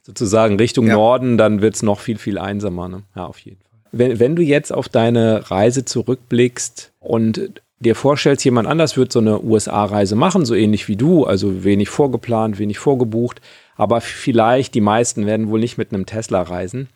[0.03, 0.93] sozusagen Richtung ja.
[0.93, 2.87] Norden, dann wird es noch viel, viel einsamer.
[2.87, 3.03] Ne?
[3.15, 3.64] Ja, auf jeden Fall.
[3.97, 9.19] Wenn, wenn du jetzt auf deine Reise zurückblickst und dir vorstellst, jemand anders wird so
[9.19, 13.39] eine USA-Reise machen, so ähnlich wie du, also wenig vorgeplant, wenig vorgebucht,
[13.75, 16.89] aber vielleicht die meisten werden wohl nicht mit einem Tesla reisen.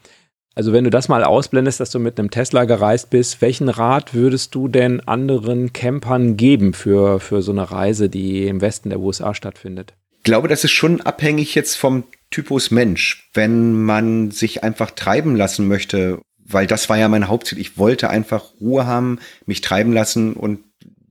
[0.55, 4.13] Also wenn du das mal ausblendest, dass du mit einem Tesla gereist bist, welchen Rat
[4.13, 8.99] würdest du denn anderen Campern geben für, für so eine Reise, die im Westen der
[8.99, 9.93] USA stattfindet?
[10.17, 13.29] Ich glaube, das ist schon abhängig jetzt vom Typus Mensch.
[13.33, 16.19] Wenn man sich einfach treiben lassen möchte,
[16.51, 17.59] weil das war ja mein Hauptziel.
[17.59, 20.59] Ich wollte einfach Ruhe haben, mich treiben lassen und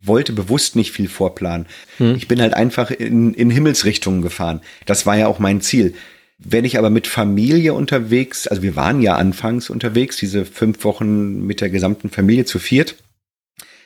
[0.01, 1.67] wollte bewusst nicht viel vorplanen.
[1.99, 2.15] Hm.
[2.17, 4.61] Ich bin halt einfach in, in Himmelsrichtungen gefahren.
[4.87, 5.95] Das war ja auch mein Ziel.
[6.39, 11.45] Wenn ich aber mit Familie unterwegs, also wir waren ja anfangs unterwegs, diese fünf Wochen
[11.45, 12.97] mit der gesamten Familie zu viert.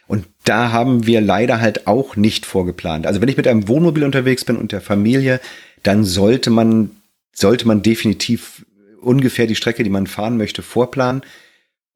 [0.06, 3.06] Und da haben wir leider halt auch nicht vorgeplant.
[3.06, 5.40] Also wenn ich mit einem Wohnmobil unterwegs bin und der Familie,
[5.82, 6.90] dann sollte man,
[7.32, 8.66] sollte man definitiv
[9.02, 11.22] ungefähr die Strecke, die man fahren möchte, vorplanen.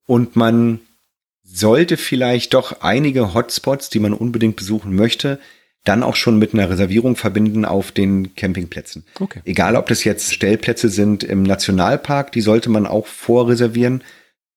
[0.07, 0.81] Und man
[1.43, 5.39] sollte vielleicht doch einige Hotspots, die man unbedingt besuchen möchte,
[5.85, 9.05] dann auch schon mit einer Reservierung verbinden auf den Campingplätzen.
[9.21, 9.41] Okay.
[9.45, 14.03] Egal, ob das jetzt Stellplätze sind im Nationalpark, die sollte man auch vorreservieren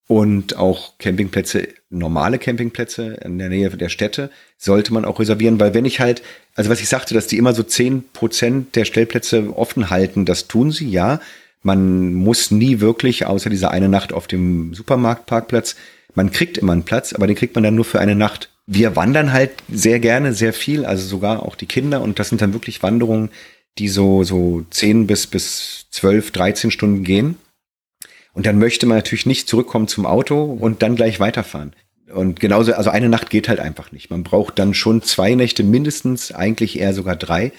[0.08, 5.72] und auch Campingplätze, normale Campingplätze in der Nähe der Städte sollte man auch reservieren, weil
[5.72, 6.22] wenn ich halt,
[6.56, 10.48] also was ich sagte, dass die immer so zehn Prozent der Stellplätze offen halten, das
[10.48, 11.20] tun sie, ja.
[11.62, 15.76] Man muss nie wirklich, außer dieser eine Nacht auf dem Supermarktparkplatz,
[16.14, 18.50] man kriegt immer einen Platz, aber den kriegt man dann nur für eine Nacht.
[18.66, 22.40] Wir wandern halt sehr gerne, sehr viel, also sogar auch die Kinder und das sind
[22.40, 23.30] dann wirklich Wanderungen,
[23.78, 27.36] die so, so zehn bis, bis zwölf, dreizehn Stunden gehen.
[28.32, 31.74] Und dann möchte man natürlich nicht zurückkommen zum Auto und dann gleich weiterfahren.
[32.12, 34.10] Und genauso, also eine Nacht geht halt einfach nicht.
[34.10, 37.52] Man braucht dann schon zwei Nächte mindestens, eigentlich eher sogar drei,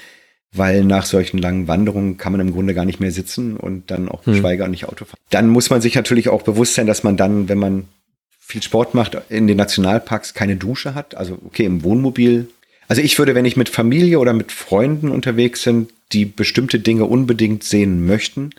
[0.53, 4.09] weil nach solchen langen Wanderungen kann man im Grunde gar nicht mehr sitzen und dann
[4.09, 4.33] auch hm.
[4.33, 4.71] geschweige hm.
[4.71, 5.19] nicht Auto fahren.
[5.29, 7.85] Dann muss man sich natürlich auch bewusst sein, dass man dann, wenn man
[8.39, 11.15] viel Sport macht, in den Nationalparks keine Dusche hat.
[11.15, 12.49] Also okay, im Wohnmobil.
[12.89, 17.05] Also ich würde, wenn ich mit Familie oder mit Freunden unterwegs sind, die bestimmte Dinge
[17.05, 18.49] unbedingt sehen möchten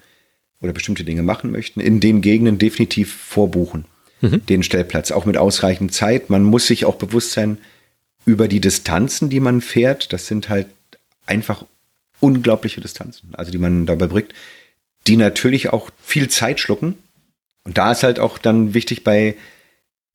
[0.63, 3.85] oder bestimmte Dinge machen möchten, in den Gegenden definitiv vorbuchen.
[4.23, 4.47] Mhm.
[4.47, 6.31] Den Stellplatz, auch mit ausreichend Zeit.
[6.31, 7.59] Man muss sich auch bewusst sein
[8.25, 10.15] über die Distanzen, die man fährt.
[10.15, 10.69] Das sind halt
[11.27, 11.67] einfach
[12.23, 14.33] unglaubliche Distanzen, also die man dabei bringt,
[15.07, 16.97] die natürlich auch viel Zeit schlucken.
[17.65, 19.37] Und da ist halt auch dann wichtig bei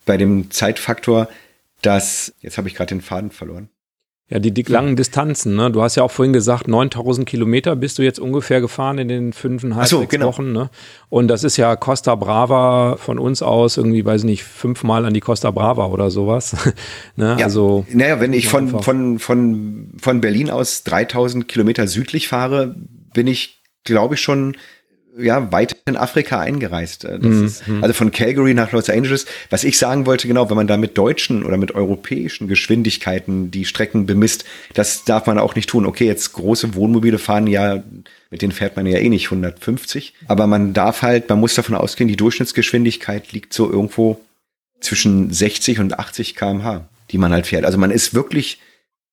[0.07, 1.29] bei dem Zeitfaktor,
[1.83, 3.69] dass, jetzt habe ich gerade den Faden verloren.
[4.29, 5.71] Ja, die, die langen Distanzen, ne?
[5.71, 9.31] Du hast ja auch vorhin gesagt, 9000 Kilometer bist du jetzt ungefähr gefahren in den
[9.31, 10.27] fünfeinhalb, so, sechs genau.
[10.27, 10.69] Wochen, ne?
[11.07, 15.13] Und das ist ja Costa Brava von uns aus irgendwie, weiß ich nicht, fünfmal an
[15.13, 16.57] die Costa Brava oder sowas.
[17.15, 17.37] ne?
[17.39, 17.45] Ja.
[17.45, 17.85] Also.
[17.89, 22.75] Naja, wenn ich von, von, von, von Berlin aus 3000 Kilometer südlich fahre,
[23.13, 24.57] bin ich, glaube ich, schon
[25.19, 27.05] ja, weit in Afrika eingereist.
[27.05, 27.45] Äh, mhm.
[27.45, 29.25] Ist, also von Calgary nach Los Angeles.
[29.49, 33.65] Was ich sagen wollte, genau, wenn man da mit deutschen oder mit europäischen Geschwindigkeiten die
[33.65, 35.85] Strecken bemisst, das darf man auch nicht tun.
[35.85, 37.83] Okay, jetzt große Wohnmobile fahren ja,
[38.29, 40.13] mit denen fährt man ja eh nicht 150.
[40.27, 44.19] Aber man darf halt, man muss davon ausgehen, die Durchschnittsgeschwindigkeit liegt so irgendwo
[44.79, 47.65] zwischen 60 und 80 kmh, die man halt fährt.
[47.65, 48.59] Also man ist wirklich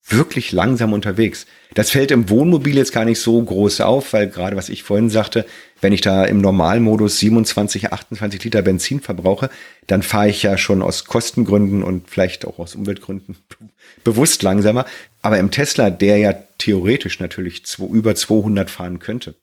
[0.06, 1.46] wirklich langsam unterwegs.
[1.72, 5.08] Das fällt im Wohnmobil jetzt gar nicht so groß auf, weil gerade was ich vorhin
[5.08, 5.46] sagte,
[5.80, 9.50] wenn ich da im Normalmodus 27, 28 Liter Benzin verbrauche,
[9.86, 13.36] dann fahre ich ja schon aus Kostengründen und vielleicht auch aus Umweltgründen
[14.04, 14.84] bewusst langsamer.
[15.22, 19.34] Aber im Tesla, der ja theoretisch natürlich über 200 fahren könnte,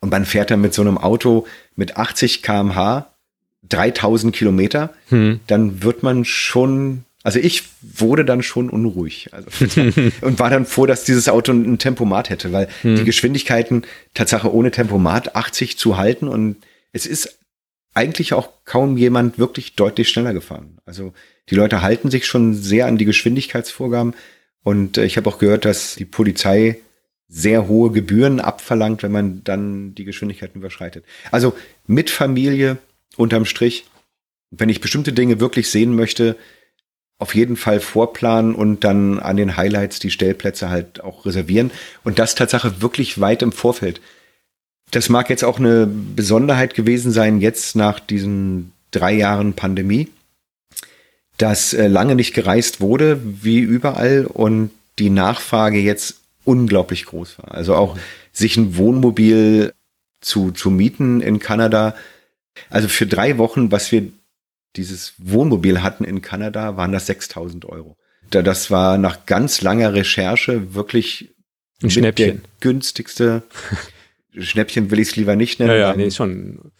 [0.00, 1.46] und man fährt dann mit so einem Auto
[1.76, 3.06] mit 80 kmh
[3.68, 5.40] 3000 Kilometer, hm.
[5.46, 9.48] dann wird man schon, also ich wurde dann schon unruhig also,
[10.20, 12.96] und war dann froh, dass dieses Auto ein Tempomat hätte, weil hm.
[12.96, 13.82] die Geschwindigkeiten
[14.14, 16.56] Tatsache ohne Tempomat 80 zu halten und
[16.92, 17.38] es ist
[17.94, 20.78] eigentlich auch kaum jemand wirklich deutlich schneller gefahren.
[20.86, 21.12] Also
[21.50, 24.14] die Leute halten sich schon sehr an die Geschwindigkeitsvorgaben
[24.62, 26.78] und äh, ich habe auch gehört, dass die Polizei
[27.28, 31.04] sehr hohe Gebühren abverlangt, wenn man dann die Geschwindigkeiten überschreitet.
[31.30, 31.54] Also
[31.86, 32.76] mit Familie
[33.16, 33.84] unterm Strich,
[34.50, 36.36] wenn ich bestimmte Dinge wirklich sehen möchte,
[37.22, 41.70] auf jeden Fall vorplanen und dann an den Highlights die Stellplätze halt auch reservieren
[42.02, 44.00] und das Tatsache wirklich weit im Vorfeld.
[44.90, 50.08] Das mag jetzt auch eine Besonderheit gewesen sein, jetzt nach diesen drei Jahren Pandemie,
[51.38, 57.54] dass äh, lange nicht gereist wurde, wie überall, und die Nachfrage jetzt unglaublich groß war.
[57.54, 57.96] Also auch
[58.32, 59.72] sich ein Wohnmobil
[60.20, 61.94] zu, zu mieten in Kanada.
[62.68, 64.08] Also für drei Wochen, was wir
[64.76, 67.96] dieses Wohnmobil hatten in Kanada, waren das 6000 Euro.
[68.30, 71.34] Das war nach ganz langer Recherche wirklich
[71.82, 72.42] ein Schnäppchen.
[72.60, 73.42] günstigste.
[74.38, 75.72] Schnäppchen will ich es lieber nicht nennen.
[75.72, 76.72] Ja, ja, nee, schon.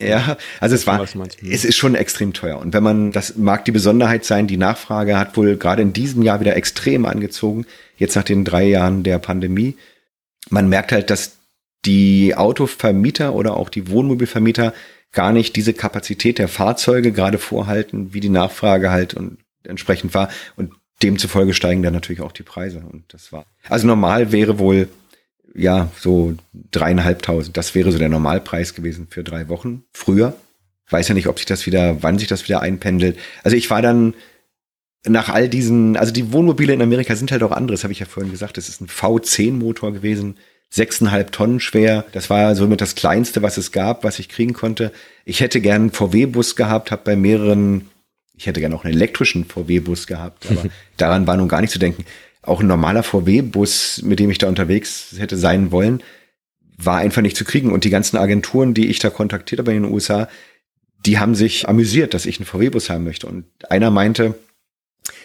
[0.00, 2.58] Ja, also es war, es ist schon extrem teuer.
[2.58, 6.22] Und wenn man, das mag die Besonderheit sein, die Nachfrage hat wohl gerade in diesem
[6.22, 7.66] Jahr wieder extrem angezogen,
[7.98, 9.76] jetzt nach den drei Jahren der Pandemie.
[10.48, 11.36] Man merkt halt, dass
[11.84, 14.72] die Autovermieter oder auch die Wohnmobilvermieter
[15.12, 20.28] gar nicht diese Kapazität der Fahrzeuge gerade vorhalten, wie die Nachfrage halt und entsprechend war.
[20.56, 20.72] Und
[21.02, 22.78] demzufolge steigen dann natürlich auch die Preise.
[22.78, 23.46] Und das war.
[23.68, 24.88] Also normal wäre wohl,
[25.54, 26.34] ja, so
[26.70, 27.56] dreieinhalbtausend.
[27.56, 29.84] Das wäre so der Normalpreis gewesen für drei Wochen.
[29.92, 30.34] Früher.
[30.88, 33.18] Weiß ja nicht, ob sich das wieder, wann sich das wieder einpendelt.
[33.42, 34.14] Also ich war dann
[35.06, 38.06] nach all diesen, also die Wohnmobile in Amerika sind halt auch anderes, habe ich ja
[38.06, 38.56] vorhin gesagt.
[38.56, 40.36] Das ist ein V10-Motor gewesen
[40.70, 42.04] sechseinhalb Tonnen schwer.
[42.12, 44.92] Das war somit das kleinste, was es gab, was ich kriegen konnte.
[45.24, 47.90] Ich hätte gern einen VW-Bus gehabt, habe bei mehreren,
[48.36, 50.64] ich hätte gern auch einen elektrischen VW-Bus gehabt, aber
[50.96, 52.04] daran war nun gar nicht zu denken.
[52.42, 56.02] Auch ein normaler VW-Bus, mit dem ich da unterwegs hätte sein wollen,
[56.78, 57.72] war einfach nicht zu kriegen.
[57.72, 60.28] Und die ganzen Agenturen, die ich da kontaktiert habe in den USA,
[61.04, 63.26] die haben sich amüsiert, dass ich einen VW-Bus haben möchte.
[63.26, 64.36] Und einer meinte,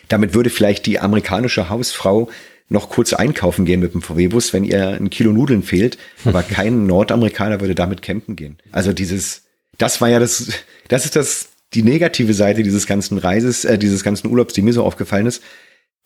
[0.08, 2.30] damit würde vielleicht die amerikanische Hausfrau
[2.68, 5.98] noch kurz einkaufen gehen mit dem VW-Bus, wenn ihr ein Kilo Nudeln fehlt.
[6.26, 8.58] Aber kein Nordamerikaner würde damit campen gehen.
[8.72, 9.44] Also dieses,
[9.78, 10.52] das war ja das,
[10.88, 14.74] das ist das, die negative Seite dieses ganzen Reises, äh, dieses ganzen Urlaubs, die mir
[14.74, 15.44] so aufgefallen ist.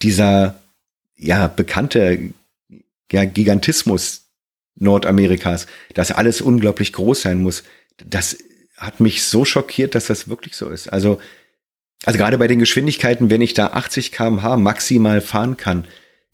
[0.02, 0.60] Dieser,
[1.18, 2.32] ja, bekannte,
[3.12, 4.26] ja, Gigantismus
[4.76, 7.64] Nordamerikas, dass alles unglaublich groß sein muss.
[7.98, 8.38] Das
[8.78, 10.88] hat mich so schockiert, dass das wirklich so ist.
[10.88, 11.20] Also,
[12.06, 15.86] also gerade bei den Geschwindigkeiten, wenn ich da 80 kmh maximal fahren kann,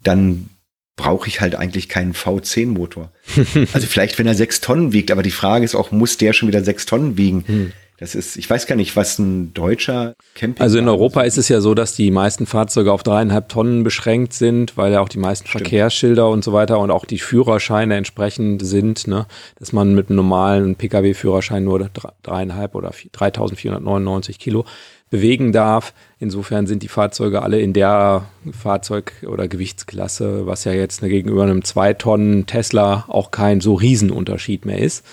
[0.08, 0.50] dann
[0.96, 3.12] brauche ich halt eigentlich keinen V10-Motor.
[3.74, 6.48] also vielleicht, wenn er sechs Tonnen wiegt, aber die Frage ist auch, muss der schon
[6.48, 7.44] wieder sechs Tonnen wiegen?
[7.46, 7.72] Hm.
[7.98, 10.62] Das ist, ich weiß gar nicht, was ein deutscher Camping.
[10.62, 14.34] Also in Europa ist es ja so, dass die meisten Fahrzeuge auf dreieinhalb Tonnen beschränkt
[14.34, 15.62] sind, weil ja auch die meisten Stimmt.
[15.62, 19.28] Verkehrsschilder und so weiter und auch die Führerscheine entsprechend sind, ne?
[19.58, 21.90] dass man mit einem normalen Pkw-Führerschein nur
[22.22, 24.66] dreieinhalb oder 3499 Kilo
[25.10, 25.94] bewegen darf.
[26.20, 31.64] Insofern sind die Fahrzeuge alle in der Fahrzeug- oder Gewichtsklasse, was ja jetzt gegenüber einem
[31.64, 35.06] 2 Tonnen Tesla auch kein so Riesenunterschied mehr ist.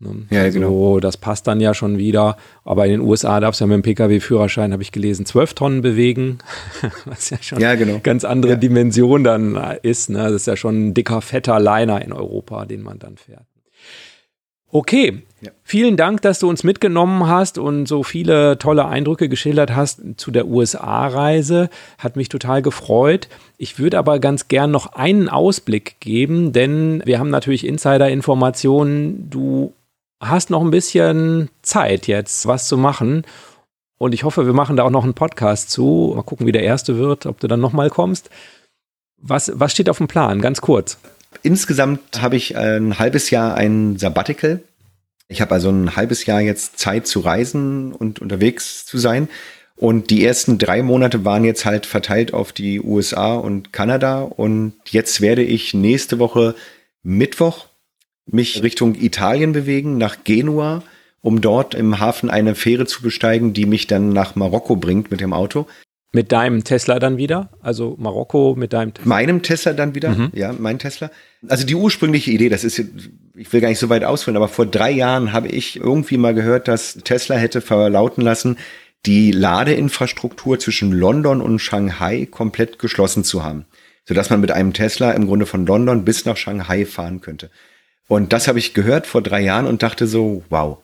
[0.00, 0.26] Ne?
[0.30, 1.00] Ja, also, genau.
[1.00, 2.36] Das passt dann ja schon wieder.
[2.64, 5.82] Aber in den USA darf es ja mit dem Pkw-Führerschein, habe ich gelesen, 12 Tonnen
[5.82, 6.38] bewegen,
[7.04, 8.00] was ja schon ja, genau.
[8.02, 8.58] ganz andere ja.
[8.58, 10.10] Dimension dann ist.
[10.10, 10.18] Ne?
[10.18, 13.46] Das ist ja schon ein dicker, fetter Liner in Europa, den man dann fährt.
[14.68, 15.52] Okay, ja.
[15.62, 20.30] vielen Dank, dass du uns mitgenommen hast und so viele tolle Eindrücke geschildert hast zu
[20.30, 21.70] der USA-Reise.
[21.98, 23.28] Hat mich total gefreut.
[23.58, 29.30] Ich würde aber ganz gern noch einen Ausblick geben, denn wir haben natürlich Insider-Informationen.
[29.30, 29.72] Du
[30.20, 33.24] hast noch ein bisschen Zeit jetzt, was zu machen.
[33.98, 36.12] Und ich hoffe, wir machen da auch noch einen Podcast zu.
[36.16, 38.30] Mal gucken, wie der erste wird, ob du dann nochmal kommst.
[39.18, 40.40] Was, was steht auf dem Plan?
[40.40, 40.98] Ganz kurz.
[41.42, 44.62] Insgesamt habe ich ein halbes Jahr ein Sabbatical.
[45.34, 49.28] Ich habe also ein halbes Jahr jetzt Zeit zu reisen und unterwegs zu sein.
[49.74, 54.22] Und die ersten drei Monate waren jetzt halt verteilt auf die USA und Kanada.
[54.22, 56.54] Und jetzt werde ich nächste Woche
[57.02, 57.66] Mittwoch
[58.26, 60.84] mich Richtung Italien bewegen, nach Genua,
[61.20, 65.20] um dort im Hafen eine Fähre zu besteigen, die mich dann nach Marokko bringt mit
[65.20, 65.66] dem Auto.
[66.14, 67.50] Mit deinem Tesla dann wieder?
[67.60, 69.08] Also Marokko mit deinem Tesla?
[69.08, 70.30] Meinem Tesla dann wieder, mhm.
[70.32, 71.10] ja, mein Tesla.
[71.48, 72.78] Also die ursprüngliche Idee, das ist,
[73.34, 76.32] ich will gar nicht so weit ausführen, aber vor drei Jahren habe ich irgendwie mal
[76.32, 78.58] gehört, dass Tesla hätte verlauten lassen,
[79.06, 83.66] die Ladeinfrastruktur zwischen London und Shanghai komplett geschlossen zu haben.
[84.06, 87.50] Sodass man mit einem Tesla im Grunde von London bis nach Shanghai fahren könnte.
[88.06, 90.78] Und das habe ich gehört vor drei Jahren und dachte so, wow,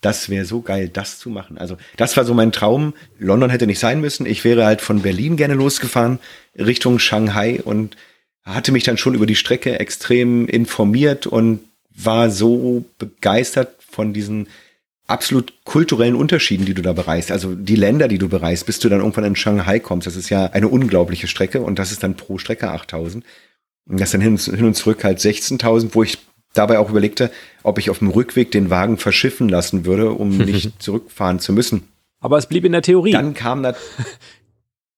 [0.00, 1.58] Das wäre so geil, das zu machen.
[1.58, 2.94] Also das war so mein Traum.
[3.18, 4.26] London hätte nicht sein müssen.
[4.26, 6.20] Ich wäre halt von Berlin gerne losgefahren
[6.56, 7.96] Richtung Shanghai und
[8.44, 11.60] hatte mich dann schon über die Strecke extrem informiert und
[11.90, 14.46] war so begeistert von diesen
[15.08, 17.32] absolut kulturellen Unterschieden, die du da bereist.
[17.32, 20.06] Also die Länder, die du bereist, bis du dann irgendwann in Shanghai kommst.
[20.06, 23.24] Das ist ja eine unglaubliche Strecke und das ist dann pro Strecke 8000.
[23.88, 26.18] Und das dann hin, und zurück halt 16.000, wo ich
[26.52, 27.30] dabei auch überlegte,
[27.62, 31.88] ob ich auf dem Rückweg den Wagen verschiffen lassen würde, um nicht zurückfahren zu müssen.
[32.20, 33.12] Aber es blieb in der Theorie.
[33.12, 33.76] Dann kam das.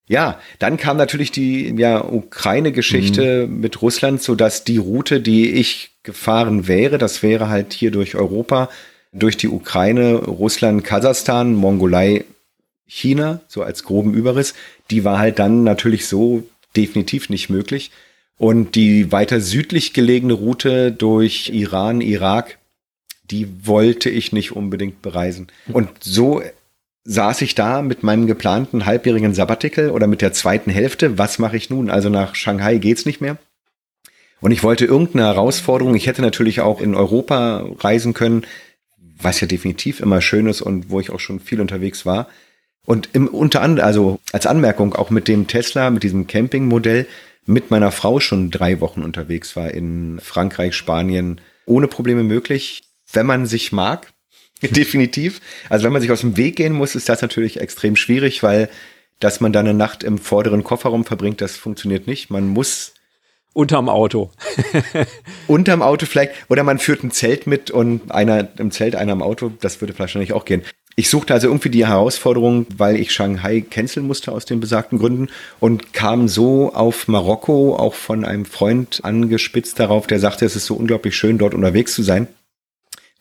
[0.06, 3.60] Ja, dann kam natürlich die ja, Ukraine-Geschichte mhm.
[3.60, 8.16] mit Russland, so dass die Route, die ich gefahren wäre, das wäre halt hier durch
[8.16, 8.70] Europa,
[9.12, 12.24] durch die Ukraine, Russland, Kasachstan, Mongolei,
[12.86, 14.54] China, so als groben Überriss,
[14.90, 16.42] die war halt dann natürlich so
[16.76, 17.92] definitiv nicht möglich.
[18.40, 22.56] Und die weiter südlich gelegene Route durch Iran, Irak,
[23.30, 25.48] die wollte ich nicht unbedingt bereisen.
[25.70, 26.40] Und so
[27.04, 31.18] saß ich da mit meinem geplanten halbjährigen Sabbatical oder mit der zweiten Hälfte.
[31.18, 31.90] Was mache ich nun?
[31.90, 33.36] Also nach Shanghai geht's nicht mehr.
[34.40, 35.94] Und ich wollte irgendeine Herausforderung.
[35.94, 38.46] Ich hätte natürlich auch in Europa reisen können,
[39.20, 42.26] was ja definitiv immer schön ist und wo ich auch schon viel unterwegs war.
[42.86, 47.06] Und im, unter anderem, also als Anmerkung auch mit dem Tesla, mit diesem Campingmodell,
[47.50, 53.26] mit meiner Frau schon drei Wochen unterwegs war in Frankreich, Spanien, ohne Probleme möglich, wenn
[53.26, 54.12] man sich mag.
[54.62, 55.40] Definitiv.
[55.68, 58.68] Also wenn man sich aus dem Weg gehen muss, ist das natürlich extrem schwierig, weil
[59.18, 62.30] dass man dann eine Nacht im vorderen Kofferraum verbringt, das funktioniert nicht.
[62.30, 62.94] Man muss
[63.52, 64.30] Unterm Auto.
[65.48, 66.32] Unterm Auto vielleicht.
[66.48, 69.52] Oder man führt ein Zelt mit und einer im Zelt, einer im Auto.
[69.60, 70.62] Das würde wahrscheinlich auch gehen.
[71.00, 75.28] Ich suchte also irgendwie die Herausforderung, weil ich Shanghai canceln musste aus den besagten Gründen
[75.58, 80.66] und kam so auf Marokko, auch von einem Freund angespitzt darauf, der sagte, es ist
[80.66, 82.28] so unglaublich schön, dort unterwegs zu sein.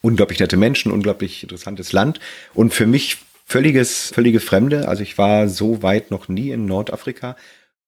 [0.02, 2.20] Unglaublich nette Menschen, unglaublich interessantes Land.
[2.54, 4.90] Und für mich völliges, völlige Fremde.
[4.90, 7.38] Also ich war so weit noch nie in Nordafrika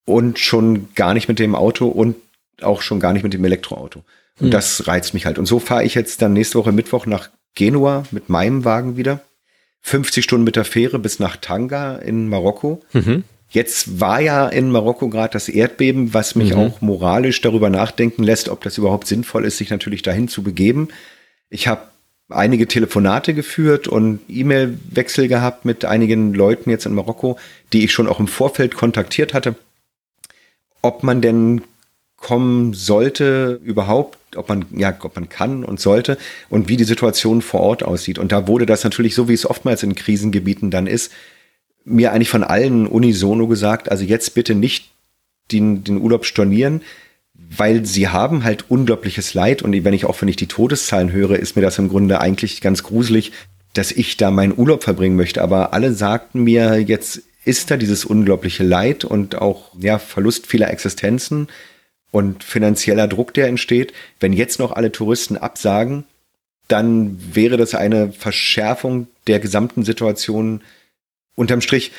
[0.06, 2.16] und schon gar nicht mit dem Auto und
[2.62, 4.04] auch schon gar nicht mit dem Elektroauto.
[4.40, 4.52] Und mhm.
[4.52, 5.38] das reizt mich halt.
[5.38, 9.20] Und so fahre ich jetzt dann nächste Woche Mittwoch nach Genua mit meinem Wagen wieder.
[9.82, 12.82] 50 Stunden mit der Fähre bis nach Tanga in Marokko.
[12.92, 13.24] Mhm.
[13.50, 16.58] Jetzt war ja in Marokko gerade das Erdbeben, was mich mhm.
[16.58, 20.88] auch moralisch darüber nachdenken lässt, ob das überhaupt sinnvoll ist, sich natürlich dahin zu begeben.
[21.50, 21.82] Ich habe
[22.30, 27.38] einige Telefonate geführt und E-Mail-Wechsel gehabt mit einigen Leuten jetzt in Marokko,
[27.74, 29.54] die ich schon auch im Vorfeld kontaktiert hatte,
[30.80, 31.60] ob man denn
[32.22, 36.16] kommen sollte überhaupt, ob man, ja, ob man kann und sollte
[36.48, 38.18] und wie die Situation vor Ort aussieht.
[38.18, 41.12] Und da wurde das natürlich, so wie es oftmals in Krisengebieten dann ist,
[41.84, 44.92] mir eigentlich von allen unisono gesagt, also jetzt bitte nicht
[45.50, 46.82] den, den Urlaub stornieren,
[47.34, 51.38] weil sie haben halt unglaubliches Leid und wenn ich auch, wenn ich die Todeszahlen höre,
[51.38, 53.32] ist mir das im Grunde eigentlich ganz gruselig,
[53.74, 55.42] dass ich da meinen Urlaub verbringen möchte.
[55.42, 60.70] Aber alle sagten mir, jetzt ist da dieses unglaubliche Leid und auch ja, Verlust vieler
[60.70, 61.48] Existenzen
[62.12, 63.92] und finanzieller Druck, der entsteht.
[64.20, 66.04] Wenn jetzt noch alle Touristen absagen,
[66.68, 70.60] dann wäre das eine Verschärfung der gesamten Situation
[71.34, 71.90] unterm Strich.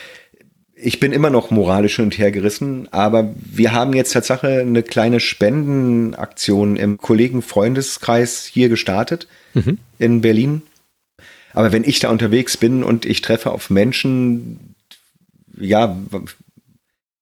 [0.76, 4.84] Ich bin immer noch moralisch hin und her gerissen, aber wir haben jetzt Tatsache eine
[4.84, 9.80] kleine Spendenaktion im Kollegen-Freundeskreis hier gestartet mhm.
[10.00, 10.62] in Berlin.
[11.54, 14.76] Aber wenn ich da unterwegs bin und ich treffe auf Menschen,
[15.60, 15.96] ja,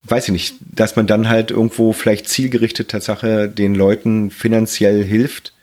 [0.03, 5.53] weiß ich nicht, dass man dann halt irgendwo vielleicht zielgerichtet Tatsache den Leuten finanziell hilft,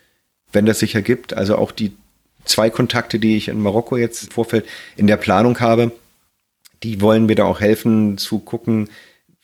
[0.52, 1.34] wenn das sich ergibt.
[1.34, 1.92] Also auch die
[2.44, 4.64] zwei Kontakte, die ich in Marokko jetzt im Vorfeld
[4.96, 5.92] in der Planung habe,
[6.82, 8.88] die wollen mir da auch helfen zu gucken,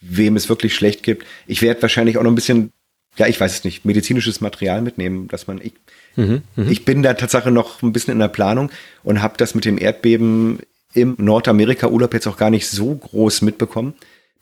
[0.01, 1.27] wem es wirklich schlecht gibt.
[1.47, 2.73] Ich werde wahrscheinlich auch noch ein bisschen,
[3.17, 5.73] ja, ich weiß es nicht, medizinisches Material mitnehmen, dass man, ich,
[6.15, 6.71] mhm, mhm.
[6.71, 8.71] ich bin da Tatsache noch ein bisschen in der Planung
[9.03, 10.61] und habe das mit dem Erdbeben
[10.93, 13.95] im Nordamerika-Urlaub jetzt auch gar nicht so groß mitbekommen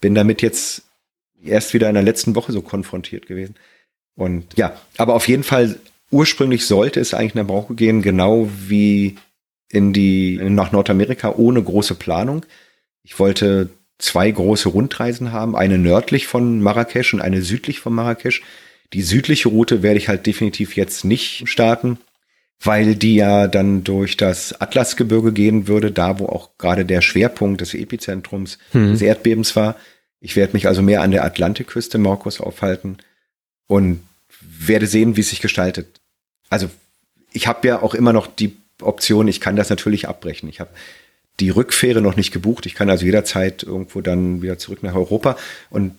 [0.03, 0.83] bin damit jetzt
[1.43, 3.55] erst wieder in der letzten Woche so konfrontiert gewesen.
[4.15, 5.79] Und ja, aber auf jeden Fall,
[6.11, 9.17] ursprünglich sollte es eigentlich nach Marokko gehen, genau wie
[9.71, 12.45] in die, nach Nordamerika ohne große Planung.
[13.03, 18.43] Ich wollte zwei große Rundreisen haben, eine nördlich von Marrakesch und eine südlich von Marrakesch.
[18.93, 21.99] Die südliche Route werde ich halt definitiv jetzt nicht starten,
[22.65, 27.61] weil die ja dann durch das Atlasgebirge gehen würde, da wo auch gerade der Schwerpunkt
[27.61, 28.93] des Epizentrums hm.
[28.93, 29.77] des Erdbebens war.
[30.21, 32.99] Ich werde mich also mehr an der Atlantikküste Marokos aufhalten
[33.67, 34.01] und
[34.41, 36.01] werde sehen, wie es sich gestaltet.
[36.51, 36.71] Also
[37.33, 40.49] ich habe ja auch immer noch die Option, ich kann das natürlich abbrechen.
[40.49, 40.71] Ich habe
[41.41, 42.67] die Rückfähre noch nicht gebucht.
[42.67, 45.37] Ich kann also jederzeit irgendwo dann wieder zurück nach Europa.
[45.71, 45.97] Und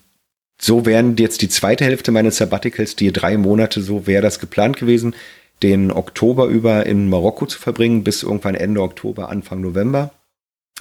[0.61, 4.77] so wären jetzt die zweite Hälfte meines Sabbaticals, die drei Monate, so wäre das geplant
[4.77, 5.15] gewesen.
[5.61, 10.11] Den Oktober über in Marokko zu verbringen, bis irgendwann Ende Oktober, Anfang November.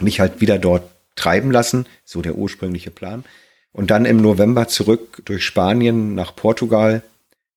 [0.00, 0.84] Mich halt wieder dort
[1.14, 3.24] treiben lassen, so der ursprüngliche Plan.
[3.72, 7.02] Und dann im November zurück durch Spanien nach Portugal,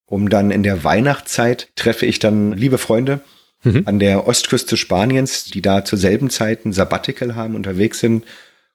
[0.05, 3.21] um dann in der Weihnachtszeit treffe ich dann liebe Freunde
[3.63, 3.83] mhm.
[3.85, 8.23] an der Ostküste Spaniens, die da zur selben Zeit ein Sabbatical haben, unterwegs sind.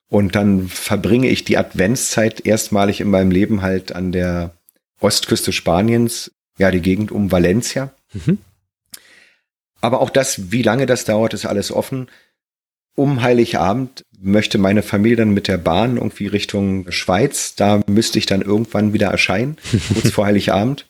[0.09, 4.51] Und dann verbringe ich die Adventszeit erstmalig in meinem Leben halt an der
[4.99, 7.93] Ostküste Spaniens, ja, die Gegend um Valencia.
[8.13, 8.37] Mhm.
[9.81, 12.09] Aber auch das, wie lange das dauert, ist alles offen.
[12.95, 17.55] Um Heiligabend möchte meine Familie dann mit der Bahn irgendwie Richtung Schweiz.
[17.55, 19.57] Da müsste ich dann irgendwann wieder erscheinen,
[19.93, 20.87] kurz vor Heiligabend,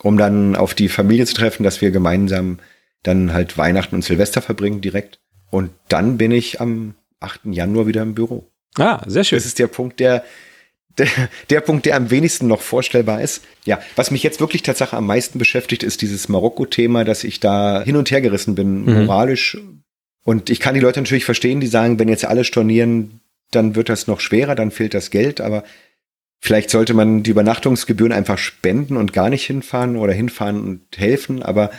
[0.00, 2.60] um dann auf die Familie zu treffen, dass wir gemeinsam
[3.02, 5.20] dann halt Weihnachten und Silvester verbringen direkt.
[5.50, 7.40] Und dann bin ich am 8.
[7.46, 8.46] Januar wieder im Büro.
[8.76, 9.38] Ah, sehr schön.
[9.38, 10.24] Das ist der Punkt, der,
[10.98, 11.08] der,
[11.50, 13.44] der Punkt, der am wenigsten noch vorstellbar ist.
[13.64, 17.82] Ja, was mich jetzt wirklich tatsächlich am meisten beschäftigt, ist dieses Marokko-Thema, dass ich da
[17.82, 19.04] hin und her gerissen bin, mhm.
[19.04, 19.58] moralisch.
[20.24, 23.20] Und ich kann die Leute natürlich verstehen, die sagen, wenn jetzt alle stornieren,
[23.50, 25.64] dann wird das noch schwerer, dann fehlt das Geld, aber
[26.40, 31.42] vielleicht sollte man die Übernachtungsgebühren einfach spenden und gar nicht hinfahren oder hinfahren und helfen,
[31.42, 31.70] aber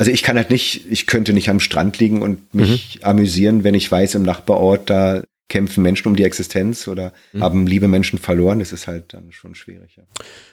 [0.00, 3.04] also ich kann halt nicht, ich könnte nicht am Strand liegen und mich mhm.
[3.04, 7.42] amüsieren, wenn ich weiß, im Nachbarort da kämpfen Menschen um die Existenz oder mhm.
[7.42, 8.60] haben liebe Menschen verloren.
[8.60, 9.96] Das ist halt dann schon schwierig.
[9.96, 10.04] Ja.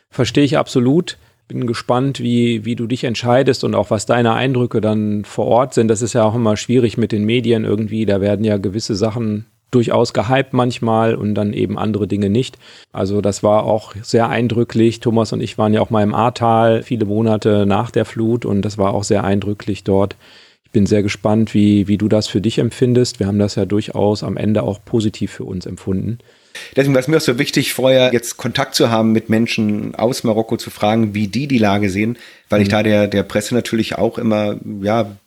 [0.09, 1.17] Verstehe ich absolut.
[1.47, 5.73] Bin gespannt, wie, wie du dich entscheidest und auch was deine Eindrücke dann vor Ort
[5.73, 5.87] sind.
[5.87, 8.05] Das ist ja auch immer schwierig mit den Medien irgendwie.
[8.05, 12.57] Da werden ja gewisse Sachen durchaus gehypt manchmal und dann eben andere Dinge nicht.
[12.91, 14.99] Also das war auch sehr eindrücklich.
[14.99, 18.61] Thomas und ich waren ja auch mal im Ahrtal viele Monate nach der Flut und
[18.63, 20.15] das war auch sehr eindrücklich dort.
[20.77, 23.19] Ich bin sehr gespannt, wie, wie du das für dich empfindest.
[23.19, 26.19] Wir haben das ja durchaus am Ende auch positiv für uns empfunden.
[26.75, 30.23] Deswegen war es mir auch so wichtig, vorher jetzt Kontakt zu haben mit Menschen aus
[30.23, 32.63] Marokko zu fragen, wie die die Lage sehen, weil mhm.
[32.63, 35.17] ich da der, der Presse natürlich auch immer, ja,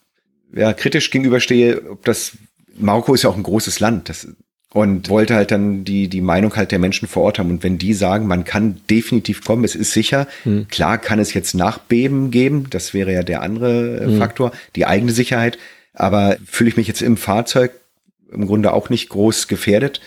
[0.54, 2.36] ja, kritisch gegenüberstehe, ob das
[2.78, 4.08] Marokko ist ja auch ein großes Land.
[4.08, 4.28] Das,
[4.72, 7.50] und wollte halt dann die, die Meinung halt der Menschen vor Ort haben.
[7.50, 10.68] Und wenn die sagen, man kann definitiv kommen, es ist sicher, hm.
[10.68, 14.18] klar kann es jetzt Nachbeben geben, das wäre ja der andere äh, hm.
[14.18, 15.58] Faktor, die eigene Sicherheit.
[15.92, 17.72] Aber fühle ich mich jetzt im Fahrzeug
[18.30, 20.00] im Grunde auch nicht groß gefährdet.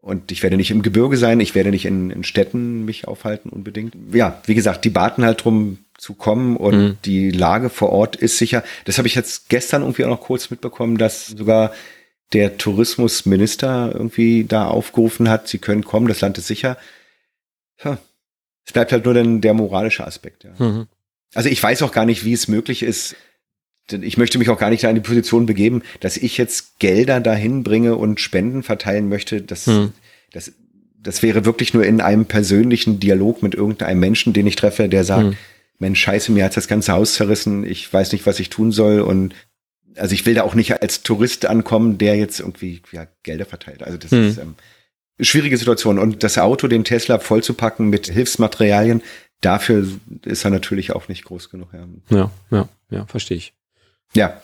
[0.00, 3.50] Und ich werde nicht im Gebirge sein, ich werde nicht in, in Städten mich aufhalten
[3.50, 3.94] unbedingt.
[4.12, 6.96] Ja, wie gesagt, die baten halt drum zu kommen und mhm.
[7.04, 8.64] die Lage vor Ort ist sicher.
[8.86, 11.72] Das habe ich jetzt gestern irgendwie auch noch kurz mitbekommen, dass sogar
[12.32, 16.76] der Tourismusminister irgendwie da aufgerufen hat, sie können kommen, das Land ist sicher.
[17.84, 17.98] Ja.
[18.64, 20.44] Es bleibt halt nur dann der moralische Aspekt.
[20.44, 20.54] Ja.
[20.58, 20.86] Mhm.
[21.34, 23.16] Also ich weiß auch gar nicht, wie es möglich ist.
[23.90, 27.20] Ich möchte mich auch gar nicht da in die Position begeben, dass ich jetzt Gelder
[27.20, 29.42] dahin bringe und Spenden verteilen möchte.
[29.42, 29.92] Das, mhm.
[30.32, 30.52] das,
[31.02, 35.02] das wäre wirklich nur in einem persönlichen Dialog mit irgendeinem Menschen, den ich treffe, der
[35.02, 35.36] sagt, mhm.
[35.80, 39.00] Mensch, scheiße, mir hat das ganze Haus zerrissen, ich weiß nicht, was ich tun soll
[39.00, 39.34] und
[39.96, 43.82] also ich will da auch nicht als Tourist ankommen, der jetzt irgendwie ja, Gelder verteilt.
[43.82, 44.28] Also das hm.
[44.28, 44.54] ist ähm,
[45.20, 45.98] schwierige Situation.
[45.98, 49.02] Und das Auto, den Tesla vollzupacken mit Hilfsmaterialien,
[49.40, 49.86] dafür
[50.24, 51.68] ist er natürlich auch nicht groß genug.
[51.72, 53.54] Ja, ja, ja, ja verstehe ich.
[54.14, 54.40] Ja.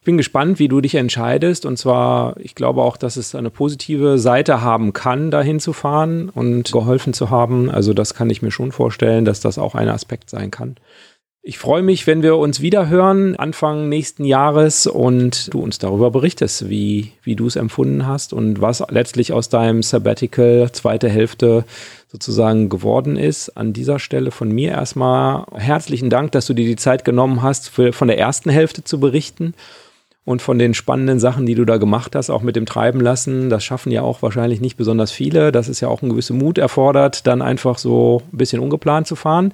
[0.00, 1.66] Ich bin gespannt, wie du dich entscheidest.
[1.66, 6.28] Und zwar, ich glaube auch, dass es eine positive Seite haben kann, dahin zu fahren
[6.28, 7.70] und geholfen zu haben.
[7.70, 10.76] Also das kann ich mir schon vorstellen, dass das auch ein Aspekt sein kann.
[11.48, 16.10] Ich freue mich, wenn wir uns wieder hören Anfang nächsten Jahres und du uns darüber
[16.10, 21.64] berichtest, wie, wie du es empfunden hast und was letztlich aus deinem Sabbatical zweite Hälfte
[22.08, 23.50] sozusagen geworden ist.
[23.50, 27.68] An dieser Stelle von mir erstmal herzlichen Dank, dass du dir die Zeit genommen hast,
[27.68, 29.54] für, von der ersten Hälfte zu berichten
[30.24, 33.50] und von den spannenden Sachen, die du da gemacht hast, auch mit dem Treiben lassen.
[33.50, 35.52] Das schaffen ja auch wahrscheinlich nicht besonders viele.
[35.52, 39.14] Das ist ja auch ein gewisser Mut erfordert, dann einfach so ein bisschen ungeplant zu
[39.14, 39.52] fahren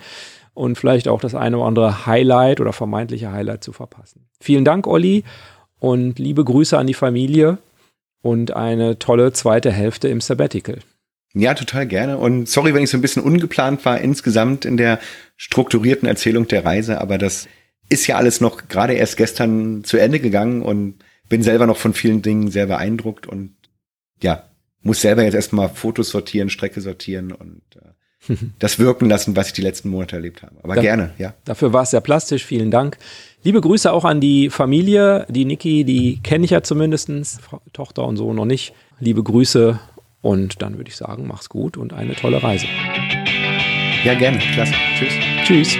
[0.54, 4.28] und vielleicht auch das eine oder andere Highlight oder vermeintliche Highlight zu verpassen.
[4.40, 5.24] Vielen Dank, Olli,
[5.78, 7.58] und liebe Grüße an die Familie
[8.22, 10.78] und eine tolle zweite Hälfte im Sabbatical.
[11.34, 12.18] Ja, total gerne.
[12.18, 15.00] Und sorry, wenn ich so ein bisschen ungeplant war insgesamt in der
[15.36, 17.48] strukturierten Erzählung der Reise, aber das
[17.88, 21.94] ist ja alles noch gerade erst gestern zu Ende gegangen und bin selber noch von
[21.94, 23.56] vielen Dingen sehr beeindruckt und
[24.22, 24.50] ja,
[24.82, 27.91] muss selber jetzt erstmal Fotos sortieren, Strecke sortieren und äh,
[28.58, 30.54] das wirken lassen, was ich die letzten Monate erlebt habe.
[30.62, 31.34] Aber da, gerne, ja.
[31.44, 32.44] Dafür war es sehr plastisch.
[32.44, 32.98] Vielen Dank.
[33.42, 35.26] Liebe Grüße auch an die Familie.
[35.28, 37.10] Die Niki, die kenne ich ja zumindest.
[37.72, 38.72] Tochter und so noch nicht.
[39.00, 39.78] Liebe Grüße.
[40.20, 42.66] Und dann würde ich sagen, mach's gut und eine tolle Reise.
[44.04, 44.38] Ja, gerne.
[44.38, 44.74] Klasse.
[44.96, 45.14] Tschüss.
[45.44, 45.76] Tschüss.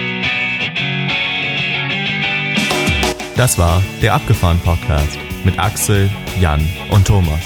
[3.37, 6.09] Das war der Abgefahren Podcast mit Axel,
[6.39, 6.61] Jan
[6.91, 7.41] und Thomas.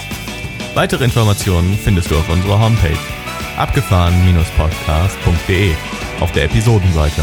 [0.74, 3.17] Weitere Informationen findest du auf unserer Homepage
[3.58, 5.74] abgefahren-podcast.de
[6.20, 7.22] auf der Episodenseite.